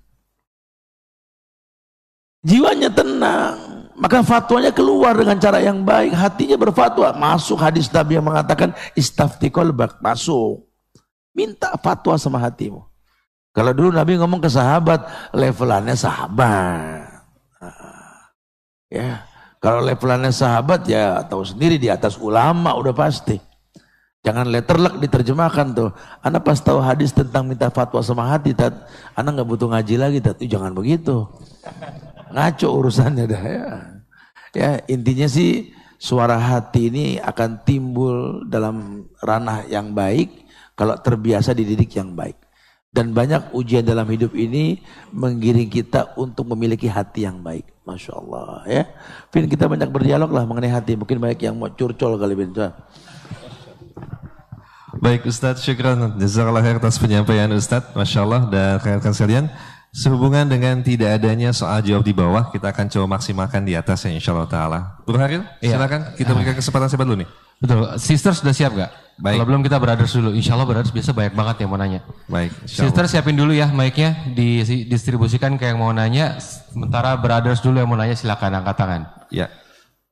Jiwanya 2.46 2.94
tenang. 2.94 3.90
Maka 3.98 4.26
fatwanya 4.26 4.74
keluar 4.74 5.18
dengan 5.18 5.38
cara 5.42 5.62
yang 5.62 5.82
baik. 5.82 6.14
Hatinya 6.14 6.58
berfatwa. 6.58 7.14
Masuk 7.18 7.58
hadis 7.58 7.90
Nabi 7.90 8.18
yang 8.18 8.26
mengatakan 8.26 8.78
istafti 8.94 9.50
kolbak. 9.50 9.98
Masuk. 10.06 10.70
Minta 11.34 11.74
fatwa 11.82 12.18
sama 12.18 12.38
hatimu. 12.42 12.82
Kalau 13.52 13.74
dulu 13.76 13.92
Nabi 13.92 14.16
ngomong 14.16 14.40
ke 14.40 14.50
sahabat, 14.50 15.06
levelannya 15.36 15.98
sahabat. 15.98 17.10
Ya, 18.92 19.24
kalau 19.60 19.84
levelannya 19.84 20.32
sahabat 20.36 20.84
ya 20.88 21.24
tahu 21.28 21.48
sendiri 21.48 21.80
di 21.80 21.88
atas 21.88 22.16
ulama 22.20 22.76
udah 22.76 22.96
pasti. 22.96 23.51
Jangan 24.22 24.54
letterlek 24.54 25.02
diterjemahkan 25.02 25.74
tuh. 25.74 25.90
Anda 26.22 26.38
pas 26.38 26.62
tahu 26.62 26.78
hadis 26.78 27.10
tentang 27.10 27.50
minta 27.50 27.74
fatwa 27.74 28.06
sama 28.06 28.30
hati, 28.30 28.54
tat, 28.54 28.86
Anda 29.18 29.34
nggak 29.34 29.50
butuh 29.50 29.74
ngaji 29.74 29.96
lagi, 29.98 30.18
tat. 30.22 30.38
Jangan 30.38 30.78
begitu. 30.78 31.26
Ngaco 32.30 32.68
urusannya 32.70 33.26
dah 33.26 33.44
ya. 33.44 33.68
Ya 34.54 34.70
intinya 34.86 35.26
sih 35.26 35.74
suara 35.98 36.38
hati 36.38 36.94
ini 36.94 37.06
akan 37.18 37.66
timbul 37.66 38.46
dalam 38.46 39.08
ranah 39.26 39.66
yang 39.66 39.96
baik 39.98 40.46
kalau 40.78 41.02
terbiasa 41.02 41.58
dididik 41.58 41.90
yang 41.98 42.14
baik. 42.14 42.38
Dan 42.92 43.16
banyak 43.16 43.56
ujian 43.56 43.88
dalam 43.88 44.04
hidup 44.12 44.36
ini 44.36 44.84
menggiring 45.16 45.72
kita 45.72 46.14
untuk 46.20 46.46
memiliki 46.52 46.92
hati 46.92 47.24
yang 47.24 47.40
baik. 47.40 47.64
Masya 47.88 48.12
Allah 48.14 48.52
ya. 48.68 48.84
Fin 49.32 49.48
kita 49.48 49.66
banyak 49.66 49.88
berdialog 49.90 50.30
lah 50.30 50.44
mengenai 50.44 50.70
hati. 50.70 50.94
Mungkin 51.00 51.18
banyak 51.18 51.40
yang 51.40 51.56
mau 51.56 51.72
curcol 51.72 52.20
kali 52.20 52.36
Fin. 52.36 52.76
Baik 55.02 55.26
Ustadz, 55.26 55.66
syukran. 55.66 56.14
Jazakallah 56.22 56.62
khair 56.62 56.78
atas 56.78 57.02
penyampaian 57.02 57.50
Ustadz. 57.50 57.98
Masya 57.98 58.20
Allah 58.22 58.42
dan 58.54 58.78
rekan 58.78 59.14
sekalian. 59.18 59.46
Sehubungan 59.92 60.48
dengan 60.48 60.80
tidak 60.80 61.20
adanya 61.20 61.52
soal 61.52 61.84
jawab 61.84 62.06
di 62.08 62.16
bawah, 62.16 62.48
kita 62.48 62.72
akan 62.72 62.88
coba 62.88 63.20
maksimalkan 63.20 63.66
di 63.68 63.76
atas 63.76 64.08
ya 64.08 64.14
insya 64.14 64.32
Allah 64.32 64.48
Ta'ala. 64.48 64.80
Bro 65.04 65.20
Haril, 65.20 65.44
Iya. 65.60 65.76
silakan 65.76 66.16
kita 66.16 66.32
berikan 66.32 66.56
kesempatan 66.56 66.88
siapa 66.88 67.04
dulu 67.04 67.20
nih? 67.20 67.30
Betul. 67.60 68.00
Sister 68.00 68.32
sudah 68.32 68.56
siap 68.56 68.72
gak? 68.72 68.88
Baik. 69.20 69.38
Kalau 69.44 69.48
belum 69.52 69.62
kita 69.68 69.78
brothers 69.84 70.14
dulu. 70.16 70.32
Insya 70.32 70.56
Allah 70.56 70.64
brothers 70.64 70.96
biasa 70.96 71.12
banyak 71.12 71.36
banget 71.36 71.56
yang 71.66 71.70
mau 71.76 71.80
nanya. 71.82 72.00
Baik, 72.32 72.56
Sister 72.64 73.04
siapin 73.12 73.36
dulu 73.36 73.52
ya 73.52 73.68
mic-nya, 73.68 74.32
didistribusikan 74.32 75.60
ke 75.60 75.68
yang 75.68 75.82
mau 75.82 75.92
nanya. 75.92 76.40
Sementara 76.40 77.20
brothers 77.20 77.60
dulu 77.60 77.84
yang 77.84 77.90
mau 77.92 78.00
nanya 78.00 78.16
silakan 78.16 78.64
angkat 78.64 78.76
tangan. 78.80 79.02
Ya, 79.28 79.52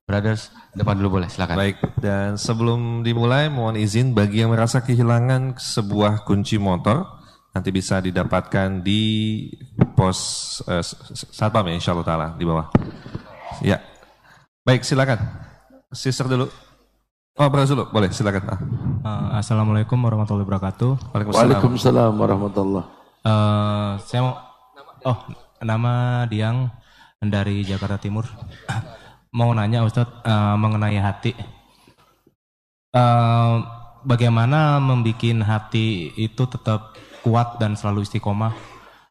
Brothers, 0.10 0.50
depan 0.74 0.98
dulu 0.98 1.22
boleh 1.22 1.30
silakan. 1.30 1.54
baik. 1.54 1.78
Dan 2.02 2.34
sebelum 2.34 3.06
dimulai, 3.06 3.46
mohon 3.46 3.78
izin 3.78 4.18
bagi 4.18 4.42
yang 4.42 4.50
merasa 4.50 4.82
kehilangan 4.82 5.54
sebuah 5.54 6.26
kunci 6.26 6.58
motor, 6.58 7.06
nanti 7.54 7.70
bisa 7.70 8.02
didapatkan 8.02 8.82
di 8.82 9.46
pos 9.94 10.18
eh, 10.66 10.82
s- 10.82 11.30
satpam 11.30 11.70
ya, 11.70 11.78
insya 11.78 11.94
Allah 11.94 12.08
Ta'ala, 12.10 12.28
di 12.34 12.42
bawah. 12.42 12.74
Ya, 13.62 13.86
baik 14.66 14.82
silakan. 14.82 15.22
Sister 15.94 16.26
dulu. 16.26 16.50
Oh, 17.38 17.48
brothers 17.48 17.70
dulu, 17.70 17.86
boleh 17.88 18.10
silakan. 18.10 18.44
Ah. 18.50 18.58
Uh, 19.00 19.30
Assalamualaikum 19.40 19.96
warahmatullahi 19.96 20.44
wabarakatuh. 20.44 21.14
Waalaikumsalam. 21.14 21.38
Waalaikumsalam 21.38 22.12
warahmatullah. 22.18 22.84
Uh, 23.22 23.94
saya 24.04 24.26
mau, 24.26 24.36
oh 25.06 25.18
nama 25.62 26.26
Diang 26.26 26.68
dari 27.22 27.62
Jakarta 27.62 28.02
Timur. 28.02 28.26
Mau 29.30 29.54
nanya 29.54 29.86
Ustadz 29.86 30.26
uh, 30.26 30.56
mengenai 30.58 30.98
hati. 30.98 31.34
Uh, 32.90 33.62
bagaimana 34.02 34.82
membuat 34.82 35.46
hati 35.46 36.10
itu 36.18 36.44
tetap 36.50 36.98
kuat 37.22 37.62
dan 37.62 37.78
selalu 37.78 38.02
istiqomah, 38.02 38.56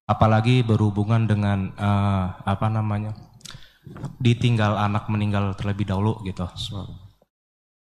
apalagi 0.09 0.67
berhubungan 0.67 1.29
dengan 1.31 1.71
uh, 1.79 2.35
apa 2.43 2.67
namanya 2.67 3.15
ditinggal 4.19 4.77
anak 4.77 5.07
meninggal 5.07 5.55
terlebih 5.55 5.87
dahulu 5.87 6.19
gitu. 6.27 6.45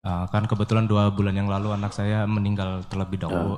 Uh, 0.03 0.27
kan 0.27 0.43
kebetulan 0.43 0.83
dua 0.83 1.13
bulan 1.15 1.31
yang 1.31 1.47
lalu 1.47 1.71
anak 1.71 1.95
saya 1.95 2.27
meninggal 2.27 2.83
terlebih 2.91 3.23
dahulu. 3.23 3.55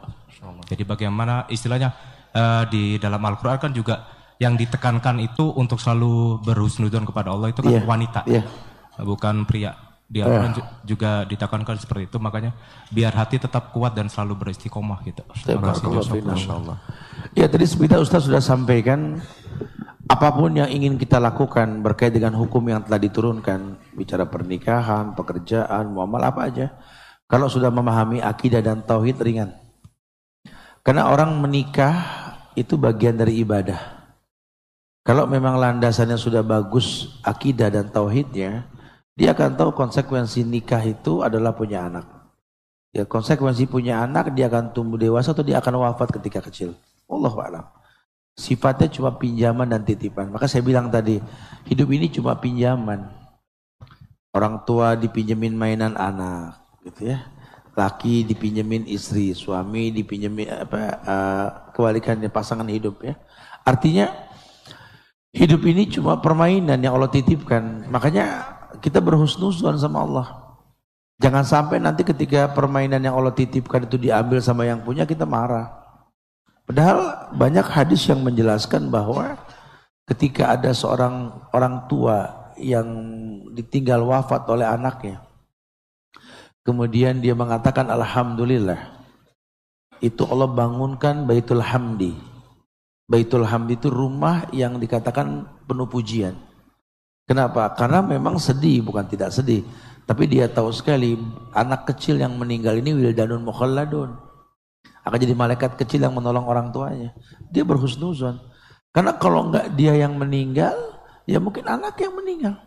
Jadi 0.70 0.84
bagaimana 0.86 1.50
istilahnya 1.50 1.96
uh, 2.36 2.68
di 2.70 3.02
dalam 3.02 3.24
Al-Quran 3.24 3.58
kan 3.58 3.72
juga 3.74 4.15
yang 4.40 4.60
ditekankan 4.60 5.20
itu 5.24 5.48
untuk 5.56 5.80
selalu 5.80 6.44
berhusnudon 6.44 7.08
kepada 7.08 7.32
Allah 7.32 7.56
itu 7.56 7.64
kan 7.64 7.72
Iya, 7.72 7.82
wanita, 7.88 8.22
iya. 8.28 8.44
bukan 9.00 9.48
pria. 9.48 9.76
Di 10.06 10.22
Al-Quran 10.22 10.54
ju- 10.54 10.70
juga 10.86 11.26
ditekankan 11.26 11.82
seperti 11.82 12.06
itu, 12.14 12.22
makanya 12.22 12.54
biar 12.94 13.10
hati 13.18 13.42
tetap 13.42 13.74
kuat 13.74 13.98
dan 13.98 14.06
selalu 14.06 14.38
beristiqomah 14.46 15.02
gitu. 15.02 15.26
Terima 15.42 15.74
kasih. 15.74 15.90
Fina. 16.22 16.36
Ya 17.34 17.50
tadi 17.50 17.66
seperti 17.66 17.98
Ustaz 17.98 18.30
sudah 18.30 18.38
sampaikan 18.38 19.18
apa 20.06 20.30
pun 20.30 20.54
yang 20.54 20.70
ingin 20.70 21.02
kita 21.02 21.18
lakukan 21.18 21.82
berkait 21.82 22.14
dengan 22.14 22.38
hukum 22.38 22.62
yang 22.70 22.86
telah 22.86 23.02
diturunkan, 23.02 23.82
bicara 23.98 24.30
pernikahan, 24.30 25.18
pekerjaan, 25.18 25.90
muamal 25.90 26.22
apa 26.22 26.54
aja. 26.54 26.78
Kalau 27.26 27.50
sudah 27.50 27.74
memahami 27.74 28.22
akidah 28.22 28.62
dan 28.62 28.86
tauhid 28.86 29.18
ringan. 29.18 29.58
Karena 30.86 31.10
orang 31.10 31.34
menikah 31.42 31.98
itu 32.54 32.78
bagian 32.78 33.18
dari 33.18 33.42
ibadah. 33.42 33.95
Kalau 35.06 35.30
memang 35.30 35.62
landasannya 35.62 36.18
sudah 36.18 36.42
bagus 36.42 37.14
akidah 37.22 37.70
dan 37.70 37.94
tauhidnya, 37.94 38.66
dia 39.14 39.38
akan 39.38 39.54
tahu 39.54 39.70
konsekuensi 39.78 40.42
nikah 40.42 40.82
itu 40.82 41.22
adalah 41.22 41.54
punya 41.54 41.86
anak. 41.86 42.10
Ya 42.90 43.06
konsekuensi 43.06 43.70
punya 43.70 44.02
anak 44.02 44.34
dia 44.34 44.50
akan 44.50 44.74
tumbuh 44.74 44.98
dewasa 44.98 45.30
atau 45.30 45.46
dia 45.46 45.62
akan 45.62 45.78
wafat 45.86 46.10
ketika 46.10 46.42
kecil. 46.50 46.74
Allah 47.06 47.34
alam. 47.38 47.66
Sifatnya 48.34 48.90
cuma 48.90 49.14
pinjaman 49.14 49.70
dan 49.70 49.86
titipan. 49.86 50.34
Maka 50.34 50.50
saya 50.50 50.66
bilang 50.66 50.90
tadi, 50.90 51.22
hidup 51.70 51.88
ini 51.94 52.10
cuma 52.10 52.34
pinjaman. 52.42 53.06
Orang 54.34 54.66
tua 54.66 54.98
dipinjemin 54.98 55.54
mainan 55.54 55.94
anak, 55.96 56.60
gitu 56.82 57.14
ya. 57.14 57.30
Laki 57.78 58.26
dipinjemin 58.26 58.90
istri, 58.90 59.38
suami 59.38 59.94
dipinjemin 59.94 60.50
apa 60.50 60.80
eh, 60.98 61.48
kebalikannya 61.78 62.28
pasangan 62.34 62.68
hidup 62.68 63.06
ya. 63.06 63.14
Artinya 63.64 64.25
hidup 65.36 65.62
ini 65.68 65.86
cuma 65.92 66.18
permainan 66.24 66.80
yang 66.80 66.96
Allah 66.96 67.12
titipkan. 67.12 67.86
Makanya 67.92 68.56
kita 68.80 69.04
berhusnuzon 69.04 69.76
sama 69.76 70.08
Allah. 70.08 70.28
Jangan 71.20 71.44
sampai 71.44 71.80
nanti 71.80 72.04
ketika 72.04 72.52
permainan 72.52 73.04
yang 73.04 73.16
Allah 73.16 73.36
titipkan 73.36 73.84
itu 73.88 74.00
diambil 74.00 74.40
sama 74.40 74.64
yang 74.64 74.84
punya 74.84 75.04
kita 75.04 75.28
marah. 75.28 75.72
Padahal 76.66 77.30
banyak 77.36 77.68
hadis 77.68 78.04
yang 78.10 78.26
menjelaskan 78.26 78.90
bahwa 78.90 79.38
ketika 80.10 80.56
ada 80.56 80.74
seorang 80.74 81.32
orang 81.54 81.86
tua 81.86 82.52
yang 82.60 82.88
ditinggal 83.52 84.04
wafat 84.08 84.44
oleh 84.48 84.66
anaknya. 84.66 85.24
Kemudian 86.66 87.22
dia 87.22 87.38
mengatakan 87.38 87.88
Alhamdulillah. 87.92 88.98
Itu 90.02 90.28
Allah 90.28 90.50
bangunkan 90.52 91.24
Baitul 91.24 91.64
Hamdi. 91.64 92.35
Baitul 93.06 93.46
Hamdi 93.46 93.78
itu 93.78 93.94
rumah 93.94 94.50
yang 94.50 94.82
dikatakan 94.82 95.46
penuh 95.70 95.86
pujian. 95.86 96.34
Kenapa? 97.26 97.74
Karena 97.78 98.02
memang 98.02 98.42
sedih, 98.42 98.82
bukan 98.86 99.06
tidak 99.06 99.34
sedih. 99.34 99.62
Tapi 100.06 100.30
dia 100.30 100.46
tahu 100.46 100.70
sekali 100.70 101.18
anak 101.54 101.90
kecil 101.90 102.22
yang 102.22 102.38
meninggal 102.38 102.78
ini 102.78 102.94
wildanun 102.94 103.42
mukhalladun. 103.42 104.14
Akan 105.06 105.18
jadi 105.22 105.38
malaikat 105.38 105.78
kecil 105.78 106.02
yang 106.02 106.14
menolong 106.18 106.46
orang 106.46 106.74
tuanya. 106.74 107.14
Dia 107.54 107.62
berhusnuzon. 107.66 108.42
Karena 108.90 109.18
kalau 109.18 109.50
enggak 109.50 109.74
dia 109.78 109.94
yang 109.94 110.18
meninggal, 110.18 110.74
ya 111.30 111.38
mungkin 111.38 111.66
anak 111.70 111.98
yang 112.02 112.14
meninggal. 112.14 112.58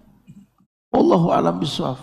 Allahu 0.95 1.34
alam 1.34 1.59
biswaf. 1.59 1.99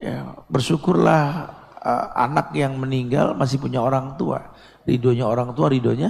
Ya, 0.00 0.32
bersyukurlah 0.48 1.52
uh, 1.76 2.06
anak 2.16 2.56
yang 2.56 2.76
meninggal 2.80 3.36
masih 3.36 3.60
punya 3.60 3.84
orang 3.84 4.16
tua. 4.16 4.56
Ridhonya 4.88 5.28
orang 5.28 5.52
tua, 5.52 5.68
ridhonya 5.68 6.08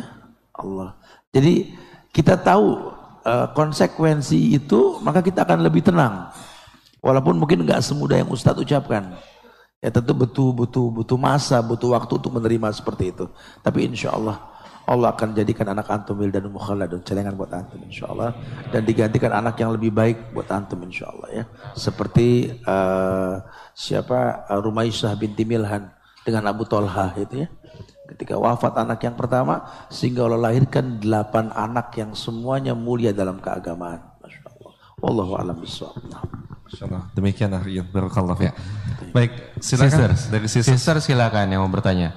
Allah. 0.55 1.00
Jadi 1.31 1.75
kita 2.11 2.35
tahu 2.35 2.91
uh, 3.23 3.49
konsekuensi 3.55 4.59
itu, 4.59 4.99
maka 5.03 5.23
kita 5.23 5.47
akan 5.47 5.63
lebih 5.63 5.87
tenang. 5.87 6.31
Walaupun 7.01 7.39
mungkin 7.39 7.65
nggak 7.65 7.81
semudah 7.81 8.21
yang 8.21 8.29
Ustadz 8.29 8.61
ucapkan. 8.61 9.17
Ya 9.81 9.89
tentu 9.89 10.13
butuh 10.13 10.53
butuh 10.53 10.93
butuh 10.93 11.17
masa, 11.17 11.57
butuh 11.65 11.97
waktu 11.97 12.21
untuk 12.21 12.37
menerima 12.37 12.69
seperti 12.77 13.17
itu. 13.17 13.25
Tapi 13.65 13.89
insya 13.89 14.13
Allah 14.13 14.37
Allah 14.91 15.15
akan 15.15 15.39
jadikan 15.39 15.71
anak 15.71 15.87
antum 15.87 16.19
dan 16.19 16.51
mukhalladun 16.51 17.01
celengan 17.07 17.39
buat 17.39 17.55
antum 17.55 17.79
insya 17.87 18.11
Allah 18.11 18.35
dan 18.75 18.83
digantikan 18.83 19.31
anak 19.31 19.55
yang 19.63 19.71
lebih 19.71 19.95
baik 19.95 20.35
buat 20.35 20.51
antum 20.51 20.83
insya 20.83 21.09
Allah 21.15 21.29
ya. 21.31 21.45
Seperti 21.79 22.51
uh, 22.67 23.39
siapa 23.71 24.51
uh, 24.51 25.15
binti 25.15 25.47
Milhan 25.47 25.87
dengan 26.27 26.51
Abu 26.51 26.67
Tolha 26.67 27.15
itu 27.17 27.47
ya. 27.47 27.49
Ketika 28.11 28.35
wafat 28.35 28.75
anak 28.75 28.99
yang 29.07 29.15
pertama 29.15 29.63
sehingga 29.87 30.27
Allah 30.27 30.51
lahirkan 30.51 30.99
delapan 30.99 31.55
anak 31.55 31.95
yang 31.95 32.11
semuanya 32.19 32.75
mulia 32.75 33.15
dalam 33.15 33.39
keagamaan. 33.39 34.03
Masya 34.19 34.51
Allah. 34.51 34.73
Wallahu 34.99 35.33
a'lam 35.39 35.57
bishawab. 35.63 36.03
Insyaallah. 36.71 37.03
Demikian 37.15 37.55
Aryan. 37.55 37.87
Barakallah. 37.87 38.35
Ya. 38.43 38.53
Baik, 39.15 39.59
silakan 39.63 40.15
Sister, 40.15 40.31
dari 40.31 40.47
sister. 40.51 40.75
Sister 40.75 40.97
silakan 41.03 41.51
yang 41.51 41.63
mau 41.63 41.71
bertanya. 41.71 42.15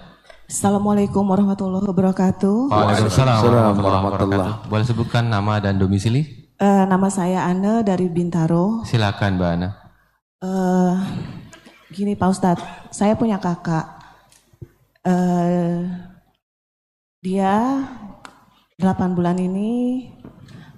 Assalamualaikum 0.49 1.25
warahmatullahi 1.25 1.85
wabarakatuh. 1.89 2.69
Waalaikumsalam 2.69 3.37
warahmatullahi 3.41 4.03
wabarakatuh. 4.05 4.69
Boleh 4.69 4.85
sebutkan 4.85 5.25
nama 5.25 5.57
dan 5.57 5.81
domisili? 5.81 6.53
Eh, 6.57 6.83
nama 6.85 7.09
saya 7.09 7.49
Ana 7.49 7.81
dari 7.81 8.09
Bintaro. 8.09 8.85
Silakan 8.85 9.41
Mbak 9.41 9.49
Ana. 9.57 9.69
Eh, 10.43 10.93
gini 11.89 12.13
Pak 12.13 12.29
Ustadz, 12.29 12.65
saya 12.93 13.17
punya 13.17 13.41
kakak. 13.41 13.92
Eh, 15.03 15.83
dia 17.19 17.55
8 18.79 19.11
bulan 19.15 19.35
ini 19.35 20.07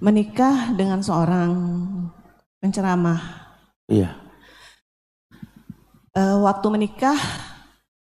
menikah 0.02 0.74
dengan 0.74 0.98
seorang 0.98 1.50
penceramah. 2.58 3.22
Iya. 3.86 4.18
Eh, 6.16 6.36
waktu 6.42 6.66
menikah 6.74 7.18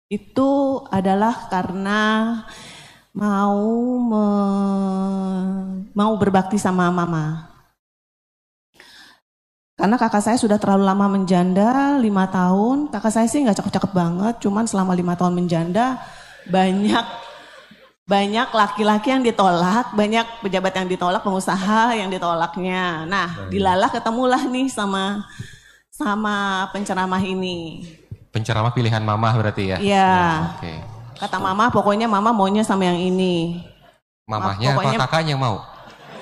itu 0.07 0.49
adalah 0.93 1.49
karena 1.51 2.01
mau 3.13 3.61
me- 4.09 5.89
mau 5.93 6.13
berbakti 6.17 6.57
sama 6.57 6.89
mama. 6.89 7.52
Karena 9.83 9.99
kakak 9.99 10.23
saya 10.23 10.39
sudah 10.39 10.55
terlalu 10.55 10.87
lama 10.87 11.11
menjanda, 11.11 11.99
lima 11.99 12.23
tahun. 12.31 12.87
Kakak 12.87 13.11
saya 13.19 13.27
sih 13.27 13.43
nggak 13.43 13.59
cakep-cakep 13.59 13.91
banget, 13.91 14.39
cuman 14.39 14.63
selama 14.63 14.95
lima 14.95 15.19
tahun 15.19 15.35
menjanda 15.35 15.99
banyak 16.47 17.03
banyak 18.07 18.47
laki-laki 18.47 19.11
yang 19.11 19.19
ditolak, 19.27 19.91
banyak 19.91 20.23
pejabat 20.39 20.71
yang 20.79 20.87
ditolak, 20.87 21.19
pengusaha 21.19 21.99
yang 21.99 22.07
ditolaknya. 22.07 23.03
Nah, 23.11 23.51
dilalah 23.51 23.91
ketemulah 23.91 24.47
nih 24.47 24.71
sama 24.71 25.27
sama 25.91 26.63
penceramah 26.71 27.19
ini. 27.19 27.83
Penceramah 28.31 28.71
pilihan 28.71 29.03
mamah 29.03 29.35
berarti 29.35 29.63
ya? 29.67 29.77
Iya. 29.83 30.15
Oke. 30.63 30.79
Kata 31.19 31.43
mama, 31.43 31.67
pokoknya 31.67 32.07
mama 32.07 32.31
maunya 32.31 32.63
sama 32.63 32.87
yang 32.87 33.03
ini. 33.03 33.59
Mamahnya 34.31 34.79
Pokoknya- 34.79 34.95
apa 34.95 35.11
kakaknya 35.11 35.35
yang 35.35 35.43
mau? 35.43 35.72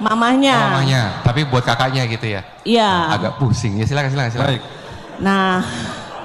Mamahnya. 0.01 0.57
Oh, 0.57 0.65
mamahnya, 0.73 1.03
tapi 1.21 1.45
buat 1.45 1.61
kakaknya 1.61 2.09
gitu 2.09 2.25
ya? 2.25 2.41
Iya. 2.65 2.89
Agak 3.13 3.37
pusing 3.37 3.77
ya 3.77 3.85
silakan 3.85 4.09
silakan 4.09 4.31
silakan. 4.33 4.49
Baik. 4.49 4.61
Nah, 5.21 5.61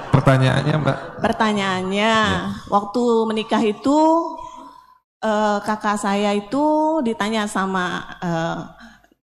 Pertanyaannya 0.09 0.75
Mbak. 0.81 0.97
pertanyaannya, 1.21 2.13
waktu 2.73 3.03
menikah 3.29 3.61
itu 3.61 3.97
eh, 5.21 5.57
kakak 5.61 6.01
saya 6.01 6.33
itu 6.33 6.65
ditanya 7.05 7.45
sama 7.45 8.01
eh, 8.17 8.59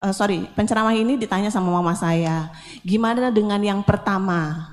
eh, 0.04 0.12
sorry 0.12 0.52
penceramah 0.52 0.92
ini 0.92 1.16
ditanya 1.16 1.48
sama 1.48 1.72
mama 1.72 1.96
saya, 1.96 2.52
gimana 2.84 3.32
dengan 3.32 3.64
yang 3.64 3.80
pertama? 3.88 4.68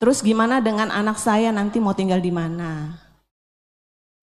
Terus 0.00 0.24
gimana 0.24 0.64
dengan 0.64 0.88
anak 0.88 1.20
saya 1.20 1.52
nanti 1.52 1.76
mau 1.76 1.92
tinggal 1.92 2.24
di 2.24 2.32
mana? 2.32 2.96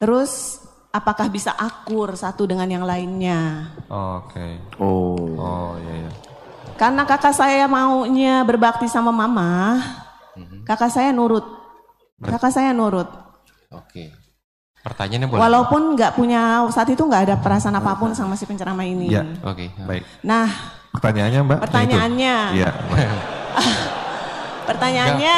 Terus 0.01 0.64
apakah 0.95 1.27
bisa 1.27 1.51
akur 1.51 2.15
satu 2.15 2.47
dengan 2.47 2.71
yang 2.71 2.87
lainnya? 2.87 3.67
Oke. 3.91 4.79
Oh. 4.79 5.19
Oh 5.35 5.71
iya 5.83 6.07
iya. 6.07 6.11
Karena 6.79 7.03
kakak 7.03 7.35
saya 7.35 7.67
maunya 7.67 8.43
berbakti 8.47 8.87
sama 8.87 9.11
mama, 9.11 9.79
kakak 10.63 10.91
saya 10.91 11.11
nurut. 11.11 11.43
Kakak 12.19 12.51
saya 12.51 12.71
nurut. 12.71 13.07
Oke. 13.71 14.11
Pertanyaannya 14.83 15.27
boleh? 15.27 15.41
Walaupun 15.41 15.81
nggak 15.97 16.13
punya 16.13 16.61
saat 16.69 16.87
itu 16.93 17.01
nggak 17.01 17.23
ada 17.31 17.35
perasaan 17.41 17.73
apa 17.73 17.97
pun 17.97 18.13
sama 18.13 18.37
si 18.37 18.45
penceramah 18.45 18.85
ini. 18.85 19.09
Ya. 19.11 19.25
Oke. 19.41 19.71
Baik. 19.81 20.03
Nah, 20.21 20.45
Pertanyaannya 20.93 21.41
Mbak. 21.43 21.59
pertanyaannya, 21.59 22.35
Itu. 22.53 22.57
Iya. 22.61 22.69
pertanyaannya, 24.69 25.37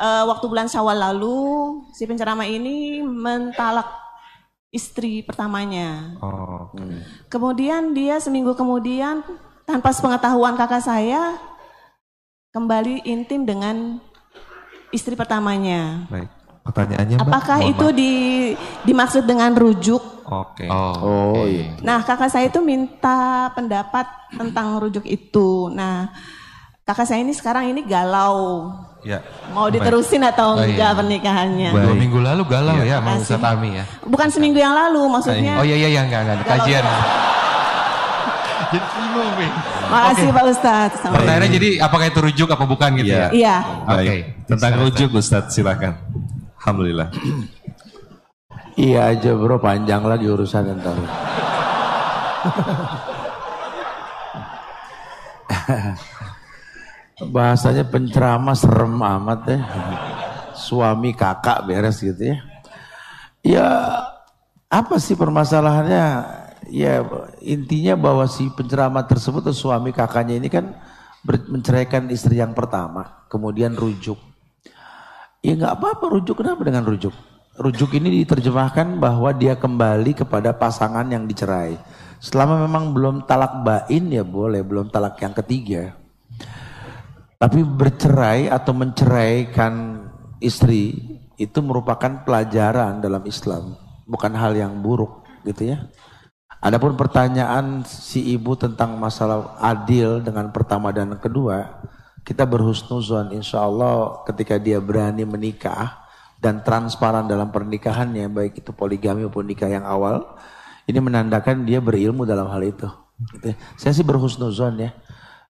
eh, 0.00 0.24
waktu 0.26 0.44
bulan 0.48 0.66
Syawal 0.66 0.98
lalu 0.98 1.38
si 1.92 2.08
penceramah 2.08 2.48
ini 2.48 3.04
mentalak 3.04 3.99
istri 4.70 5.20
pertamanya. 5.20 6.14
Oh, 6.22 6.70
oke. 6.70 6.82
Kemudian 7.26 7.90
dia 7.92 8.18
seminggu 8.18 8.54
kemudian 8.54 9.22
tanpa 9.66 9.90
sepengetahuan 9.90 10.54
kakak 10.54 10.82
saya 10.82 11.38
kembali 12.50 13.02
intim 13.04 13.42
dengan 13.42 13.98
istri 14.90 15.14
pertamanya. 15.14 16.06
Baik. 16.06 16.30
Pertanyaannya 16.60 17.16
Mbak. 17.18 17.24
Apakah 17.24 17.58
Mohon 17.58 17.70
itu 17.72 17.86
maaf. 17.86 17.96
di, 17.96 18.12
dimaksud 18.84 19.22
dengan 19.24 19.52
rujuk? 19.56 20.02
Oke. 20.28 20.66
Oh, 20.70 20.94
Oh, 20.94 21.14
oke. 21.34 21.42
iya. 21.48 21.74
Nah, 21.82 22.04
kakak 22.04 22.30
saya 22.30 22.46
itu 22.46 22.60
minta 22.62 23.50
pendapat 23.50 24.06
tentang 24.30 24.78
rujuk 24.78 25.02
itu. 25.02 25.66
Nah, 25.72 26.12
kakak 26.84 27.08
saya 27.08 27.24
ini 27.24 27.34
sekarang 27.34 27.74
ini 27.74 27.82
galau. 27.82 28.70
Ya. 29.00 29.18
Mau 29.50 29.66
diterusin 29.66 30.20
atau 30.20 30.54
Oh, 30.54 30.60
enggak 30.60 30.92
iya. 30.92 30.94
pernikahannya? 30.94 31.68
Baik. 31.72 31.82
Dua 31.82 31.94
minggu 31.96 32.18
lalu 32.20 32.42
galau 32.44 32.76
Iya. 32.76 32.84
ya 32.84 32.94
sama 32.94 33.04
Makasih. 33.10 33.26
Ustaz 33.26 33.46
Ami 33.46 33.68
ya? 33.72 33.84
Bukan 34.04 34.28
seminggu 34.28 34.56
yang 34.56 34.72
lalu, 34.72 35.00
maksudnya. 35.08 35.52
Oh 35.56 35.64
iya 35.64 35.74
iya 35.74 35.88
iya 35.88 36.00
enggak 36.04 36.20
enggak 36.20 36.36
ada 36.36 36.44
kajian. 36.46 36.84
Jadi 38.70 38.86
bingung. 38.86 39.52
Makasih 39.90 40.26
Pak 40.30 40.44
Ustadz. 40.46 40.96
Sama- 41.00 41.14
Pertanyaannya 41.18 41.50
jadi 41.50 41.68
apakah 41.80 42.06
itu 42.06 42.20
rujuk 42.20 42.46
apa 42.46 42.62
bukan 42.62 42.90
gitu 42.96 43.10
Iya. 43.10 43.18
ya? 43.18 43.28
Iya. 43.34 43.56
Baik. 43.82 44.06
Oke. 44.06 44.16
Tentang 44.46 44.70
Silakan, 44.70 44.84
rujuk 44.86 45.10
Ustadz 45.12 45.50
silakan. 45.50 45.92
Alhamdulillah. 46.56 47.08
Iya 48.80 49.12
aja 49.12 49.34
bro, 49.34 49.58
panjang 49.58 50.00
lagi 50.00 50.24
urusan 50.24 50.72
ntar. 50.72 50.94
Bahasanya 57.20 57.84
penceramah 57.84 58.56
serem 58.56 58.96
amat 58.96 59.40
ya. 59.44 59.60
Suami 60.56 61.12
kakak 61.12 61.68
beres 61.68 62.00
gitu 62.00 62.32
ya. 62.32 62.36
Ya 63.40 63.66
apa 64.72 64.96
sih 64.96 65.16
permasalahannya? 65.16 66.04
Ya 66.70 67.02
intinya 67.44 67.96
bahwa 67.96 68.24
si 68.28 68.48
penceramah 68.52 69.04
tersebut 69.08 69.44
atau 69.44 69.56
suami 69.56 69.92
kakaknya 69.92 70.36
ini 70.40 70.48
kan 70.48 70.76
menceraikan 71.24 72.08
istri 72.08 72.40
yang 72.40 72.56
pertama, 72.56 73.26
kemudian 73.28 73.76
rujuk. 73.76 74.16
Ya 75.40 75.56
nggak 75.56 75.74
apa-apa 75.76 76.04
rujuk, 76.12 76.40
kenapa 76.40 76.64
dengan 76.64 76.84
rujuk? 76.84 77.12
Rujuk 77.60 77.96
ini 77.96 78.24
diterjemahkan 78.24 78.96
bahwa 79.00 79.32
dia 79.36 79.56
kembali 79.56 80.16
kepada 80.16 80.56
pasangan 80.56 81.04
yang 81.08 81.28
dicerai. 81.28 81.76
Selama 82.20 82.60
memang 82.64 82.92
belum 82.92 83.16
talak 83.24 83.64
bain 83.64 84.04
ya 84.12 84.24
boleh, 84.24 84.60
belum 84.60 84.92
talak 84.92 85.20
yang 85.20 85.32
ketiga. 85.32 85.99
Tapi 87.40 87.64
bercerai 87.64 88.52
atau 88.52 88.76
menceraikan 88.76 90.04
istri 90.44 90.92
itu 91.40 91.58
merupakan 91.64 92.20
pelajaran 92.20 93.00
dalam 93.00 93.24
Islam, 93.24 93.80
bukan 94.04 94.36
hal 94.36 94.52
yang 94.52 94.76
buruk 94.84 95.24
gitu 95.48 95.72
ya. 95.72 95.88
Adapun 96.60 97.00
pertanyaan 97.00 97.80
si 97.88 98.36
ibu 98.36 98.52
tentang 98.60 99.00
masalah 99.00 99.56
adil 99.56 100.20
dengan 100.20 100.52
pertama 100.52 100.92
dan 100.92 101.16
kedua, 101.16 101.80
kita 102.28 102.44
berhusnuzon 102.44 103.32
insya 103.32 103.64
Allah 103.64 104.20
ketika 104.28 104.60
dia 104.60 104.76
berani 104.76 105.24
menikah 105.24 105.96
dan 106.44 106.60
transparan 106.60 107.24
dalam 107.24 107.48
pernikahannya, 107.48 108.28
baik 108.28 108.60
itu 108.60 108.76
poligami 108.76 109.24
maupun 109.24 109.48
nikah 109.48 109.72
yang 109.72 109.88
awal, 109.88 110.36
ini 110.84 111.00
menandakan 111.00 111.64
dia 111.64 111.80
berilmu 111.80 112.28
dalam 112.28 112.52
hal 112.52 112.60
itu. 112.60 112.88
Gitu 113.32 113.52
ya. 113.52 113.56
Saya 113.80 113.92
sih 113.96 114.04
berhusnuzon 114.04 114.84
ya. 114.84 114.92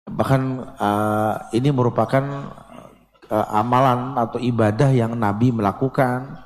Bahkan 0.09 0.43
uh, 0.79 1.35
ini 1.53 1.69
merupakan 1.75 2.23
uh, 3.29 3.47
amalan 3.53 4.17
atau 4.17 4.39
ibadah 4.41 4.91
yang 4.95 5.13
Nabi 5.19 5.53
melakukan, 5.53 6.41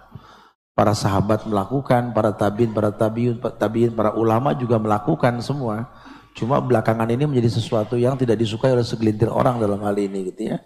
para 0.75 0.93
sahabat 0.93 1.47
melakukan, 1.47 2.11
para 2.11 2.35
tabiin, 2.35 2.75
para 2.75 2.91
tabiun, 2.91 3.39
tabiin, 3.39 3.95
para 3.95 4.13
ulama 4.19 4.53
juga 4.59 4.77
melakukan 4.83 5.39
semua. 5.39 5.87
Cuma 6.35 6.59
belakangan 6.59 7.07
ini 7.15 7.31
menjadi 7.31 7.63
sesuatu 7.63 7.95
yang 7.95 8.19
tidak 8.19 8.43
disukai 8.43 8.75
oleh 8.75 8.83
segelintir 8.83 9.31
orang 9.31 9.63
dalam 9.63 9.79
hal 9.87 9.95
ini 9.95 10.35
gitu 10.35 10.51
ya. 10.51 10.59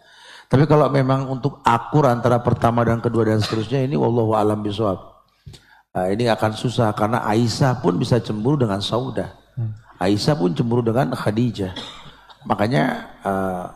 Tapi 0.49 0.65
kalau 0.65 0.89
memang 0.89 1.29
untuk 1.29 1.61
akur 1.61 2.09
antara 2.09 2.41
pertama 2.41 2.81
dan 2.81 3.05
kedua 3.05 3.29
dan 3.29 3.37
seterusnya 3.45 3.85
ini 3.85 4.01
wallahu 4.01 4.33
alam 4.33 4.65
bisawab. 4.65 4.97
Nah, 5.93 6.09
ini 6.09 6.25
akan 6.25 6.57
susah 6.57 6.89
karena 6.97 7.21
Aisyah 7.29 7.85
pun 7.85 8.01
bisa 8.01 8.17
cemburu 8.17 8.57
dengan 8.57 8.81
Saudah. 8.81 9.29
Aisyah 10.01 10.41
pun 10.41 10.57
cemburu 10.57 10.81
dengan 10.81 11.13
Khadijah. 11.13 11.77
Makanya 12.47 12.85
eh, 13.25 13.67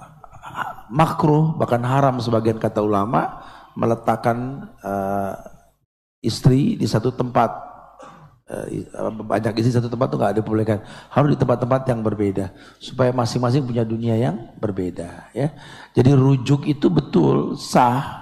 makruh 0.93 1.57
bahkan 1.57 1.83
haram 1.83 2.21
sebagian 2.21 2.61
kata 2.61 2.85
ulama 2.85 3.43
meletakkan 3.75 4.69
eh, 4.85 5.35
istri 6.23 6.79
di 6.79 6.87
satu 6.87 7.11
tempat. 7.11 7.73
Eh, 8.53 8.85
banyak 9.09 9.59
istri 9.59 9.73
satu 9.73 9.89
tempat 9.89 10.13
itu 10.13 10.17
nggak 10.21 10.35
diperbolehkan. 10.39 10.79
Harus 11.11 11.35
di 11.35 11.39
tempat-tempat 11.41 11.83
yang 11.89 12.01
berbeda. 12.05 12.53
Supaya 12.79 13.11
masing-masing 13.11 13.65
punya 13.65 13.83
dunia 13.83 14.15
yang 14.15 14.55
berbeda 14.61 15.33
ya. 15.33 15.57
Jadi 15.97 16.11
rujuk 16.13 16.69
itu 16.69 16.87
betul 16.93 17.57
sah. 17.59 18.21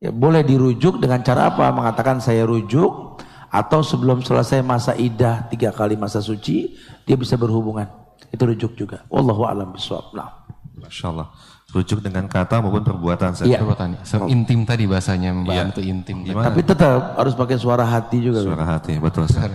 Ya, 0.00 0.08
boleh 0.08 0.40
dirujuk 0.40 0.96
dengan 0.96 1.20
cara 1.20 1.52
apa? 1.52 1.68
Mengatakan 1.76 2.24
saya 2.24 2.48
rujuk 2.48 3.20
atau 3.50 3.82
sebelum 3.82 4.22
selesai 4.22 4.62
masa 4.62 4.94
idah 4.94 5.50
tiga 5.50 5.74
kali 5.74 5.98
masa 5.98 6.22
suci 6.22 6.78
dia 7.02 7.18
bisa 7.18 7.34
berhubungan 7.34 7.90
itu 8.28 8.42
rujuk 8.44 8.72
juga 8.76 9.08
wallahu 9.08 9.48
alam 9.48 9.72
bisawab 9.72 10.12
nah 10.12 10.40
Masya 10.80 11.06
Allah. 11.12 11.28
Rujuk 11.70 12.02
dengan 12.02 12.26
kata 12.26 12.58
maupun 12.58 12.82
perbuatan. 12.82 13.36
Ustaz. 13.36 13.46
Iya. 13.46 13.62
Perbuatan. 13.62 14.02
So, 14.02 14.26
intim 14.26 14.66
tadi 14.66 14.90
bahasanya 14.90 15.30
Mbak 15.30 15.54
Iya. 15.54 15.62
Am 15.62 15.70
itu 15.70 15.82
intim. 15.86 16.16
Gimana? 16.26 16.50
tapi 16.50 16.60
tetap 16.66 17.14
harus 17.14 17.34
pakai 17.38 17.56
suara 17.62 17.84
hati 17.86 18.18
juga 18.18 18.42
Suara 18.42 18.64
hati, 18.66 18.98
betul. 18.98 19.30
Ustaz. 19.30 19.46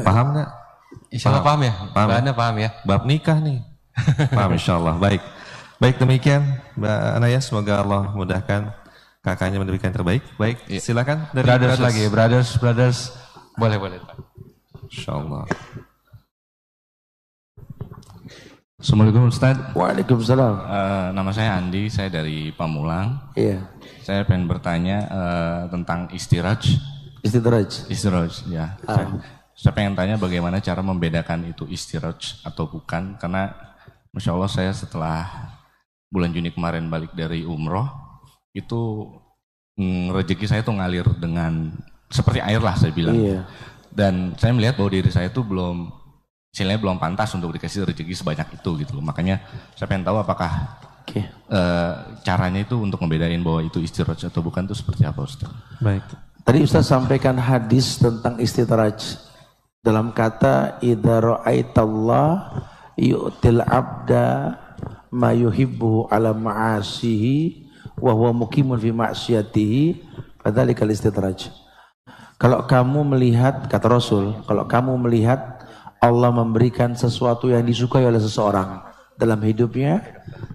Paham 0.00 0.26
nggak? 0.32 0.48
Insya 1.12 1.28
Allah 1.28 1.44
paham 1.44 1.60
ya? 1.60 1.72
Paham. 1.92 2.08
Mbak 2.08 2.18
Ana 2.24 2.32
paham 2.32 2.54
ya? 2.56 2.70
Bab 2.88 3.02
nikah 3.04 3.38
nih. 3.42 3.58
Paham 4.32 4.50
insya 4.56 4.80
Allah. 4.80 4.96
Baik. 4.96 5.20
Baik 5.76 5.96
demikian 6.00 6.40
Mbak 6.80 6.98
Anaya. 7.20 7.38
Semoga 7.44 7.84
Allah 7.84 8.02
mudahkan 8.16 8.72
kakaknya 9.20 9.60
memberikan 9.60 9.92
yang 9.92 9.98
terbaik. 10.00 10.22
Baik. 10.40 10.56
Silakan 10.80 11.28
dari 11.36 11.44
Brothers 11.44 11.80
lagi, 11.84 12.04
brothers, 12.08 12.48
brothers. 12.56 12.98
Boleh, 13.60 13.76
boleh. 13.76 14.00
Pak. 14.00 14.16
Insya 14.88 15.20
Allah. 15.20 15.44
Assalamualaikum 18.82 19.30
Ustaz. 19.30 19.54
Waalaikumsalam 19.78 20.54
Eh, 20.66 21.06
nama 21.14 21.30
saya 21.30 21.54
Andi, 21.54 21.86
saya 21.86 22.10
dari 22.10 22.50
Pamulang. 22.50 23.30
iya 23.38 23.62
Saya 24.02 24.26
pengen 24.26 24.50
bertanya 24.50 25.06
eh, 25.06 25.62
tentang 25.70 26.10
istiraj. 26.10 26.82
istidraj 27.22 27.86
Istiraj, 27.86 28.42
ya. 28.50 28.74
Saya, 28.82 29.22
saya 29.54 29.72
pengen 29.78 29.94
tanya 29.94 30.18
bagaimana 30.18 30.58
cara 30.58 30.82
membedakan 30.82 31.46
itu 31.46 31.62
istiraj 31.70 32.42
atau 32.42 32.66
bukan. 32.66 33.14
Karena 33.22 33.54
Masya 34.10 34.34
Allah 34.34 34.50
saya 34.50 34.74
setelah 34.74 35.30
bulan 36.10 36.34
Juni 36.34 36.50
kemarin 36.50 36.90
balik 36.90 37.14
dari 37.14 37.46
umroh, 37.46 37.86
itu 38.50 39.06
mm, 39.78 40.10
rezeki 40.10 40.50
saya 40.50 40.66
tuh 40.66 40.74
ngalir 40.74 41.06
dengan 41.22 41.70
seperti 42.10 42.42
air 42.42 42.58
lah 42.58 42.74
saya 42.74 42.90
bilang. 42.90 43.14
Iya. 43.14 43.46
Dan 43.94 44.34
saya 44.34 44.50
melihat 44.50 44.74
bahwa 44.74 44.90
diri 44.90 45.14
saya 45.14 45.30
itu 45.30 45.46
belum 45.46 46.01
istilahnya 46.52 46.84
belum 46.84 47.00
pantas 47.00 47.32
untuk 47.32 47.56
dikasih 47.56 47.88
rezeki 47.88 48.12
sebanyak 48.12 48.60
itu 48.60 48.70
gitu 48.84 48.92
loh. 49.00 49.00
Makanya 49.00 49.40
saya 49.72 49.88
pengen 49.88 50.04
tahu 50.04 50.20
apakah 50.20 50.52
Oke. 51.00 51.24
eh, 51.24 51.92
caranya 52.20 52.60
itu 52.60 52.76
untuk 52.76 53.00
membedain 53.00 53.40
bahwa 53.40 53.64
itu 53.64 53.80
istiraj 53.80 54.28
atau 54.28 54.44
bukan 54.44 54.68
itu 54.68 54.76
seperti 54.76 55.08
apa 55.08 55.24
Ustaz? 55.24 55.48
Baik. 55.80 56.04
Tadi 56.44 56.58
Ustaz 56.60 56.92
sampaikan 56.92 57.40
hadis 57.40 57.96
tentang 57.96 58.36
istidraj 58.36 59.16
dalam 59.80 60.12
kata 60.12 60.76
idza 60.84 61.24
ra'aitallah 61.24 62.28
yu'til 63.00 63.64
abda 63.64 64.52
ma 65.08 65.32
yuhibbu 65.32 66.12
ala 66.12 66.36
ma'asihi 66.36 67.64
wa 67.96 68.12
huwa 68.12 68.44
muqimun 68.44 68.76
fi 68.76 68.92
ma'siyatihi 68.92 70.04
fadzalikal 70.44 70.92
istidraj. 70.92 71.48
Kalau 72.36 72.66
kamu 72.66 73.16
melihat 73.16 73.70
kata 73.70 73.86
Rasul, 73.86 74.34
kalau 74.44 74.66
kamu 74.66 74.98
melihat 75.08 75.51
Allah 76.02 76.34
memberikan 76.34 76.98
sesuatu 76.98 77.46
yang 77.46 77.62
disukai 77.62 78.02
oleh 78.02 78.18
seseorang 78.18 78.82
dalam 79.14 79.38
hidupnya 79.38 80.02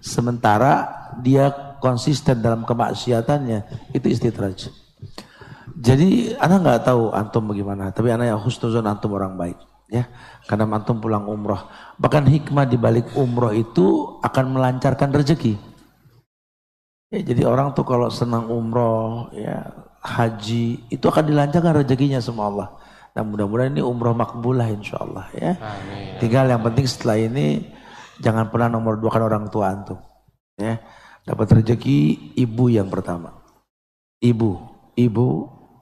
sementara 0.04 0.92
dia 1.24 1.48
konsisten 1.80 2.44
dalam 2.44 2.68
kemaksiatannya 2.68 3.90
itu 3.96 4.06
istidraj. 4.12 4.68
Jadi 5.78 6.34
anak 6.36 6.58
nggak 6.60 6.82
tahu 6.84 7.14
antum 7.14 7.48
bagaimana, 7.48 7.94
tapi 7.94 8.10
anak 8.10 8.34
yang 8.34 8.40
husnuzon 8.42 8.82
antum 8.84 9.14
orang 9.14 9.38
baik, 9.38 9.58
ya. 9.86 10.10
Karena 10.50 10.66
antum 10.74 10.98
pulang 10.98 11.24
umroh, 11.30 11.70
bahkan 11.94 12.26
hikmah 12.26 12.66
di 12.66 12.74
balik 12.74 13.14
umroh 13.14 13.54
itu 13.54 14.18
akan 14.20 14.58
melancarkan 14.58 15.14
rezeki. 15.14 15.54
Ya, 17.14 17.24
jadi 17.24 17.46
orang 17.46 17.72
tuh 17.78 17.86
kalau 17.86 18.10
senang 18.10 18.50
umroh, 18.50 19.30
ya 19.32 19.70
haji 20.02 20.82
itu 20.90 21.04
akan 21.06 21.24
dilancarkan 21.30 21.78
rezekinya 21.78 22.18
sama 22.18 22.50
Allah. 22.50 22.68
Nah 23.18 23.26
mudah-mudahan 23.26 23.74
ini 23.74 23.82
umroh 23.82 24.14
makbulah 24.14 24.70
insya 24.70 25.02
Allah 25.02 25.26
ya. 25.34 25.58
Tinggal 26.22 26.54
yang 26.54 26.62
penting 26.62 26.86
setelah 26.86 27.18
ini 27.18 27.66
jangan 28.22 28.46
pernah 28.46 28.70
nomor 28.70 28.94
dua 29.02 29.10
kan 29.10 29.26
orang 29.26 29.50
tua 29.50 29.74
antum. 29.74 29.98
Ya, 30.54 30.78
dapat 31.26 31.58
rezeki 31.58 32.30
ibu 32.38 32.70
yang 32.70 32.86
pertama. 32.86 33.34
Ibu, 34.22 34.50
ibu, 34.94 35.26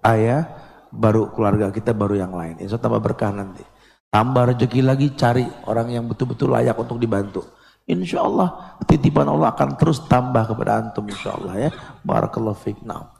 ayah, 0.00 0.48
baru 0.88 1.28
keluarga 1.28 1.68
kita, 1.68 1.92
baru 1.92 2.16
yang 2.16 2.32
lain. 2.32 2.56
Insya 2.56 2.80
Allah 2.80 2.84
tambah 2.88 3.04
berkah 3.04 3.32
nanti. 3.36 3.64
Tambah 4.08 4.56
rezeki 4.56 4.80
lagi 4.80 5.12
cari 5.12 5.44
orang 5.68 5.92
yang 5.92 6.08
betul-betul 6.08 6.56
layak 6.56 6.76
untuk 6.80 6.96
dibantu. 6.96 7.44
Insya 7.84 8.24
Allah 8.24 8.80
titipan 8.88 9.28
Allah 9.28 9.52
akan 9.52 9.76
terus 9.76 10.08
tambah 10.08 10.40
kepada 10.48 10.80
antum 10.80 11.04
insya 11.04 11.36
Allah 11.36 11.68
ya. 11.68 11.70
Barakallahu 12.00 12.56
fiik. 12.56 12.80
Nah. 12.80 13.12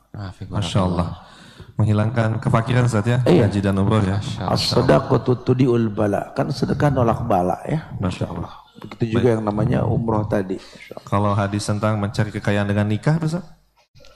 Masya 0.49 0.81
Allah. 0.89 1.36
Menghilangkan 1.77 2.41
kefakiran 2.41 2.89
Ustaz 2.89 3.05
ya. 3.05 3.21
Iya. 3.29 3.53
Haji 3.53 3.61
dan 3.61 3.77
umroh 3.77 4.01
ya. 4.01 4.17
As-sadaqatu 4.49 5.45
tudiul 5.45 5.93
bala. 5.93 6.33
Kan 6.33 6.49
sedekah 6.49 6.89
nolak 6.89 7.29
bala 7.29 7.61
ya. 7.69 7.93
Masya 8.01 8.33
Allah. 8.33 8.53
Begitu 8.81 9.17
juga 9.21 9.37
yang 9.37 9.45
namanya 9.45 9.85
umroh 9.85 10.25
tadi. 10.25 10.57
Kalau 11.05 11.37
hadis 11.37 11.65
tentang 11.69 12.01
mencari 12.01 12.33
kekayaan 12.33 12.69
dengan 12.69 12.89
nikah 12.89 13.21
Ustaz? 13.21 13.45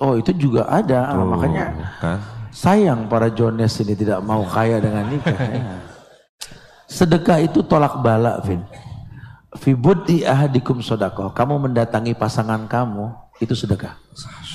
Oh 0.01 0.17
itu 0.17 0.33
juga 0.33 0.65
ada. 0.73 1.13
Oh, 1.13 1.29
Makanya 1.37 1.77
kan. 2.01 2.19
sayang 2.49 3.05
para 3.13 3.29
Jones 3.29 3.77
ini 3.85 3.93
tidak 3.93 4.25
mau 4.25 4.41
kaya 4.49 4.81
dengan 4.81 5.05
nikah. 5.13 5.37
ya. 5.37 5.61
Sedekah 6.91 7.39
itu 7.45 7.61
tolak 7.63 8.01
bala, 8.03 8.41
Vin. 8.43 8.65
Fi 9.61 9.77
buddi 9.77 10.25
ahadikum 10.27 10.81
sodakoh. 10.81 11.31
Kamu 11.31 11.61
mendatangi 11.69 12.17
pasangan 12.19 12.67
kamu, 12.67 13.15
itu 13.39 13.55
sedekah. 13.55 13.95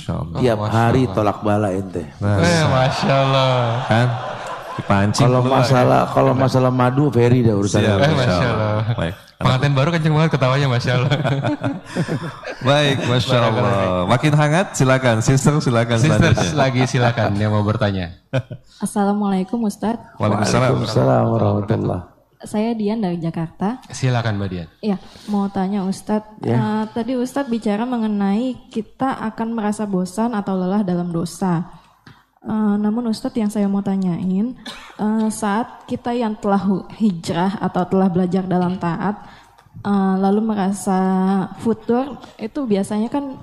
Masya 0.06 0.22
Allah. 0.22 0.38
Tiap 0.38 0.58
hari 0.64 1.02
tolak 1.10 1.38
bala 1.42 1.68
ente. 1.68 2.06
Nah, 2.22 2.38
Eh, 2.38 2.62
Masya 2.64 3.14
Allah. 3.20 3.50
kan 3.84 4.06
dipancing 4.76 5.26
Kalau 5.26 5.40
masalah 5.42 6.00
kalau 6.08 6.30
masalah 6.30 6.70
madu, 6.70 7.10
Ferry 7.10 7.42
dah 7.42 7.58
urusan. 7.58 7.82
Siap, 7.82 7.98
Eh, 7.98 8.06
Masya 8.06 8.14
Masya 8.14 8.46
Allah. 8.46 8.70
Allah. 8.78 8.94
Baik. 8.94 9.14
Pengantin 9.36 9.72
baru 9.74 9.88
kenceng 9.90 10.14
banget 10.14 10.30
ketawanya 10.32 10.66
Masya 10.70 10.92
Allah. 10.96 11.10
Baik, 12.70 12.96
Masya 13.04 13.36
Allah. 13.36 13.72
Makin 14.06 14.32
hangat, 14.32 14.66
silakan. 14.72 15.16
Sister, 15.20 15.58
silakan 15.60 15.96
selanjutnya. 15.98 16.54
lagi 16.54 16.82
silakan 16.86 17.34
yang 17.34 17.50
mau 17.50 17.60
bertanya. 17.60 18.16
Assalamualaikum 18.78 19.58
Ustadz, 19.60 20.16
Waalaikumsalam. 20.16 20.70
Waalaikumsalam 20.72 21.24
warahmatullah. 21.28 22.00
Saya 22.46 22.72
Dian 22.72 23.02
dari 23.02 23.18
Jakarta. 23.20 23.82
Silakan 23.90 24.40
Mbak 24.40 24.48
Dian. 24.48 24.68
Ya, 24.80 24.96
mau 25.28 25.50
tanya 25.52 25.84
Ustadz, 25.84 26.40
eh, 26.46 26.84
tadi 26.94 27.18
Ustadz 27.18 27.50
bicara 27.50 27.84
mengenai 27.84 28.70
kita 28.70 29.18
akan 29.34 29.52
merasa 29.52 29.84
bosan 29.84 30.32
atau 30.32 30.54
lelah 30.54 30.86
dalam 30.86 31.10
dosa. 31.10 31.66
Eh, 32.46 32.74
namun 32.78 33.10
Ustadz 33.10 33.36
yang 33.36 33.50
saya 33.50 33.66
mau 33.66 33.82
tanyain, 33.82 34.54
eh, 34.98 35.28
saat 35.34 35.84
kita 35.90 36.14
yang 36.14 36.38
telah 36.38 36.62
hijrah 36.94 37.58
atau 37.58 37.82
telah 37.90 38.06
belajar 38.06 38.46
dalam 38.46 38.78
taat, 38.78 39.18
eh, 39.82 40.14
lalu 40.22 40.40
merasa 40.54 40.98
futur, 41.58 42.22
itu 42.38 42.62
biasanya 42.62 43.10
kan 43.10 43.36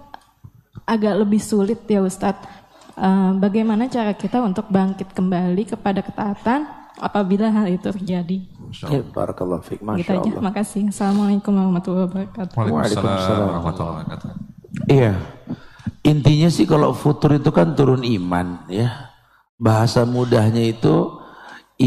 agak 0.88 1.16
lebih 1.20 1.40
sulit 1.44 1.84
ya 1.88 2.00
Ustadz. 2.04 2.64
Eh, 2.94 3.32
bagaimana 3.42 3.90
cara 3.90 4.14
kita 4.14 4.38
untuk 4.38 4.70
bangkit 4.70 5.18
kembali 5.18 5.66
kepada 5.66 6.06
ketaatan 6.06 6.70
apabila 7.02 7.50
hal 7.50 7.66
itu 7.66 7.90
terjadi? 7.90 8.53
Ya, 8.74 9.02
barakallahu 9.06 9.62
fiik. 9.62 9.80
Gitu 9.80 9.86
Masya 9.86 10.14
aja, 10.18 10.30
Allah. 10.34 10.42
makasih. 10.42 10.84
Assalamualaikum 10.90 11.52
warahmatullahi 11.54 12.06
wabarakatuh. 12.10 12.54
Waalaikumsalam 12.58 12.74
Waalaikumsalam. 12.74 13.44
warahmatullahi 13.46 13.94
wabarakatuh. 13.94 14.30
Iya. 14.90 15.14
Intinya 16.04 16.50
sih 16.50 16.66
kalau 16.66 16.90
futur 16.92 17.38
itu 17.38 17.50
kan 17.54 17.78
turun 17.78 18.02
iman 18.02 18.66
ya. 18.68 19.14
Bahasa 19.62 20.04
mudahnya 20.04 20.66
itu 20.66 21.22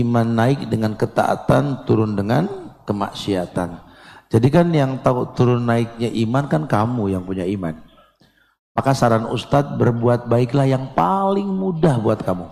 iman 0.01 0.27
naik 0.27 0.71
dengan 0.71 0.95
ketaatan, 0.95 1.85
turun 1.85 2.15
dengan 2.15 2.47
kemaksiatan. 2.87 3.83
Jadi 4.31 4.49
kan 4.51 4.67
yang 4.71 5.03
tahu 5.03 5.35
turun 5.35 5.67
naiknya 5.67 6.11
iman 6.27 6.45
kan 6.47 6.63
kamu 6.71 7.13
yang 7.13 7.23
punya 7.27 7.45
iman. 7.47 7.77
Maka 8.77 8.93
saran 8.93 9.27
Ustadz 9.29 9.75
berbuat 9.77 10.29
baiklah 10.31 10.69
yang 10.69 10.93
paling 10.95 11.47
mudah 11.49 11.97
buat 11.99 12.21
kamu. 12.23 12.47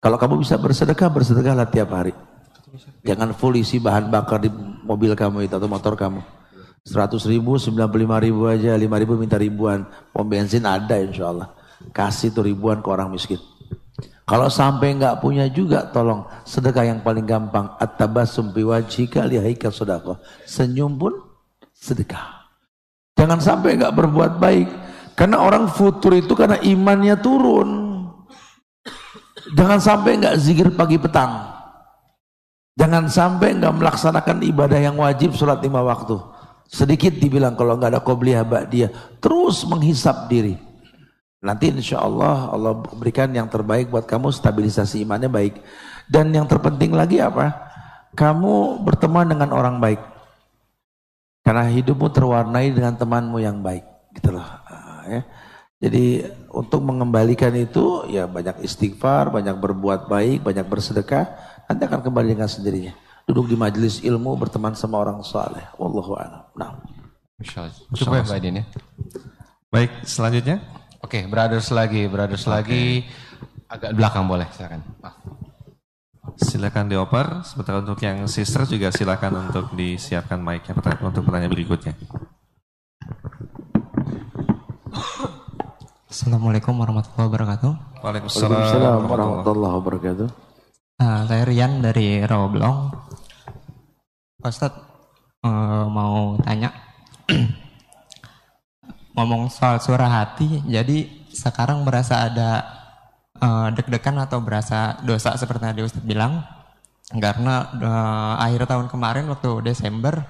Kalau 0.00 0.16
kamu 0.16 0.40
bisa 0.40 0.56
bersedekah, 0.56 1.12
bersedekahlah 1.12 1.68
tiap 1.68 1.92
hari. 1.92 2.12
Jangan 3.02 3.34
full 3.34 3.58
isi 3.58 3.82
bahan 3.82 4.10
bakar 4.12 4.42
di 4.42 4.50
mobil 4.84 5.14
kamu 5.18 5.50
itu 5.50 5.54
atau 5.58 5.70
motor 5.70 5.98
kamu. 5.98 6.22
100 6.86 7.12
ribu, 7.28 7.60
95 7.60 8.24
ribu 8.24 8.48
aja, 8.48 8.72
5 8.72 9.02
ribu 9.02 9.12
minta 9.20 9.36
ribuan. 9.36 9.84
Pom 10.14 10.24
bensin 10.24 10.64
ada 10.64 10.96
insya 10.96 11.28
Allah. 11.28 11.52
Kasih 11.92 12.32
tuh 12.32 12.48
ribuan 12.48 12.80
ke 12.80 12.88
orang 12.88 13.12
miskin. 13.12 13.40
Kalau 14.24 14.46
sampai 14.46 14.94
nggak 14.94 15.18
punya 15.18 15.50
juga, 15.50 15.90
tolong 15.90 16.22
sedekah 16.46 16.86
yang 16.86 17.00
paling 17.02 17.26
gampang. 17.26 17.74
At-tabassum 17.82 18.54
fi 18.54 18.62
wajhika 18.62 19.26
lihaika 19.26 19.68
sedekah. 19.74 20.22
Senyum 20.46 20.94
pun 20.96 21.18
sedekah. 21.74 22.48
Jangan 23.18 23.42
sampai 23.42 23.76
nggak 23.76 23.92
berbuat 23.92 24.38
baik. 24.38 24.68
Karena 25.18 25.42
orang 25.42 25.68
futur 25.68 26.16
itu 26.16 26.32
karena 26.32 26.56
imannya 26.62 27.18
turun. 27.20 27.68
Jangan 29.52 29.82
sampai 29.82 30.16
nggak 30.16 30.38
zikir 30.40 30.68
pagi 30.72 30.96
petang. 30.96 31.59
Jangan 32.80 33.12
sampai 33.12 33.60
nggak 33.60 33.76
melaksanakan 33.76 34.40
ibadah 34.40 34.80
yang 34.80 34.96
wajib 34.96 35.36
sholat 35.36 35.60
lima 35.60 35.84
waktu. 35.84 36.16
Sedikit 36.64 37.12
dibilang 37.12 37.52
kalau 37.52 37.76
nggak 37.76 37.92
ada 37.92 38.00
qobliyah 38.00 38.40
dia 38.72 38.88
terus 39.20 39.68
menghisap 39.68 40.32
diri. 40.32 40.56
Nanti 41.44 41.68
insya 41.68 42.00
Allah 42.00 42.48
Allah 42.48 42.80
berikan 42.96 43.28
yang 43.36 43.52
terbaik 43.52 43.92
buat 43.92 44.08
kamu 44.08 44.32
stabilisasi 44.32 45.04
imannya 45.04 45.28
baik. 45.28 45.60
Dan 46.08 46.32
yang 46.32 46.48
terpenting 46.48 46.96
lagi 46.96 47.20
apa? 47.20 47.52
Kamu 48.16 48.80
berteman 48.80 49.28
dengan 49.28 49.52
orang 49.52 49.76
baik. 49.76 50.00
Karena 51.44 51.68
hidupmu 51.68 52.08
terwarnai 52.16 52.72
dengan 52.72 52.96
temanmu 52.96 53.44
yang 53.44 53.60
baik. 53.60 53.84
Gitu 54.16 54.32
loh. 54.32 54.44
Ah, 54.44 55.04
ya. 55.04 55.20
Jadi 55.80 56.28
untuk 56.52 56.84
mengembalikan 56.84 57.56
itu 57.56 58.04
ya 58.12 58.28
banyak 58.28 58.60
istighfar, 58.60 59.32
banyak 59.32 59.56
berbuat 59.56 60.12
baik, 60.12 60.44
banyak 60.44 60.68
bersedekah, 60.68 61.24
nanti 61.70 61.86
akan 61.86 62.02
kembali 62.02 62.34
dengan 62.34 62.50
sendirinya. 62.50 62.90
Duduk 63.30 63.46
di 63.46 63.54
majelis 63.54 64.02
ilmu 64.02 64.34
berteman 64.34 64.74
sama 64.74 64.98
orang 64.98 65.22
saleh. 65.22 65.62
Wallahu 65.78 66.18
a'lam. 66.18 66.42
Nah. 66.58 66.82
Masya 67.38 67.70
Allah. 67.70 67.74
Cukup 67.94 68.12
ya 68.18 68.22
Mbak 68.26 68.38
ya. 68.42 68.64
Baik, 69.70 69.90
selanjutnya. 70.02 70.58
Oke, 70.98 71.30
brothers 71.30 71.70
lagi, 71.70 72.10
brothers 72.10 72.44
lagi. 72.50 73.06
Agak 73.70 73.94
belakang 73.94 74.26
boleh, 74.26 74.50
silakan. 74.50 74.82
Maaf. 74.98 75.14
Silakan 76.42 76.90
dioper. 76.90 77.46
Sementara 77.46 77.78
untuk 77.78 78.02
yang 78.02 78.26
sister 78.26 78.66
juga 78.66 78.90
silakan 78.90 79.46
untuk 79.46 79.70
disiapkan 79.78 80.42
mic-nya 80.42 80.74
untuk 81.06 81.22
pertanyaan 81.22 81.54
berikutnya. 81.54 81.94
Assalamualaikum 86.10 86.74
warahmatullahi 86.74 87.30
wabarakatuh. 87.30 87.72
Waalaikumsalam 88.02 89.06
warahmatullahi 89.06 89.74
wabarakatuh. 89.78 90.49
Ah, 91.00 91.24
saya 91.24 91.48
Rian 91.48 91.80
dari 91.80 92.20
Rawablong. 92.20 92.92
Pak 94.36 94.52
Ustadz 94.52 94.84
eh, 95.48 95.84
mau 95.88 96.36
tanya 96.44 96.68
ngomong 99.16 99.48
soal 99.48 99.80
surah 99.80 100.12
hati. 100.12 100.60
Jadi 100.68 101.24
sekarang 101.32 101.88
merasa 101.88 102.28
ada 102.28 102.50
uh, 103.40 103.72
deg-degan 103.72 104.20
atau 104.20 104.44
berasa 104.44 105.00
dosa 105.00 105.40
seperti 105.40 105.72
tadi 105.72 105.80
Ustadz 105.80 106.04
bilang 106.04 106.44
karena 107.16 107.70
uh, 107.80 108.34
akhir 108.36 108.68
tahun 108.68 108.92
kemarin 108.92 109.24
waktu 109.32 109.72
Desember 109.72 110.20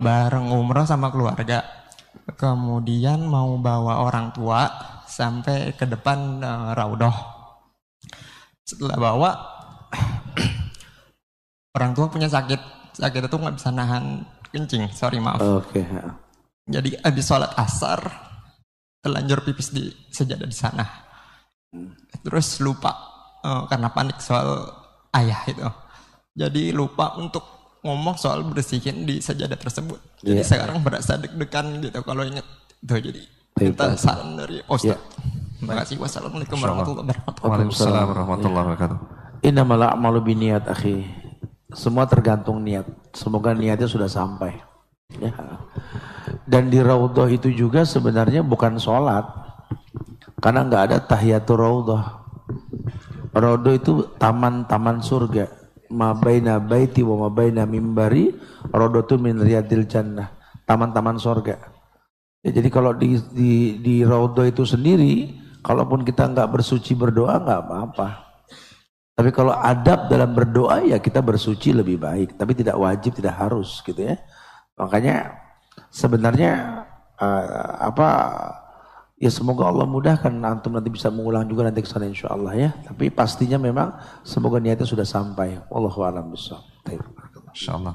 bareng 0.00 0.50
umroh 0.50 0.88
sama 0.88 1.12
keluarga 1.14 1.62
kemudian 2.34 3.20
mau 3.28 3.54
bawa 3.60 4.02
orang 4.02 4.32
tua 4.32 4.66
sampai 5.06 5.76
ke 5.76 5.84
depan 5.84 6.40
uh, 6.40 6.72
Raudoh 6.72 7.14
setelah 8.64 8.96
bawa 8.96 9.59
orang 11.76 11.90
tua 11.94 12.06
punya 12.10 12.26
sakit 12.26 12.60
sakit 12.98 13.30
itu 13.30 13.36
nggak 13.36 13.56
bisa 13.56 13.70
nahan 13.70 14.24
kencing 14.50 14.86
sorry 14.90 15.22
maaf 15.22 15.38
oke 15.38 15.70
okay. 15.70 15.86
jadi 16.66 16.98
habis 17.02 17.24
sholat 17.26 17.52
asar 17.54 18.00
telanjur 19.00 19.40
pipis 19.46 19.72
di 19.72 19.88
sejadah 20.10 20.48
di 20.48 20.56
sana 20.56 20.84
terus 22.26 22.58
lupa 22.60 22.92
uh, 23.46 23.64
karena 23.70 23.88
panik 23.94 24.18
soal 24.18 24.66
ayah 25.16 25.40
itu 25.46 25.62
jadi 26.34 26.74
lupa 26.74 27.14
untuk 27.16 27.42
ngomong 27.80 28.18
soal 28.20 28.44
bersihin 28.44 29.08
di 29.08 29.22
sajadah 29.22 29.56
tersebut 29.56 29.98
jadi 30.20 30.44
yeah. 30.44 30.48
sekarang 30.48 30.84
berasa 30.84 31.16
deg-degan 31.16 31.80
gitu 31.80 32.02
kalau 32.04 32.26
ingat 32.26 32.44
itu 32.82 32.94
jadi 33.08 33.22
kita 33.56 33.96
salam 33.96 34.36
dari 34.36 34.60
Ustaz 34.68 34.98
yeah. 34.98 35.00
Terima 35.60 35.76
kasih. 35.84 36.00
Wassalamualaikum 36.00 36.56
warahmatullahi 36.56 37.04
wabarakatuh. 37.04 37.40
Waalaikumsalam 37.44 38.04
warahmatullahi 38.16 38.64
wabarakatuh. 38.64 38.98
Innamal 39.44 39.84
a'malu 39.92 40.18
biniat 40.24 40.64
akhi. 40.64 41.04
Semua 41.72 42.06
tergantung 42.06 42.62
niat. 42.62 42.86
Semoga 43.14 43.54
niatnya 43.54 43.86
sudah 43.86 44.10
sampai. 44.10 44.58
Ya. 45.18 45.34
Dan 46.46 46.70
di 46.70 46.78
raudhah 46.82 47.30
itu 47.30 47.50
juga 47.50 47.86
sebenarnya 47.86 48.42
bukan 48.42 48.78
sholat. 48.78 49.26
Karena 50.40 50.66
nggak 50.66 50.82
ada 50.90 50.98
tahiyatul 51.02 51.58
raudhah. 51.58 52.04
Raudhah 53.34 53.74
itu 53.74 54.06
taman-taman 54.18 55.02
surga. 55.02 55.46
Ma 55.90 56.14
baina 56.14 56.62
baiti 56.62 57.02
wa 57.02 57.26
ma 57.26 57.28
baina 57.30 57.66
mimbari 57.66 58.30
raudhatu 58.70 59.18
min 59.18 59.38
riyadil 59.42 59.86
jannah. 59.86 60.30
Taman-taman 60.66 61.18
surga. 61.18 61.58
Ya, 62.40 62.50
jadi 62.56 62.68
kalau 62.72 62.94
di 62.94 63.20
di 63.34 63.82
di 63.82 63.94
raudhah 64.06 64.48
itu 64.48 64.62
sendiri 64.62 65.40
Kalaupun 65.60 66.00
kita 66.08 66.24
nggak 66.24 66.50
bersuci 66.56 66.96
berdoa 66.96 67.36
nggak 67.36 67.60
apa-apa. 67.68 68.29
Tapi 69.14 69.30
kalau 69.36 69.52
adab 69.52 70.08
dalam 70.08 70.32
berdoa 70.32 70.80
ya 70.80 70.96
kita 70.96 71.20
bersuci 71.20 71.76
lebih 71.76 72.00
baik. 72.00 72.40
Tapi 72.40 72.52
tidak 72.56 72.80
wajib, 72.80 73.12
tidak 73.16 73.36
harus 73.36 73.84
gitu 73.84 74.00
ya. 74.00 74.16
Makanya 74.80 75.36
sebenarnya 75.92 76.84
uh, 77.20 77.84
apa 77.84 78.08
ya 79.20 79.28
semoga 79.28 79.68
Allah 79.68 79.84
mudahkan 79.84 80.32
antum 80.40 80.72
nanti 80.72 80.88
bisa 80.88 81.12
mengulang 81.12 81.44
juga 81.44 81.68
nanti 81.68 81.84
ke 81.84 81.88
sana 81.90 82.08
insya 82.08 82.32
Allah 82.32 82.56
ya. 82.56 82.70
Tapi 82.88 83.12
pastinya 83.12 83.60
memang 83.60 83.92
semoga 84.24 84.56
niatnya 84.56 84.88
sudah 84.88 85.04
sampai. 85.04 85.60
Wallahu 85.68 86.00
a'lam 86.00 86.32
bishawab. 86.32 86.64
Insya 87.52 87.76
Allah. 87.76 87.92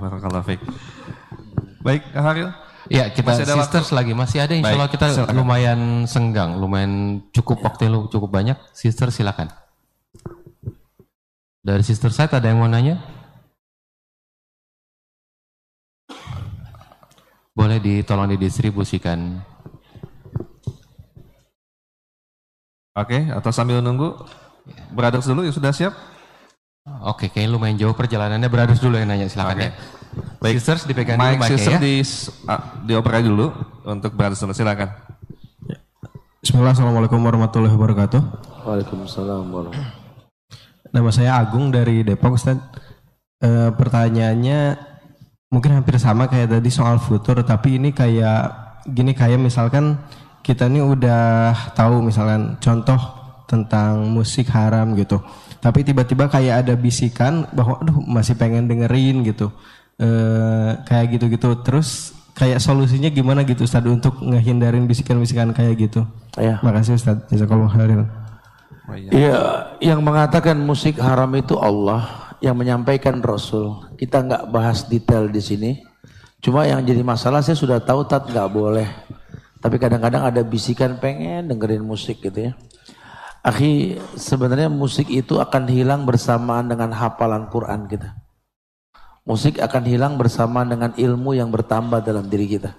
Baik, 1.81 2.03
Haril. 2.13 2.49
Ya 2.85 3.09
kita 3.09 3.33
masih 3.33 3.49
ada 3.49 3.55
sisters 3.65 3.89
waktu? 3.89 3.97
lagi 3.97 4.13
masih 4.13 4.39
ada 4.45 4.53
insya 4.53 4.77
Allah 4.77 4.89
kita 4.93 5.05
silakan. 5.09 5.33
lumayan 5.33 5.79
senggang, 6.05 6.61
lumayan 6.61 7.25
cukup 7.33 7.65
waktu 7.65 7.89
lu 7.89 8.05
cukup 8.13 8.29
banyak. 8.29 8.61
Sister 8.77 9.09
silakan. 9.09 9.49
Dari 11.65 11.81
sister 11.81 12.13
saya 12.13 12.29
ada 12.29 12.45
yang 12.45 12.61
mau 12.61 12.69
nanya? 12.69 13.01
Boleh 17.57 17.81
ditolong 17.81 18.29
didistribusikan. 18.29 19.41
Oke, 22.93 23.17
atau 23.33 23.49
sambil 23.49 23.81
nunggu, 23.81 24.13
brothers 24.93 25.25
dulu 25.25 25.41
ya 25.41 25.49
sudah 25.49 25.73
siap? 25.73 25.97
Oke, 27.01 27.33
kayaknya 27.33 27.57
lumayan 27.57 27.81
jauh 27.81 27.97
perjalanannya. 27.97 28.45
Brothers 28.45 28.77
dulu 28.77 29.01
yang 29.01 29.09
nanya, 29.09 29.25
silakan 29.25 29.57
okay. 29.57 29.65
ya. 29.65 29.71
Baik, 30.37 30.61
sisters 30.61 30.85
dipegang 30.85 31.17
dulu 31.17 31.33
mic 31.33 31.49
sister 31.49 31.75
ya. 31.75 31.81
di 31.81 32.05
dioperasi 32.85 33.25
dulu 33.25 33.49
untuk 33.89 34.13
brothers 34.13 34.37
dulu, 34.37 34.53
silakan. 34.53 34.93
Ya. 35.65 35.81
Bismillah, 36.45 36.77
Assalamualaikum 36.77 37.17
warahmatullahi 37.25 37.73
wabarakatuh. 37.73 38.21
Waalaikumsalam 38.69 39.49
warahmatullahi 39.49 40.04
Nama 40.95 41.11
saya 41.11 41.35
Agung 41.43 41.75
dari 41.75 42.07
Depok, 42.07 42.39
Ustaz. 42.39 42.55
E, 43.43 43.67
pertanyaannya 43.75 44.79
mungkin 45.51 45.75
hampir 45.75 45.99
sama 45.99 46.31
kayak 46.31 46.55
tadi 46.55 46.71
soal 46.71 47.03
futur, 47.03 47.43
tapi 47.43 47.75
ini 47.75 47.91
kayak 47.91 48.79
gini 48.87 49.11
kayak 49.11 49.35
misalkan 49.35 49.99
kita 50.39 50.71
ini 50.71 50.79
udah 50.79 51.51
tahu 51.75 51.99
misalkan 51.99 52.55
contoh 52.63 52.95
tentang 53.43 54.07
musik 54.07 54.47
haram 54.55 54.95
gitu. 54.95 55.19
Tapi 55.59 55.83
tiba-tiba 55.83 56.31
kayak 56.31 56.63
ada 56.63 56.79
bisikan 56.79 57.43
bahwa 57.51 57.75
aduh 57.83 57.99
masih 57.99 58.39
pengen 58.39 58.71
dengerin 58.71 59.27
gitu. 59.27 59.51
E, 59.99 60.07
kayak 60.87 61.19
gitu-gitu. 61.19 61.59
Terus 61.59 62.15
kayak 62.39 62.63
solusinya 62.63 63.11
gimana 63.11 63.43
gitu 63.43 63.67
Ustaz 63.67 63.83
untuk 63.83 64.23
ngehindarin 64.23 64.87
bisikan-bisikan 64.87 65.51
kayak 65.51 65.75
gitu? 65.91 66.07
Ya. 66.39 66.63
makasih 66.63 66.95
Ustaz. 66.95 67.19
Jazakallahu 67.27 67.75
khairan 67.75 68.07
Iya, 68.93 69.73
yang 69.81 70.05
mengatakan 70.05 70.53
musik 70.61 71.01
haram 71.01 71.33
itu 71.33 71.57
Allah, 71.57 72.35
yang 72.37 72.53
menyampaikan 72.53 73.17
Rasul. 73.17 73.81
Kita 73.97 74.21
nggak 74.21 74.53
bahas 74.53 74.85
detail 74.85 75.25
di 75.25 75.41
sini. 75.41 75.71
Cuma 76.37 76.69
yang 76.69 76.85
jadi 76.85 77.01
masalah 77.01 77.41
saya 77.41 77.57
sudah 77.57 77.81
tahu 77.81 78.05
tat 78.05 78.29
nggak 78.29 78.49
boleh. 78.53 78.85
Tapi 79.57 79.81
kadang-kadang 79.81 80.29
ada 80.29 80.45
bisikan 80.45 81.01
pengen 81.01 81.49
dengerin 81.49 81.81
musik 81.81 82.21
gitu 82.21 82.51
ya. 82.51 82.53
Akhi, 83.41 83.97
sebenarnya 84.13 84.69
musik 84.69 85.09
itu 85.09 85.41
akan 85.41 85.65
hilang 85.65 86.05
bersamaan 86.05 86.69
dengan 86.69 86.93
hafalan 86.93 87.49
Quran 87.49 87.89
kita. 87.89 88.13
Musik 89.25 89.57
akan 89.57 89.83
hilang 89.89 90.13
bersamaan 90.21 90.69
dengan 90.69 90.93
ilmu 90.93 91.33
yang 91.33 91.49
bertambah 91.49 92.05
dalam 92.05 92.29
diri 92.29 92.45
kita. 92.45 92.77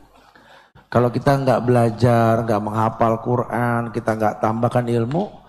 Kalau 0.87 1.11
kita 1.11 1.35
nggak 1.43 1.61
belajar, 1.67 2.47
nggak 2.47 2.63
menghafal 2.63 3.19
Quran, 3.19 3.91
kita 3.91 4.15
nggak 4.15 4.35
tambahkan 4.39 4.87
ilmu, 4.87 5.46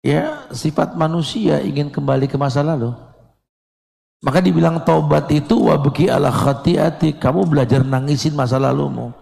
ya 0.00 0.48
sifat 0.52 0.96
manusia 0.98 1.60
ingin 1.60 1.92
kembali 1.92 2.26
ke 2.26 2.36
masa 2.36 2.64
lalu. 2.64 2.92
Maka 4.24 4.40
dibilang 4.40 4.80
taubat 4.82 5.28
itu 5.30 5.68
wabki 5.68 6.08
ala 6.08 6.32
khatiati, 6.32 7.20
kamu 7.20 7.46
belajar 7.46 7.84
nangisin 7.84 8.32
masa 8.32 8.56
lalumu. 8.56 9.12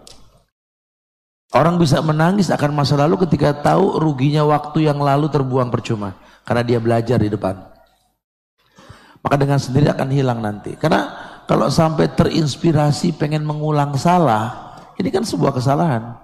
Orang 1.53 1.77
bisa 1.77 2.01
menangis 2.01 2.49
akan 2.49 2.71
masa 2.73 2.97
lalu 2.97 3.21
ketika 3.27 3.53
tahu 3.53 4.01
ruginya 4.01 4.43
waktu 4.43 4.89
yang 4.89 4.99
lalu 4.99 5.29
terbuang 5.29 5.69
percuma. 5.69 6.15
Karena 6.43 6.63
dia 6.65 6.79
belajar 6.81 7.17
di 7.21 7.29
depan. 7.29 7.55
Maka 9.21 9.35
dengan 9.39 9.57
sendiri 9.61 9.87
akan 9.89 10.09
hilang 10.09 10.39
nanti. 10.41 10.73
Karena 10.77 11.09
kalau 11.45 11.69
sampai 11.69 12.13
terinspirasi 12.13 13.17
pengen 13.17 13.45
mengulang 13.45 13.93
salah, 13.97 14.75
ini 14.97 15.09
kan 15.13 15.21
sebuah 15.21 15.53
kesalahan. 15.53 16.17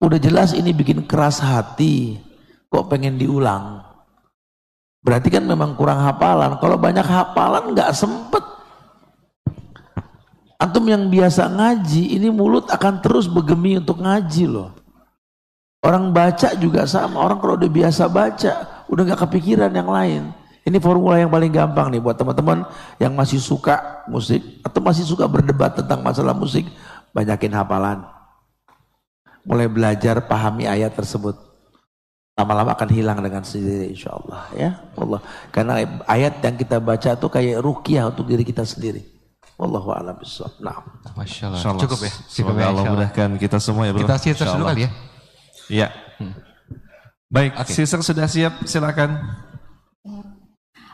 Udah 0.00 0.20
jelas 0.20 0.52
ini 0.52 0.72
bikin 0.76 1.04
keras 1.08 1.40
hati, 1.40 2.20
kok 2.74 2.90
pengen 2.90 3.14
diulang. 3.14 3.86
Berarti 4.98 5.30
kan 5.30 5.46
memang 5.46 5.78
kurang 5.78 6.02
hafalan. 6.02 6.58
Kalau 6.58 6.74
banyak 6.74 7.06
hafalan 7.06 7.70
nggak 7.70 7.94
sempet 7.94 8.42
Antum 10.64 10.88
yang 10.88 11.12
biasa 11.12 11.50
ngaji, 11.50 12.16
ini 12.16 12.32
mulut 12.32 12.72
akan 12.72 13.04
terus 13.04 13.28
bergemi 13.28 13.76
untuk 13.76 14.00
ngaji 14.00 14.48
loh. 14.48 14.72
Orang 15.84 16.16
baca 16.16 16.56
juga 16.56 16.88
sama, 16.88 17.20
orang 17.20 17.36
kalau 17.36 17.60
udah 17.60 17.68
biasa 17.68 18.08
baca, 18.08 18.86
udah 18.88 19.02
gak 19.12 19.28
kepikiran 19.28 19.68
yang 19.68 19.92
lain. 19.92 20.32
Ini 20.64 20.80
formula 20.80 21.20
yang 21.20 21.28
paling 21.28 21.52
gampang 21.52 21.92
nih 21.92 22.00
buat 22.00 22.16
teman-teman 22.16 22.64
yang 22.96 23.12
masih 23.12 23.36
suka 23.36 24.00
musik 24.08 24.40
atau 24.64 24.80
masih 24.80 25.04
suka 25.04 25.28
berdebat 25.28 25.76
tentang 25.76 26.00
masalah 26.00 26.32
musik, 26.32 26.64
banyakin 27.12 27.52
hafalan. 27.52 28.00
Mulai 29.44 29.68
belajar 29.68 30.24
pahami 30.24 30.64
ayat 30.64 30.96
tersebut. 30.96 31.36
Lama-lama 32.34 32.74
akan 32.74 32.90
hilang 32.90 33.22
dengan 33.22 33.46
sendiri 33.46 33.94
insya 33.94 34.10
Allah 34.10 34.42
ya 34.58 34.70
Allah. 34.98 35.22
Karena 35.54 35.86
ayat 36.10 36.42
yang 36.42 36.56
kita 36.58 36.82
baca 36.82 37.14
itu 37.14 37.26
kayak 37.30 37.62
rukyah 37.62 38.10
untuk 38.10 38.26
diri 38.26 38.42
kita 38.42 38.66
sendiri. 38.66 39.06
Wallahu 39.54 39.94
a'lam 39.94 40.18
bishawab. 40.18 40.58
Nah. 40.58 40.82
Masya 41.14 41.54
Allah. 41.54 41.78
Cukup 41.78 42.02
ya. 42.02 42.12
Cukup 42.26 42.54
ya. 42.58 42.74
Allah 42.74 42.84
mudahkan 42.90 43.38
kita 43.38 43.62
semua 43.62 43.86
ya 43.86 43.94
bro. 43.94 44.02
Kita 44.02 44.18
siap 44.18 44.36
dulu 44.50 44.66
kali 44.66 44.82
ya. 44.82 44.90
Iya. 45.70 45.88
Hmm. 46.18 46.34
Baik, 47.30 47.52
okay. 47.58 47.74
Sister 47.82 47.98
sudah 48.02 48.26
siap, 48.30 48.62
silakan. 48.62 49.18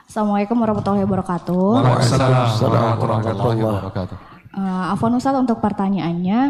Assalamualaikum 0.09 0.57
warahmatullahi 0.57 1.05
wabarakatuh. 1.05 1.65
Waalaikumsalam 1.85 2.97
warahmatullahi 3.01 3.61
wabarakatuh. 3.61 4.17
Uh, 4.51 4.91
Afwan 4.91 5.15
Ustaz 5.15 5.39
untuk 5.39 5.63
pertanyaannya, 5.63 6.41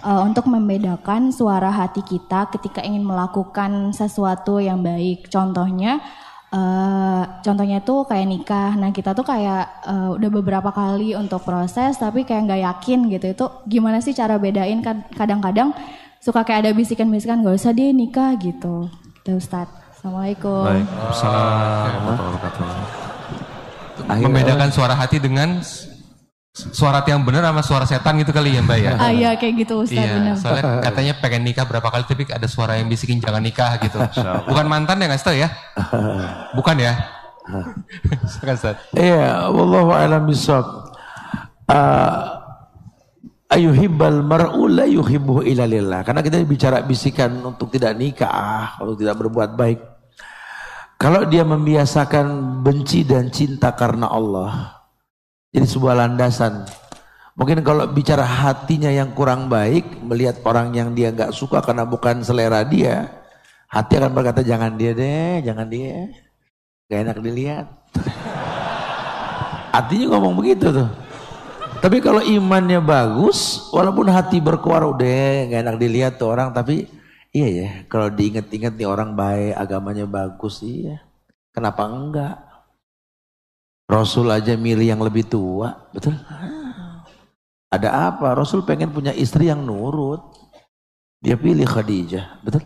uh, 0.00 0.24
untuk 0.24 0.48
membedakan 0.48 1.28
suara 1.28 1.68
hati 1.68 2.00
kita 2.00 2.48
ketika 2.56 2.80
ingin 2.80 3.04
melakukan 3.04 3.92
sesuatu 3.92 4.58
yang 4.60 4.80
baik. 4.80 5.28
Contohnya, 5.28 6.00
Uh, 6.50 7.22
contohnya 7.46 7.78
tuh 7.78 8.02
kayak 8.10 8.26
nikah. 8.26 8.74
Nah 8.74 8.90
kita 8.90 9.14
tuh 9.14 9.22
kayak 9.22 9.86
uh, 9.86 10.18
udah 10.18 10.30
beberapa 10.34 10.74
kali 10.74 11.14
untuk 11.14 11.46
proses 11.46 11.94
tapi 11.94 12.26
kayak 12.26 12.50
nggak 12.50 12.62
yakin 12.66 13.06
gitu. 13.06 13.26
Itu 13.30 13.46
gimana 13.70 14.02
sih 14.02 14.10
cara 14.10 14.34
bedain? 14.34 14.82
Kadang-kadang 15.14 15.70
suka 16.18 16.42
kayak 16.42 16.66
ada 16.66 16.70
bisikan-bisikan 16.74 17.46
gak 17.46 17.54
usah 17.54 17.70
deh 17.70 17.94
nikah 17.94 18.34
gitu. 18.42 18.90
Tuh 19.22 19.38
Ustaz. 19.38 19.70
Assalamualaikum. 19.94 20.66
Waalaikumsalam 20.66 22.18
Membedakan 24.10 24.68
suara 24.74 24.98
hati 24.98 25.22
dengan 25.22 25.62
suara 26.50 26.98
yang 27.06 27.22
benar 27.22 27.46
sama 27.46 27.62
suara 27.62 27.84
setan 27.86 28.18
gitu 28.18 28.34
kali 28.34 28.58
ya 28.58 28.60
Mbak 28.66 28.78
ya? 28.82 28.92
Ah 28.98 29.14
iya 29.14 29.30
kayak 29.38 29.54
gitu 29.62 29.86
Ustaz 29.86 30.02
Iya, 30.02 30.18
benar. 30.18 30.34
soalnya 30.34 30.64
katanya 30.82 31.12
pengen 31.22 31.42
nikah 31.46 31.62
berapa 31.62 31.88
kali 31.94 32.02
tapi 32.10 32.22
ada 32.26 32.48
suara 32.50 32.74
yang 32.74 32.90
bisikin 32.90 33.22
jangan 33.22 33.38
nikah 33.38 33.78
gitu. 33.78 34.02
Bukan 34.50 34.66
mantan 34.66 34.98
ya 34.98 35.06
nggak 35.06 35.22
tahu 35.22 35.38
ya? 35.38 35.48
Bukan 36.58 36.76
ya? 36.82 36.94
Iya, 38.94 39.50
wallahu 39.50 39.90
a'lam 39.94 40.26
bishawab. 40.26 40.90
Uh, 41.70 42.18
ayuhibbal 43.50 44.22
mar'u 44.26 44.66
la 44.66 44.86
yuhibbuhu 44.90 45.46
illa 45.46 45.66
lillah. 45.70 46.02
Karena 46.02 46.22
kita 46.22 46.42
bicara 46.42 46.82
bisikan 46.82 47.30
untuk 47.42 47.70
tidak 47.70 47.94
nikah, 47.94 48.74
untuk 48.82 49.02
tidak 49.02 49.18
berbuat 49.22 49.54
baik. 49.54 49.78
Kalau 51.00 51.24
dia 51.30 51.46
membiasakan 51.46 52.60
benci 52.60 53.06
dan 53.08 53.32
cinta 53.32 53.72
karena 53.72 54.10
Allah, 54.12 54.79
jadi 55.50 55.66
sebuah 55.66 55.94
landasan. 55.98 56.66
Mungkin 57.34 57.62
kalau 57.62 57.86
bicara 57.90 58.22
hatinya 58.22 58.90
yang 58.90 59.14
kurang 59.14 59.50
baik, 59.50 60.02
melihat 60.02 60.42
orang 60.46 60.74
yang 60.74 60.92
dia 60.94 61.10
nggak 61.14 61.32
suka 61.32 61.62
karena 61.62 61.86
bukan 61.86 62.20
selera 62.20 62.62
dia, 62.66 63.08
hati 63.70 63.96
akan 63.96 64.12
berkata 64.12 64.42
jangan 64.42 64.74
dia 64.74 64.92
deh, 64.92 65.40
jangan 65.46 65.66
dia, 65.70 66.10
gak 66.90 67.00
enak 67.06 67.18
dilihat. 67.22 67.66
Hatinya 69.74 70.18
ngomong 70.18 70.34
begitu 70.42 70.66
tuh. 70.74 70.90
Tapi 71.78 72.02
kalau 72.02 72.20
imannya 72.20 72.82
bagus, 72.82 73.70
walaupun 73.70 74.10
hati 74.10 74.42
berkuar 74.42 74.82
udah 74.84 75.48
gak 75.48 75.62
enak 75.64 75.76
dilihat 75.78 76.18
tuh 76.18 76.34
orang, 76.34 76.50
tapi 76.50 76.90
iya 77.30 77.48
ya, 77.48 77.70
kalau 77.86 78.10
diinget-inget 78.10 78.74
nih 78.74 78.90
orang 78.90 79.14
baik, 79.14 79.54
agamanya 79.54 80.04
bagus, 80.04 80.60
iya. 80.66 81.00
Kenapa 81.54 81.86
enggak? 81.86 82.49
Rasul 83.90 84.30
aja 84.30 84.54
milih 84.54 84.86
yang 84.86 85.02
lebih 85.02 85.26
tua, 85.26 85.74
betul? 85.90 86.14
Ada 87.74 88.14
apa? 88.14 88.38
Rasul 88.38 88.62
pengen 88.62 88.94
punya 88.94 89.10
istri 89.10 89.50
yang 89.50 89.66
nurut. 89.66 90.30
Dia 91.18 91.34
pilih 91.34 91.66
Khadijah, 91.66 92.38
betul? 92.46 92.62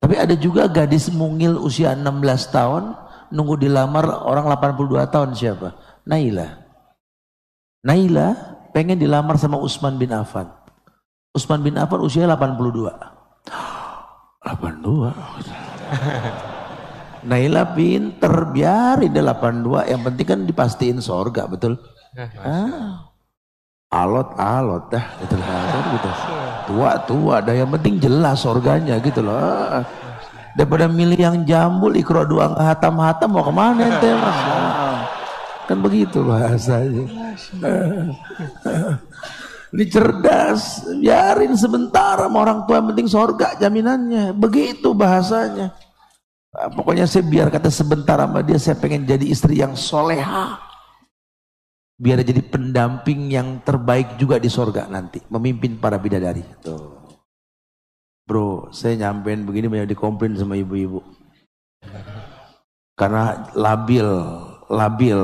Tapi 0.00 0.16
ada 0.16 0.32
juga 0.32 0.72
gadis 0.72 1.12
mungil 1.12 1.60
usia 1.60 1.92
16 1.92 2.08
tahun, 2.48 2.96
nunggu 3.28 3.60
dilamar 3.60 4.08
orang 4.24 4.48
82 4.56 5.04
tahun 5.12 5.36
siapa? 5.36 5.76
Naila. 6.08 6.64
Naila 7.84 8.56
pengen 8.72 8.96
dilamar 8.96 9.36
sama 9.36 9.60
Utsman 9.60 10.00
bin 10.00 10.16
Affan. 10.16 10.48
Utsman 11.36 11.60
bin 11.60 11.76
Affan 11.76 12.00
usia 12.00 12.24
82. 12.24 12.88
82. 13.52 15.12
Naila 17.26 17.74
pinter, 17.74 18.54
biarin 18.54 19.10
dia 19.10 19.22
82. 19.26 19.90
Yang 19.90 20.00
penting 20.06 20.26
kan 20.26 20.40
dipastiin 20.46 20.98
sorga, 21.02 21.50
betul? 21.50 21.74
Ah. 22.38 23.10
Alot, 23.90 24.34
alot 24.38 24.90
dah, 24.90 25.06
gitu 25.22 25.34
lah, 25.38 25.86
gitu. 25.94 26.10
Tua, 26.70 26.90
tua, 27.06 27.34
dah 27.42 27.54
yang 27.54 27.70
penting 27.74 27.98
jelas 27.98 28.42
sorganya 28.46 28.98
gitu 29.02 29.26
loh. 29.26 29.34
Ah. 29.34 29.82
Daripada 30.54 30.86
milih 30.86 31.18
yang 31.18 31.42
jambul, 31.44 31.92
ikro 31.98 32.24
dua 32.24 32.54
hatam-hatam, 32.56 33.28
mau 33.28 33.44
ke 33.44 33.52
mana 33.52 33.82
ente 33.90 34.10
mas? 34.16 34.38
Ah. 34.46 34.98
Kan 35.66 35.82
begitu 35.82 36.22
bahasanya. 36.22 37.04
Ini 39.74 39.84
cerdas, 39.90 40.86
biarin 41.02 41.58
sebentar 41.58 42.22
sama 42.22 42.38
orang 42.38 42.64
tua 42.70 42.78
yang 42.78 42.88
penting 42.94 43.10
sorga 43.10 43.58
jaminannya. 43.58 44.30
Begitu 44.30 44.94
bahasanya. 44.94 45.74
Ah, 46.56 46.72
Pokoknya 46.72 47.04
saya 47.04 47.20
biar 47.28 47.52
kata 47.52 47.68
sebentar 47.68 48.16
sama 48.16 48.40
dia, 48.40 48.56
saya 48.56 48.80
pengen 48.80 49.04
jadi 49.04 49.28
istri 49.28 49.60
yang 49.60 49.76
soleha. 49.76 50.56
Biar 51.96 52.24
jadi 52.24 52.40
pendamping 52.40 53.28
yang 53.32 53.60
terbaik 53.60 54.16
juga 54.16 54.40
di 54.40 54.48
sorga 54.48 54.88
nanti. 54.88 55.20
Memimpin 55.28 55.76
para 55.76 56.00
bidadari. 56.00 56.44
Tuh. 56.64 56.96
Bro, 58.26 58.72
saya 58.72 58.96
nyampein 58.96 59.44
begini 59.44 59.68
banyak 59.68 59.92
dikomplain 59.92 60.36
sama 60.36 60.56
ibu-ibu. 60.56 61.00
Karena 62.96 63.52
labil, 63.52 64.08
labil, 64.72 65.20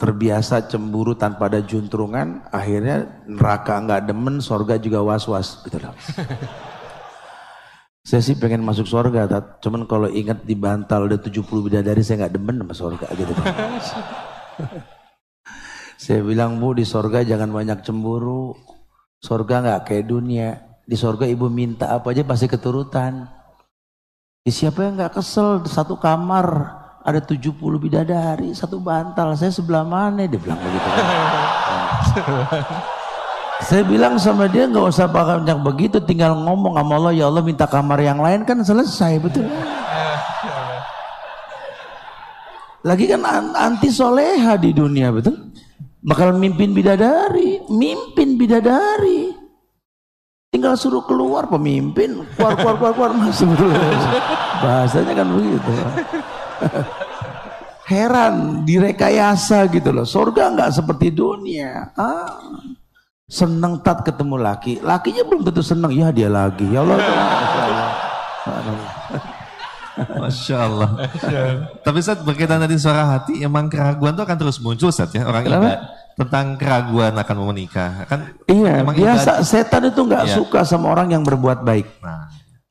terbiasa 0.00 0.64
cemburu 0.66 1.12
tanpa 1.14 1.46
ada 1.52 1.60
juntrungan, 1.60 2.42
akhirnya 2.50 3.06
neraka 3.28 3.78
nggak 3.84 4.08
demen, 4.08 4.40
sorga 4.40 4.80
juga 4.80 5.04
was-was. 5.04 5.60
Gitu 5.62 5.78
loh. 5.78 5.92
Saya 8.00 8.24
sih 8.24 8.32
pengen 8.40 8.64
masuk 8.64 8.88
sorga, 8.88 9.28
tat. 9.28 9.60
cuman 9.60 9.84
kalau 9.84 10.08
ingat 10.08 10.48
di 10.48 10.56
bantal 10.56 11.04
ada 11.04 11.20
70 11.20 11.44
bidadari, 11.44 12.00
saya 12.00 12.24
nggak 12.24 12.32
demen 12.32 12.56
sama 12.64 12.72
sorga 12.72 13.06
gitu. 13.12 13.28
saya 16.04 16.24
bilang, 16.24 16.56
bu 16.56 16.72
di 16.72 16.88
sorga 16.88 17.20
jangan 17.20 17.52
banyak 17.52 17.84
cemburu. 17.84 18.56
Sorga 19.20 19.60
nggak 19.60 19.80
kayak 19.84 20.08
dunia. 20.08 20.80
Di 20.88 20.96
sorga 20.96 21.28
ibu 21.28 21.52
minta 21.52 21.92
apa 21.92 22.16
aja 22.16 22.24
pasti 22.24 22.48
keturutan. 22.48 23.28
Di 24.40 24.48
siapa 24.48 24.80
yang 24.80 24.96
nggak 24.96 25.20
kesel 25.20 25.60
satu 25.68 26.00
kamar 26.00 26.80
ada 27.04 27.20
70 27.20 27.52
bidadari, 27.76 28.56
satu 28.56 28.80
bantal. 28.80 29.36
Saya 29.36 29.52
sebelah 29.52 29.84
mana? 29.84 30.24
Dia 30.24 30.40
bilang 30.40 30.56
begitu. 30.56 30.88
Saya 33.60 33.84
bilang 33.84 34.16
sama 34.16 34.48
dia 34.48 34.64
nggak 34.64 34.88
usah 34.88 35.06
banyak 35.06 35.58
begitu, 35.60 36.00
tinggal 36.00 36.32
ngomong 36.34 36.74
sama 36.80 36.92
Allah, 36.96 37.12
ya 37.12 37.24
Allah 37.28 37.44
minta 37.44 37.68
kamar 37.68 38.00
yang 38.00 38.18
lain 38.18 38.42
kan 38.42 38.64
selesai 38.64 39.20
betul. 39.20 39.46
Lagi 42.80 43.04
kan 43.04 43.20
an- 43.28 43.52
anti 43.54 43.92
soleha 43.92 44.56
di 44.56 44.72
dunia 44.72 45.12
betul. 45.12 45.52
Bakal 46.00 46.32
mimpin 46.40 46.72
bidadari, 46.72 47.60
mimpin 47.68 48.40
bidadari. 48.40 49.36
Tinggal 50.50 50.74
suruh 50.74 51.04
keluar 51.04 51.44
pemimpin, 51.46 52.24
keluar 52.34 52.56
keluar 52.56 52.74
keluar 52.80 52.92
keluar 52.96 53.12
masuk 53.12 53.52
dulu. 53.60 53.76
Bahasanya 54.64 55.12
kan 55.14 55.28
begitu. 55.28 55.72
Heran, 57.86 58.34
direkayasa 58.64 59.68
gitu 59.68 59.92
loh. 59.92 60.08
Surga 60.08 60.48
nggak 60.48 60.72
seperti 60.72 61.12
dunia. 61.12 61.92
Ah. 61.94 62.40
Seneng 63.30 63.78
tat 63.78 64.02
ketemu 64.02 64.42
laki, 64.42 64.82
lakinya 64.82 65.22
belum 65.22 65.46
tentu 65.46 65.62
seneng. 65.62 65.94
Ya 65.94 66.10
dia 66.10 66.26
lagi, 66.26 66.66
ya 66.66 66.82
Allah. 66.82 66.98
Masya 70.00 70.56
Allah. 70.58 70.90
Tapi 71.84 71.96
Ustaz 72.00 72.18
berkaitan 72.26 72.58
tadi 72.58 72.74
suara 72.74 73.06
hati, 73.06 73.38
emang 73.38 73.70
keraguan 73.70 74.16
itu 74.16 74.22
akan 74.24 74.36
terus 74.38 74.58
muncul 74.58 74.90
Ustaz 74.90 75.12
ya. 75.12 75.28
Orang 75.28 75.46
ibadah 75.46 75.78
tentang 76.18 76.58
keraguan 76.58 77.14
akan 77.14 77.34
mau 77.38 77.48
menikah. 77.52 78.02
Kan 78.10 78.34
Iya, 78.50 78.82
emang 78.82 78.96
biasa 78.96 79.40
ibadah- 79.40 79.46
setan 79.46 79.82
itu 79.86 80.00
nggak 80.02 80.24
Iya. 80.26 80.34
suka 80.34 80.60
sama 80.64 80.90
orang 80.90 81.14
yang 81.14 81.22
berbuat 81.22 81.62
baik. 81.62 81.86
Nah, 82.02 82.26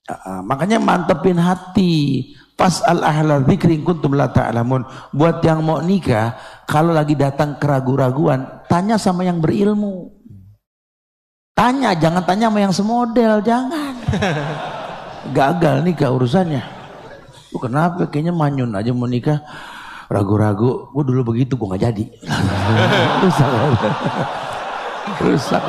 Ah, 0.09 0.41
makanya 0.41 0.81
mantepin 0.81 1.37
hati. 1.37 2.25
Pas 2.57 2.81
al 2.81 3.05
ahla 3.05 3.45
dzikri 3.45 3.85
kuntum 3.85 4.17
la 4.17 4.25
ta'lamun. 4.33 4.81
Buat 5.13 5.45
yang 5.45 5.61
mau 5.61 5.85
nikah, 5.85 6.33
kalau 6.65 6.97
lagi 6.97 7.13
datang 7.13 7.61
keraguan-raguan, 7.61 8.65
tanya 8.65 8.97
sama 8.97 9.21
yang 9.21 9.37
berilmu. 9.37 10.18
Tanya, 11.59 11.91
jangan 11.91 12.23
tanya 12.23 12.47
sama 12.47 12.59
yang 12.63 12.71
semodel, 12.71 13.43
jangan. 13.43 13.91
Gagal 15.35 15.83
nikah 15.83 16.07
urusannya. 16.15 16.63
Lu 17.51 17.59
kenapa 17.59 18.07
kayaknya 18.07 18.31
manyun 18.31 18.71
aja 18.79 18.95
mau 18.95 19.11
nikah 19.11 19.43
ragu-ragu. 20.07 20.87
Gue 20.95 21.03
dulu 21.03 21.35
begitu, 21.35 21.59
gue 21.59 21.67
nggak 21.67 21.83
jadi. 21.83 22.05
Rusak. 23.27 23.49
Rusak. 25.19 25.63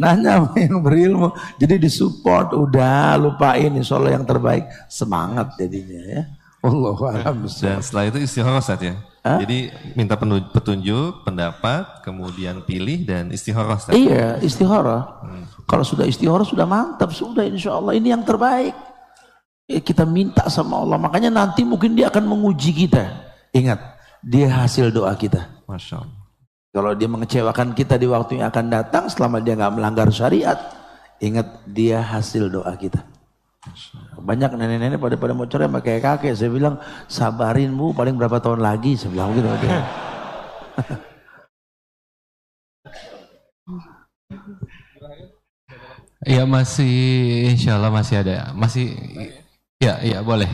Nanya 0.00 0.40
sama 0.40 0.56
yang 0.56 0.80
berilmu. 0.80 1.28
Jadi 1.60 1.76
disupport, 1.76 2.56
udah 2.56 3.20
lupain 3.20 3.68
insya 3.68 4.00
Allah 4.00 4.16
yang 4.16 4.24
terbaik. 4.24 4.64
Semangat 4.88 5.60
jadinya 5.60 6.00
ya. 6.08 6.22
Allah 6.64 7.20
dan 7.26 7.82
setelah 7.84 8.08
itu 8.08 8.22
istikharah 8.22 8.62
Ustaz 8.64 8.80
ya. 9.22 9.38
Jadi 9.42 9.70
minta 9.94 10.18
petunjuk, 10.18 11.22
pendapat, 11.22 12.02
kemudian 12.02 12.62
pilih 12.66 13.06
dan 13.06 13.30
istikharah 13.30 13.78
Ustaz. 13.78 13.94
Iya, 13.94 14.42
istihara. 14.42 15.22
Kalau 15.66 15.86
sudah 15.86 16.04
istihara 16.04 16.42
sudah 16.42 16.66
mantap, 16.66 17.14
sudah 17.14 17.46
insya 17.46 17.78
Allah 17.78 17.94
ini 17.94 18.10
yang 18.10 18.26
terbaik. 18.26 18.74
Eh, 19.70 19.78
kita 19.78 20.02
minta 20.02 20.50
sama 20.50 20.82
Allah, 20.82 20.98
makanya 20.98 21.30
nanti 21.30 21.62
mungkin 21.62 21.94
dia 21.94 22.10
akan 22.10 22.26
menguji 22.26 22.74
kita. 22.74 23.08
Ingat, 23.54 23.78
dia 24.20 24.50
hasil 24.50 24.90
doa 24.90 25.14
kita. 25.14 25.62
Masya 25.70 26.02
Allah. 26.02 26.20
Kalau 26.72 26.92
dia 26.96 27.04
mengecewakan 27.04 27.76
kita 27.76 28.00
di 28.00 28.08
waktu 28.08 28.40
yang 28.40 28.48
akan 28.48 28.66
datang, 28.72 29.04
selama 29.06 29.44
dia 29.44 29.54
nggak 29.54 29.74
melanggar 29.76 30.08
syariat, 30.08 30.56
ingat 31.20 31.46
dia 31.68 32.00
hasil 32.00 32.48
doa 32.48 32.72
kita. 32.80 33.11
Banyak 34.18 34.58
nenek-nenek 34.58 34.98
pada 34.98 35.14
pada 35.14 35.32
mau 35.38 35.46
cerai 35.46 35.70
kayak 35.70 36.02
kakek. 36.02 36.34
Saya 36.34 36.50
bilang 36.50 36.82
sabarin 37.06 37.70
bu, 37.70 37.94
paling 37.94 38.18
berapa 38.18 38.42
tahun 38.42 38.58
lagi. 38.58 38.98
Saya 38.98 39.14
bilang 39.14 39.34
gitu. 39.34 39.48
dia. 39.62 39.80
Iya 46.22 46.46
masih, 46.46 47.50
insya 47.50 47.74
Allah 47.74 47.90
masih 47.90 48.22
ada, 48.22 48.54
masih 48.54 48.94
Ya, 49.82 49.98
iya 49.98 50.22
boleh. 50.22 50.46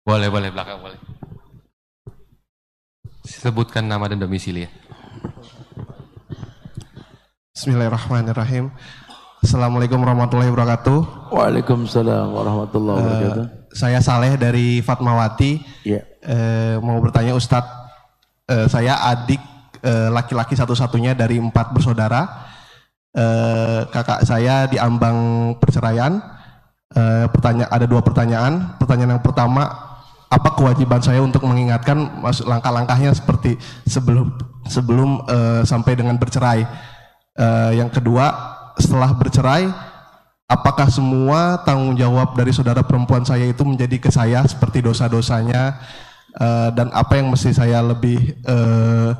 Boleh, 0.00 0.32
boleh 0.32 0.48
belakang 0.48 0.80
boleh. 0.80 0.96
Sebutkan 3.28 3.84
nama 3.84 4.08
dan 4.08 4.16
domisili 4.16 4.64
ya. 4.64 4.70
Bismillahirrahmanirrahim. 7.52 8.72
Assalamualaikum 9.40 9.96
warahmatullahi 10.04 10.52
wabarakatuh. 10.52 11.32
Waalaikumsalam 11.32 12.28
warahmatullahi 12.28 13.00
wabarakatuh. 13.00 13.44
Eh, 13.48 13.72
saya 13.72 13.96
Saleh 14.04 14.36
dari 14.36 14.84
Fatmawati. 14.84 15.64
Iya. 15.80 16.04
Eh, 16.20 16.76
mau 16.84 17.00
bertanya 17.00 17.32
Ustadz, 17.32 17.72
eh, 18.52 18.68
saya 18.68 19.00
adik 19.00 19.40
eh, 19.80 20.12
laki-laki 20.12 20.52
satu-satunya 20.52 21.16
dari 21.16 21.40
empat 21.40 21.72
bersaudara. 21.72 22.52
Eh, 23.16 23.88
kakak 23.88 24.28
saya 24.28 24.68
diambang 24.68 25.56
perceraian. 25.56 26.20
Eh, 26.92 27.24
pertanya 27.32 27.64
ada 27.72 27.88
dua 27.88 28.04
pertanyaan. 28.04 28.76
Pertanyaan 28.76 29.16
yang 29.16 29.24
pertama, 29.24 29.72
apa 30.28 30.52
kewajiban 30.52 31.00
saya 31.00 31.24
untuk 31.24 31.48
mengingatkan 31.48 32.20
langkah-langkahnya 32.44 33.16
seperti 33.16 33.56
sebelum 33.88 34.36
sebelum 34.68 35.24
eh, 35.32 35.62
sampai 35.64 35.96
dengan 35.96 36.20
bercerai? 36.20 36.60
Eh, 37.40 37.72
yang 37.80 37.88
kedua, 37.88 38.59
setelah 38.80 39.12
bercerai, 39.14 39.70
apakah 40.50 40.90
semua 40.90 41.62
tanggung 41.62 41.94
jawab 41.94 42.34
dari 42.34 42.50
saudara 42.50 42.82
perempuan 42.82 43.22
saya 43.22 43.46
itu 43.46 43.62
menjadi 43.62 43.96
ke 44.02 44.10
saya 44.10 44.42
seperti 44.42 44.82
dosa-dosanya 44.82 45.78
eh, 46.34 46.68
dan 46.74 46.90
apa 46.90 47.22
yang 47.22 47.30
mesti 47.30 47.54
saya 47.54 47.78
lebih 47.86 48.34
uh, 48.50 49.14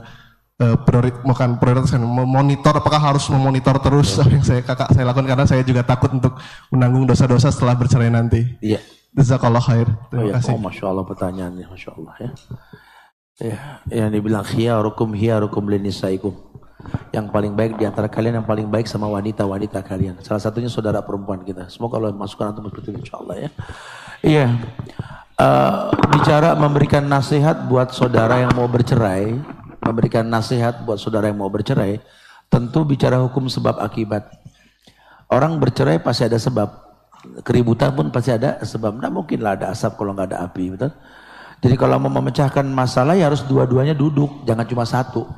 uh, 0.60 0.76
priori, 0.84 1.10
bukan 1.24 1.56
prioritaskan 1.56 2.02
memonitor 2.02 2.76
apakah 2.76 3.00
harus 3.00 3.26
memonitor 3.32 3.80
terus 3.80 4.20
apa 4.20 4.30
yang 4.30 4.44
saya 4.44 4.60
kakak 4.60 4.92
saya 4.92 5.04
lakukan 5.08 5.26
karena 5.26 5.46
saya 5.48 5.62
juga 5.64 5.82
takut 5.82 6.12
untuk 6.12 6.36
menanggung 6.68 7.08
dosa-dosa 7.08 7.48
setelah 7.48 7.74
bercerai 7.78 8.12
nanti. 8.12 8.44
Iya. 8.60 8.82
Jazakallah 9.10 9.62
khair. 9.64 9.88
Terima 10.06 10.22
oh, 10.22 10.28
ya. 10.30 10.34
kasih. 10.38 10.54
Oh, 10.54 10.62
masya 10.62 10.84
Allah 10.86 11.04
pertanyaannya, 11.06 11.66
masya 11.66 11.90
Allah 11.98 12.14
ya. 12.20 12.30
Ya, 13.40 13.56
yang 13.88 14.12
dibilang 14.12 14.44
khiyarukum 14.44 15.16
khiyarukum 15.16 15.64
linisaikum. 15.66 16.49
Yang 17.10 17.26
paling 17.34 17.52
baik 17.54 17.72
di 17.78 17.84
antara 17.86 18.06
kalian 18.06 18.42
yang 18.42 18.46
paling 18.46 18.66
baik 18.70 18.86
sama 18.86 19.10
wanita-wanita 19.10 19.82
kalian. 19.82 20.18
Salah 20.22 20.42
satunya 20.42 20.70
saudara 20.70 21.02
perempuan 21.02 21.42
kita. 21.42 21.66
Semoga 21.70 21.98
Allah 21.98 22.14
masukkan 22.14 22.54
antum 22.54 22.68
seperti 22.70 22.94
itu 22.94 23.06
insyaallah 23.06 23.36
ya. 23.36 23.50
Iya. 24.20 24.46
Uh, 25.40 25.88
bicara 26.12 26.52
memberikan 26.52 27.00
nasihat 27.00 27.64
buat 27.64 27.96
saudara 27.96 28.44
yang 28.44 28.52
mau 28.52 28.68
bercerai, 28.68 29.32
memberikan 29.80 30.28
nasihat 30.28 30.84
buat 30.84 31.00
saudara 31.00 31.32
yang 31.32 31.40
mau 31.40 31.48
bercerai, 31.48 31.96
tentu 32.52 32.84
bicara 32.84 33.16
hukum 33.24 33.48
sebab 33.48 33.80
akibat. 33.80 34.28
Orang 35.32 35.56
bercerai 35.56 36.02
pasti 36.02 36.28
ada 36.28 36.36
sebab. 36.36 36.68
Keributan 37.46 37.96
pun 37.96 38.12
pasti 38.12 38.36
ada 38.36 38.60
sebab. 38.60 39.00
Tidak 39.00 39.12
mungkin 39.12 39.40
lah 39.40 39.56
ada 39.56 39.72
asap 39.72 39.96
kalau 39.96 40.12
nggak 40.12 40.34
ada 40.34 40.38
api, 40.44 40.76
betul? 40.76 40.92
Jadi 41.60 41.74
kalau 41.76 42.00
mau 42.00 42.08
memecahkan 42.08 42.64
masalah 42.64 43.16
ya 43.16 43.28
harus 43.28 43.44
dua-duanya 43.44 43.92
duduk, 43.92 44.44
jangan 44.48 44.64
cuma 44.64 44.84
satu. 44.88 45.28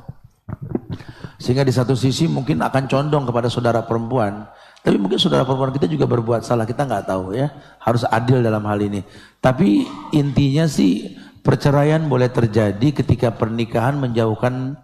Sehingga 1.43 1.67
di 1.67 1.75
satu 1.75 1.91
sisi 1.91 2.23
mungkin 2.31 2.63
akan 2.63 2.87
condong 2.87 3.27
kepada 3.27 3.51
saudara 3.51 3.83
perempuan. 3.83 4.47
Tapi 4.79 4.95
mungkin 4.95 5.19
saudara 5.19 5.43
perempuan 5.43 5.75
kita 5.75 5.91
juga 5.91 6.07
berbuat 6.07 6.47
salah, 6.47 6.63
kita 6.63 6.87
nggak 6.87 7.03
tahu 7.03 7.35
ya. 7.35 7.51
Harus 7.83 8.07
adil 8.07 8.39
dalam 8.39 8.63
hal 8.63 8.79
ini. 8.79 9.03
Tapi 9.43 9.83
intinya 10.15 10.63
sih 10.71 11.19
perceraian 11.43 11.99
boleh 12.07 12.31
terjadi 12.31 12.95
ketika 12.95 13.35
pernikahan 13.35 13.99
menjauhkan 13.99 14.79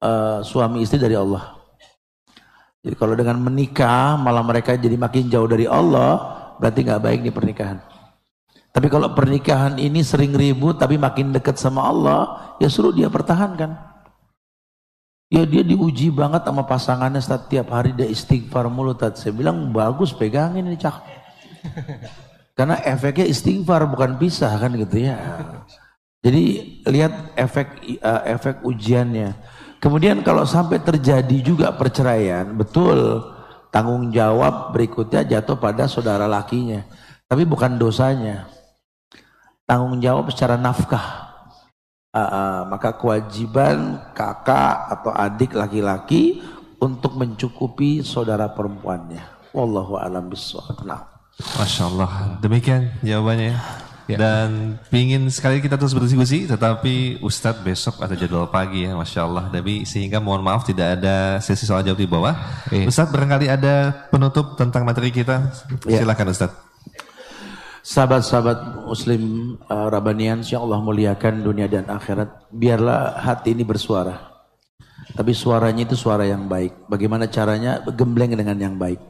uh, 0.00 0.40
suami 0.40 0.80
istri 0.80 0.96
dari 0.96 1.12
Allah. 1.12 1.60
Jadi 2.80 2.96
kalau 2.96 3.12
dengan 3.12 3.36
menikah 3.36 4.16
malah 4.16 4.40
mereka 4.40 4.72
jadi 4.72 4.96
makin 4.96 5.28
jauh 5.28 5.44
dari 5.44 5.68
Allah, 5.68 6.16
berarti 6.56 6.88
nggak 6.88 7.02
baik 7.04 7.18
nih 7.20 7.36
pernikahan. 7.36 7.78
Tapi 8.72 8.88
kalau 8.88 9.12
pernikahan 9.12 9.76
ini 9.76 10.00
sering 10.00 10.32
ribut 10.32 10.80
tapi 10.80 10.96
makin 10.96 11.36
dekat 11.36 11.60
sama 11.60 11.84
Allah, 11.84 12.20
ya 12.56 12.72
suruh 12.72 12.96
dia 12.96 13.12
pertahankan. 13.12 13.91
Ya 15.32 15.48
dia 15.48 15.64
diuji 15.64 16.12
banget 16.12 16.44
sama 16.44 16.68
pasangannya 16.68 17.24
setiap 17.24 17.72
hari 17.72 17.96
dia 17.96 18.04
istighfar 18.04 18.68
mulu. 18.68 18.92
Saya 18.92 19.32
bilang 19.32 19.72
bagus 19.72 20.12
pegangin 20.12 20.68
ini 20.68 20.76
cak. 20.76 21.00
Karena 22.58 22.76
efeknya 22.84 23.24
istighfar 23.24 23.88
bukan 23.88 24.20
pisah 24.20 24.52
kan 24.60 24.76
gitu 24.76 25.08
ya. 25.08 25.16
Jadi 26.20 26.42
lihat 26.84 27.32
efek 27.32 27.80
uh, 28.04 28.22
efek 28.28 28.60
ujiannya. 28.60 29.32
Kemudian 29.80 30.20
kalau 30.20 30.44
sampai 30.44 30.78
terjadi 30.78 31.42
juga 31.42 31.72
perceraian, 31.74 32.46
betul 32.54 33.24
tanggung 33.72 34.12
jawab 34.12 34.70
berikutnya 34.70 35.24
jatuh 35.24 35.56
pada 35.56 35.88
saudara 35.88 36.28
lakinya. 36.28 36.84
Tapi 37.24 37.48
bukan 37.48 37.80
dosanya. 37.80 38.46
Tanggung 39.64 39.96
jawab 39.98 40.28
secara 40.28 40.60
nafkah. 40.60 41.21
Uh, 42.12 42.20
uh, 42.20 42.58
maka 42.68 42.92
kewajiban 42.92 43.96
kakak 44.12 44.92
atau 44.92 45.16
adik 45.16 45.56
laki-laki 45.56 46.44
untuk 46.76 47.16
mencukupi 47.16 48.04
saudara 48.04 48.52
perempuannya. 48.52 49.24
Wallahu 49.56 49.96
alam 49.96 50.28
bisawab. 50.28 50.84
Nah. 50.84 51.08
Masya 51.56 51.88
Allah. 51.88 52.36
Demikian 52.44 52.92
jawabannya. 53.00 53.56
Ya. 54.10 54.18
Dan 54.20 54.76
pingin 54.92 55.24
sekali 55.32 55.64
kita 55.64 55.80
terus 55.80 55.96
berdiskusi, 55.96 56.44
tetapi 56.44 57.24
Ustadz 57.24 57.64
besok 57.64 58.02
ada 58.04 58.12
jadwal 58.12 58.50
pagi 58.50 58.84
ya, 58.84 58.92
Masya 58.92 59.20
Allah. 59.24 59.44
Tapi 59.48 59.88
sehingga 59.88 60.20
mohon 60.20 60.44
maaf 60.44 60.68
tidak 60.68 61.00
ada 61.00 61.40
sesi 61.40 61.64
soal 61.64 61.80
jawab 61.80 61.96
di 61.96 62.10
bawah. 62.10 62.34
Ya. 62.68 62.92
Ustadz 62.92 63.08
barangkali 63.08 63.48
ada 63.48 63.88
penutup 64.12 64.58
tentang 64.60 64.84
materi 64.84 65.14
kita. 65.14 65.48
Ya. 65.88 66.04
Silakan 66.04 66.28
Ustadz. 66.28 66.71
Sahabat-sahabat 67.82 68.86
muslim 68.86 69.54
uh, 69.66 69.90
Rabanian 69.90 70.46
yang 70.46 70.62
Allah 70.62 70.78
muliakan 70.78 71.42
dunia 71.42 71.66
dan 71.66 71.90
akhirat. 71.90 72.46
Biarlah 72.54 73.18
hati 73.18 73.58
ini 73.58 73.66
bersuara. 73.66 74.32
Tapi 75.18 75.34
suaranya 75.34 75.82
itu 75.82 75.98
suara 75.98 76.22
yang 76.22 76.46
baik. 76.46 76.86
Bagaimana 76.86 77.26
caranya? 77.26 77.82
Gembleng 77.82 78.38
dengan 78.38 78.54
yang 78.54 78.78
baik. 78.78 79.02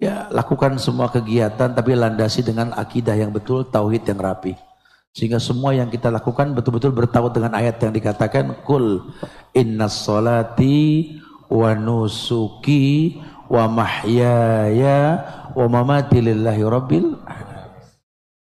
Ya 0.00 0.32
lakukan 0.32 0.80
semua 0.80 1.12
kegiatan 1.12 1.76
tapi 1.76 1.92
landasi 1.92 2.40
dengan 2.40 2.72
akidah 2.72 3.12
yang 3.12 3.36
betul 3.36 3.68
Tauhid 3.68 4.08
yang 4.08 4.16
rapi. 4.16 4.56
Sehingga 5.12 5.36
semua 5.36 5.76
yang 5.76 5.92
kita 5.92 6.08
lakukan 6.08 6.56
betul-betul 6.56 6.96
bertaut 6.96 7.36
dengan 7.36 7.52
ayat 7.52 7.76
yang 7.84 7.92
dikatakan 7.92 8.64
Kul 8.64 9.12
inna 9.52 9.92
salati 9.92 11.20
wa 11.52 11.76
nusuki 11.76 13.20
wa 13.50 13.68
mahyaya 13.68 14.98
wa 15.52 15.66
mamati 15.68 16.22
lillahi 16.22 16.62
rabbil 16.64 17.18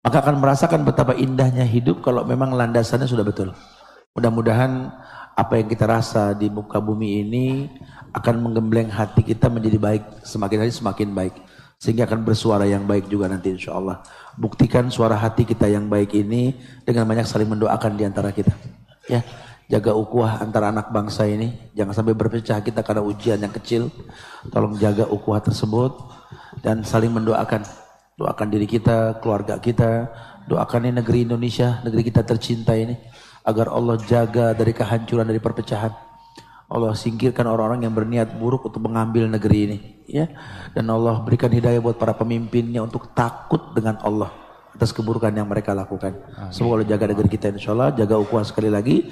maka 0.00 0.16
akan 0.24 0.40
merasakan 0.40 0.80
betapa 0.84 1.12
indahnya 1.12 1.64
hidup 1.64 2.00
kalau 2.00 2.24
memang 2.24 2.56
landasannya 2.56 3.04
sudah 3.04 3.24
betul. 3.24 3.52
Mudah-mudahan 4.16 4.90
apa 5.36 5.60
yang 5.60 5.68
kita 5.70 5.86
rasa 5.86 6.34
di 6.34 6.50
muka 6.50 6.80
bumi 6.82 7.24
ini 7.24 7.46
akan 8.12 8.42
menggembleng 8.42 8.90
hati 8.90 9.22
kita 9.22 9.46
menjadi 9.46 9.78
baik 9.78 10.04
semakin 10.26 10.58
hari 10.66 10.72
semakin 10.74 11.08
baik 11.14 11.34
sehingga 11.80 12.04
akan 12.04 12.28
bersuara 12.28 12.68
yang 12.68 12.84
baik 12.84 13.08
juga 13.08 13.28
nanti 13.32 13.56
insya 13.56 13.72
Allah. 13.72 14.04
Buktikan 14.36 14.92
suara 14.92 15.16
hati 15.16 15.48
kita 15.48 15.64
yang 15.64 15.88
baik 15.88 16.12
ini 16.12 16.52
dengan 16.84 17.08
banyak 17.08 17.24
saling 17.24 17.48
mendoakan 17.48 17.96
di 17.96 18.04
antara 18.04 18.28
kita. 18.36 18.52
Ya, 19.08 19.24
jaga 19.72 19.96
ukuah 19.96 20.44
antara 20.44 20.68
anak 20.68 20.92
bangsa 20.92 21.24
ini, 21.24 21.56
jangan 21.72 21.96
sampai 21.96 22.12
berpecah 22.12 22.60
kita 22.60 22.84
karena 22.84 23.00
ujian 23.00 23.40
yang 23.40 23.50
kecil. 23.50 23.88
Tolong 24.52 24.76
jaga 24.76 25.08
ukuah 25.08 25.40
tersebut 25.40 25.96
dan 26.60 26.84
saling 26.84 27.16
mendoakan. 27.16 27.64
Doakan 28.20 28.52
diri 28.52 28.68
kita, 28.68 29.16
keluarga 29.24 29.56
kita, 29.56 30.12
doakan 30.44 30.92
ini 30.92 31.00
negeri 31.00 31.24
Indonesia, 31.24 31.80
negeri 31.80 32.04
kita 32.04 32.20
tercinta 32.20 32.76
ini. 32.76 32.92
Agar 33.48 33.72
Allah 33.72 33.96
jaga 33.96 34.52
dari 34.52 34.76
kehancuran, 34.76 35.24
dari 35.24 35.40
perpecahan. 35.40 35.88
Allah 36.68 36.92
singkirkan 36.92 37.48
orang-orang 37.48 37.88
yang 37.88 37.96
berniat 37.96 38.36
buruk 38.36 38.68
untuk 38.68 38.84
mengambil 38.84 39.24
negeri 39.24 39.58
ini. 39.64 39.78
ya 40.04 40.28
Dan 40.76 40.92
Allah 40.92 41.16
berikan 41.24 41.48
hidayah 41.48 41.80
buat 41.80 41.96
para 41.96 42.12
pemimpinnya 42.12 42.84
untuk 42.84 43.08
takut 43.16 43.72
dengan 43.72 43.96
Allah 44.04 44.28
atas 44.76 44.92
keburukan 44.92 45.32
yang 45.32 45.48
mereka 45.48 45.72
lakukan. 45.72 46.20
Semoga 46.52 46.84
Allah 46.84 46.88
jaga 46.92 47.16
negeri 47.16 47.28
kita 47.32 47.56
insya 47.56 47.72
Allah, 47.72 47.88
jaga 47.96 48.20
ukuran 48.20 48.44
sekali 48.44 48.68
lagi. 48.68 49.08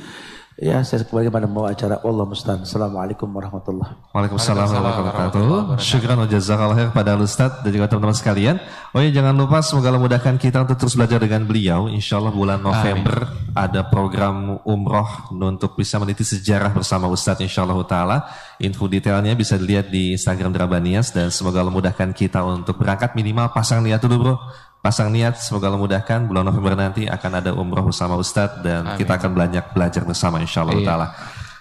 Ya, 0.58 0.82
saya 0.82 1.06
kembali 1.06 1.30
pada 1.30 1.46
membawa 1.46 1.70
acara 1.70 2.02
Allah 2.02 2.26
Mustan. 2.26 2.66
Assalamualaikum 2.66 3.30
warahmatullahi 3.30 3.94
wabarakatuh. 3.94 4.10
Waalaikumsalam 4.10 4.66
warahmatullahi 4.66 4.98
wabarakatuh. 5.06 5.78
Syukran 5.78 6.18
wa 6.18 6.26
jazakallah 6.26 6.78
kepada 6.90 7.14
Ustaz 7.14 7.62
dan 7.62 7.70
juga 7.70 7.86
teman-teman 7.86 8.18
sekalian. 8.18 8.56
Oh 8.90 8.98
ya, 8.98 9.06
jangan 9.14 9.38
lupa 9.38 9.62
semoga 9.62 9.94
Allah 9.94 10.02
mudahkan 10.02 10.34
kita 10.34 10.66
untuk 10.66 10.82
terus 10.82 10.98
belajar 10.98 11.22
dengan 11.22 11.46
beliau. 11.46 11.86
Insya 11.86 12.18
Allah 12.18 12.34
bulan 12.34 12.58
November 12.58 13.30
Amin. 13.30 13.54
ada 13.54 13.86
program 13.86 14.58
umroh 14.66 15.30
untuk 15.30 15.78
bisa 15.78 15.94
meniti 16.02 16.26
sejarah 16.26 16.74
bersama 16.74 17.06
Ustaz 17.06 17.38
insya 17.38 17.62
Allah 17.62 17.78
ta'ala. 17.86 18.18
Info 18.58 18.90
detailnya 18.90 19.38
bisa 19.38 19.54
dilihat 19.54 19.94
di 19.94 20.18
Instagram 20.18 20.50
Drabanias 20.50 21.14
dan 21.14 21.30
semoga 21.30 21.62
Allah 21.62 21.70
mudahkan 21.70 22.10
kita 22.10 22.42
untuk 22.42 22.82
berangkat 22.82 23.14
minimal 23.14 23.54
pasang 23.54 23.78
niat 23.78 24.02
dulu 24.02 24.16
bro 24.18 24.34
pasang 24.78 25.10
niat 25.10 25.36
semoga 25.42 25.68
Allah 25.68 25.82
mudahkan 25.82 26.24
bulan 26.30 26.46
November 26.46 26.78
nanti 26.78 27.04
akan 27.10 27.32
ada 27.42 27.50
umroh 27.52 27.90
bersama 27.90 28.14
Ustadz 28.14 28.62
dan 28.62 28.94
Amin. 28.94 28.98
kita 28.98 29.18
akan 29.18 29.30
banyak 29.34 29.64
belajar 29.74 30.02
bersama 30.06 30.38
insya 30.38 30.62
Allah 30.62 30.78
iya. 30.78 30.86
taala. 30.86 31.08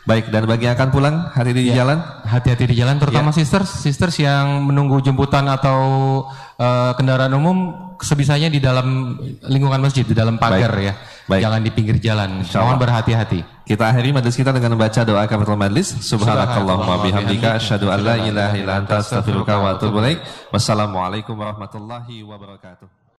Baik, 0.07 0.31
dan 0.31 0.48
bagi 0.48 0.64
yang 0.64 0.80
akan 0.80 0.88
pulang, 0.88 1.15
hati-hati 1.35 1.68
di 1.68 1.76
Ya, 1.76 1.84
jalan. 1.84 1.99
Hati-hati 2.23 2.64
di 2.72 2.80
jalan, 2.80 2.95
terutama 2.95 3.35
Ya. 3.35 3.44
sisters, 3.44 3.68
sisters 3.68 4.15
yang 4.23 4.64
menunggu 4.64 5.03
jemputan 5.03 5.44
atau 5.52 6.23
eh, 6.56 6.91
kendaraan 6.95 7.35
umum 7.35 7.76
sebisanya 7.99 8.48
di 8.48 8.64
dalam 8.64 9.19
lingkungan 9.45 9.84
masjid, 9.84 10.07
di 10.07 10.15
dalam 10.15 10.39
pagar 10.39 10.73
Baik. 10.73 10.88
ya. 10.89 10.94
Baik. 11.27 11.41
Jangan 11.44 11.60
di 11.60 11.72
pinggir 11.76 11.98
jalan. 11.99 12.39
Mohon 12.39 12.77
berhati-hati. 12.80 13.39
Kita 13.68 13.91
akhiri 13.91 14.15
majlis 14.15 14.34
kita 14.39 14.56
dengan 14.56 14.80
membaca 14.80 15.03
doa 15.03 15.27
kafaratul 15.27 15.60
majlis. 15.60 15.99
Subhanakallahumma 15.99 17.03
bihamdika 17.03 17.60
asyhadu 17.60 17.91
an 17.91 17.99
la 17.99 18.15
ilaha 18.15 18.56
illa 18.56 18.73
anta 18.80 19.03
astaghfiruka 19.03 19.53
wa 19.60 19.76
atubu 19.76 19.99
ilaik. 19.99 20.23
Wassalamualaikum 20.56 21.35
warahmatullahi 21.35 22.23
wabarakatuh. 22.23 22.97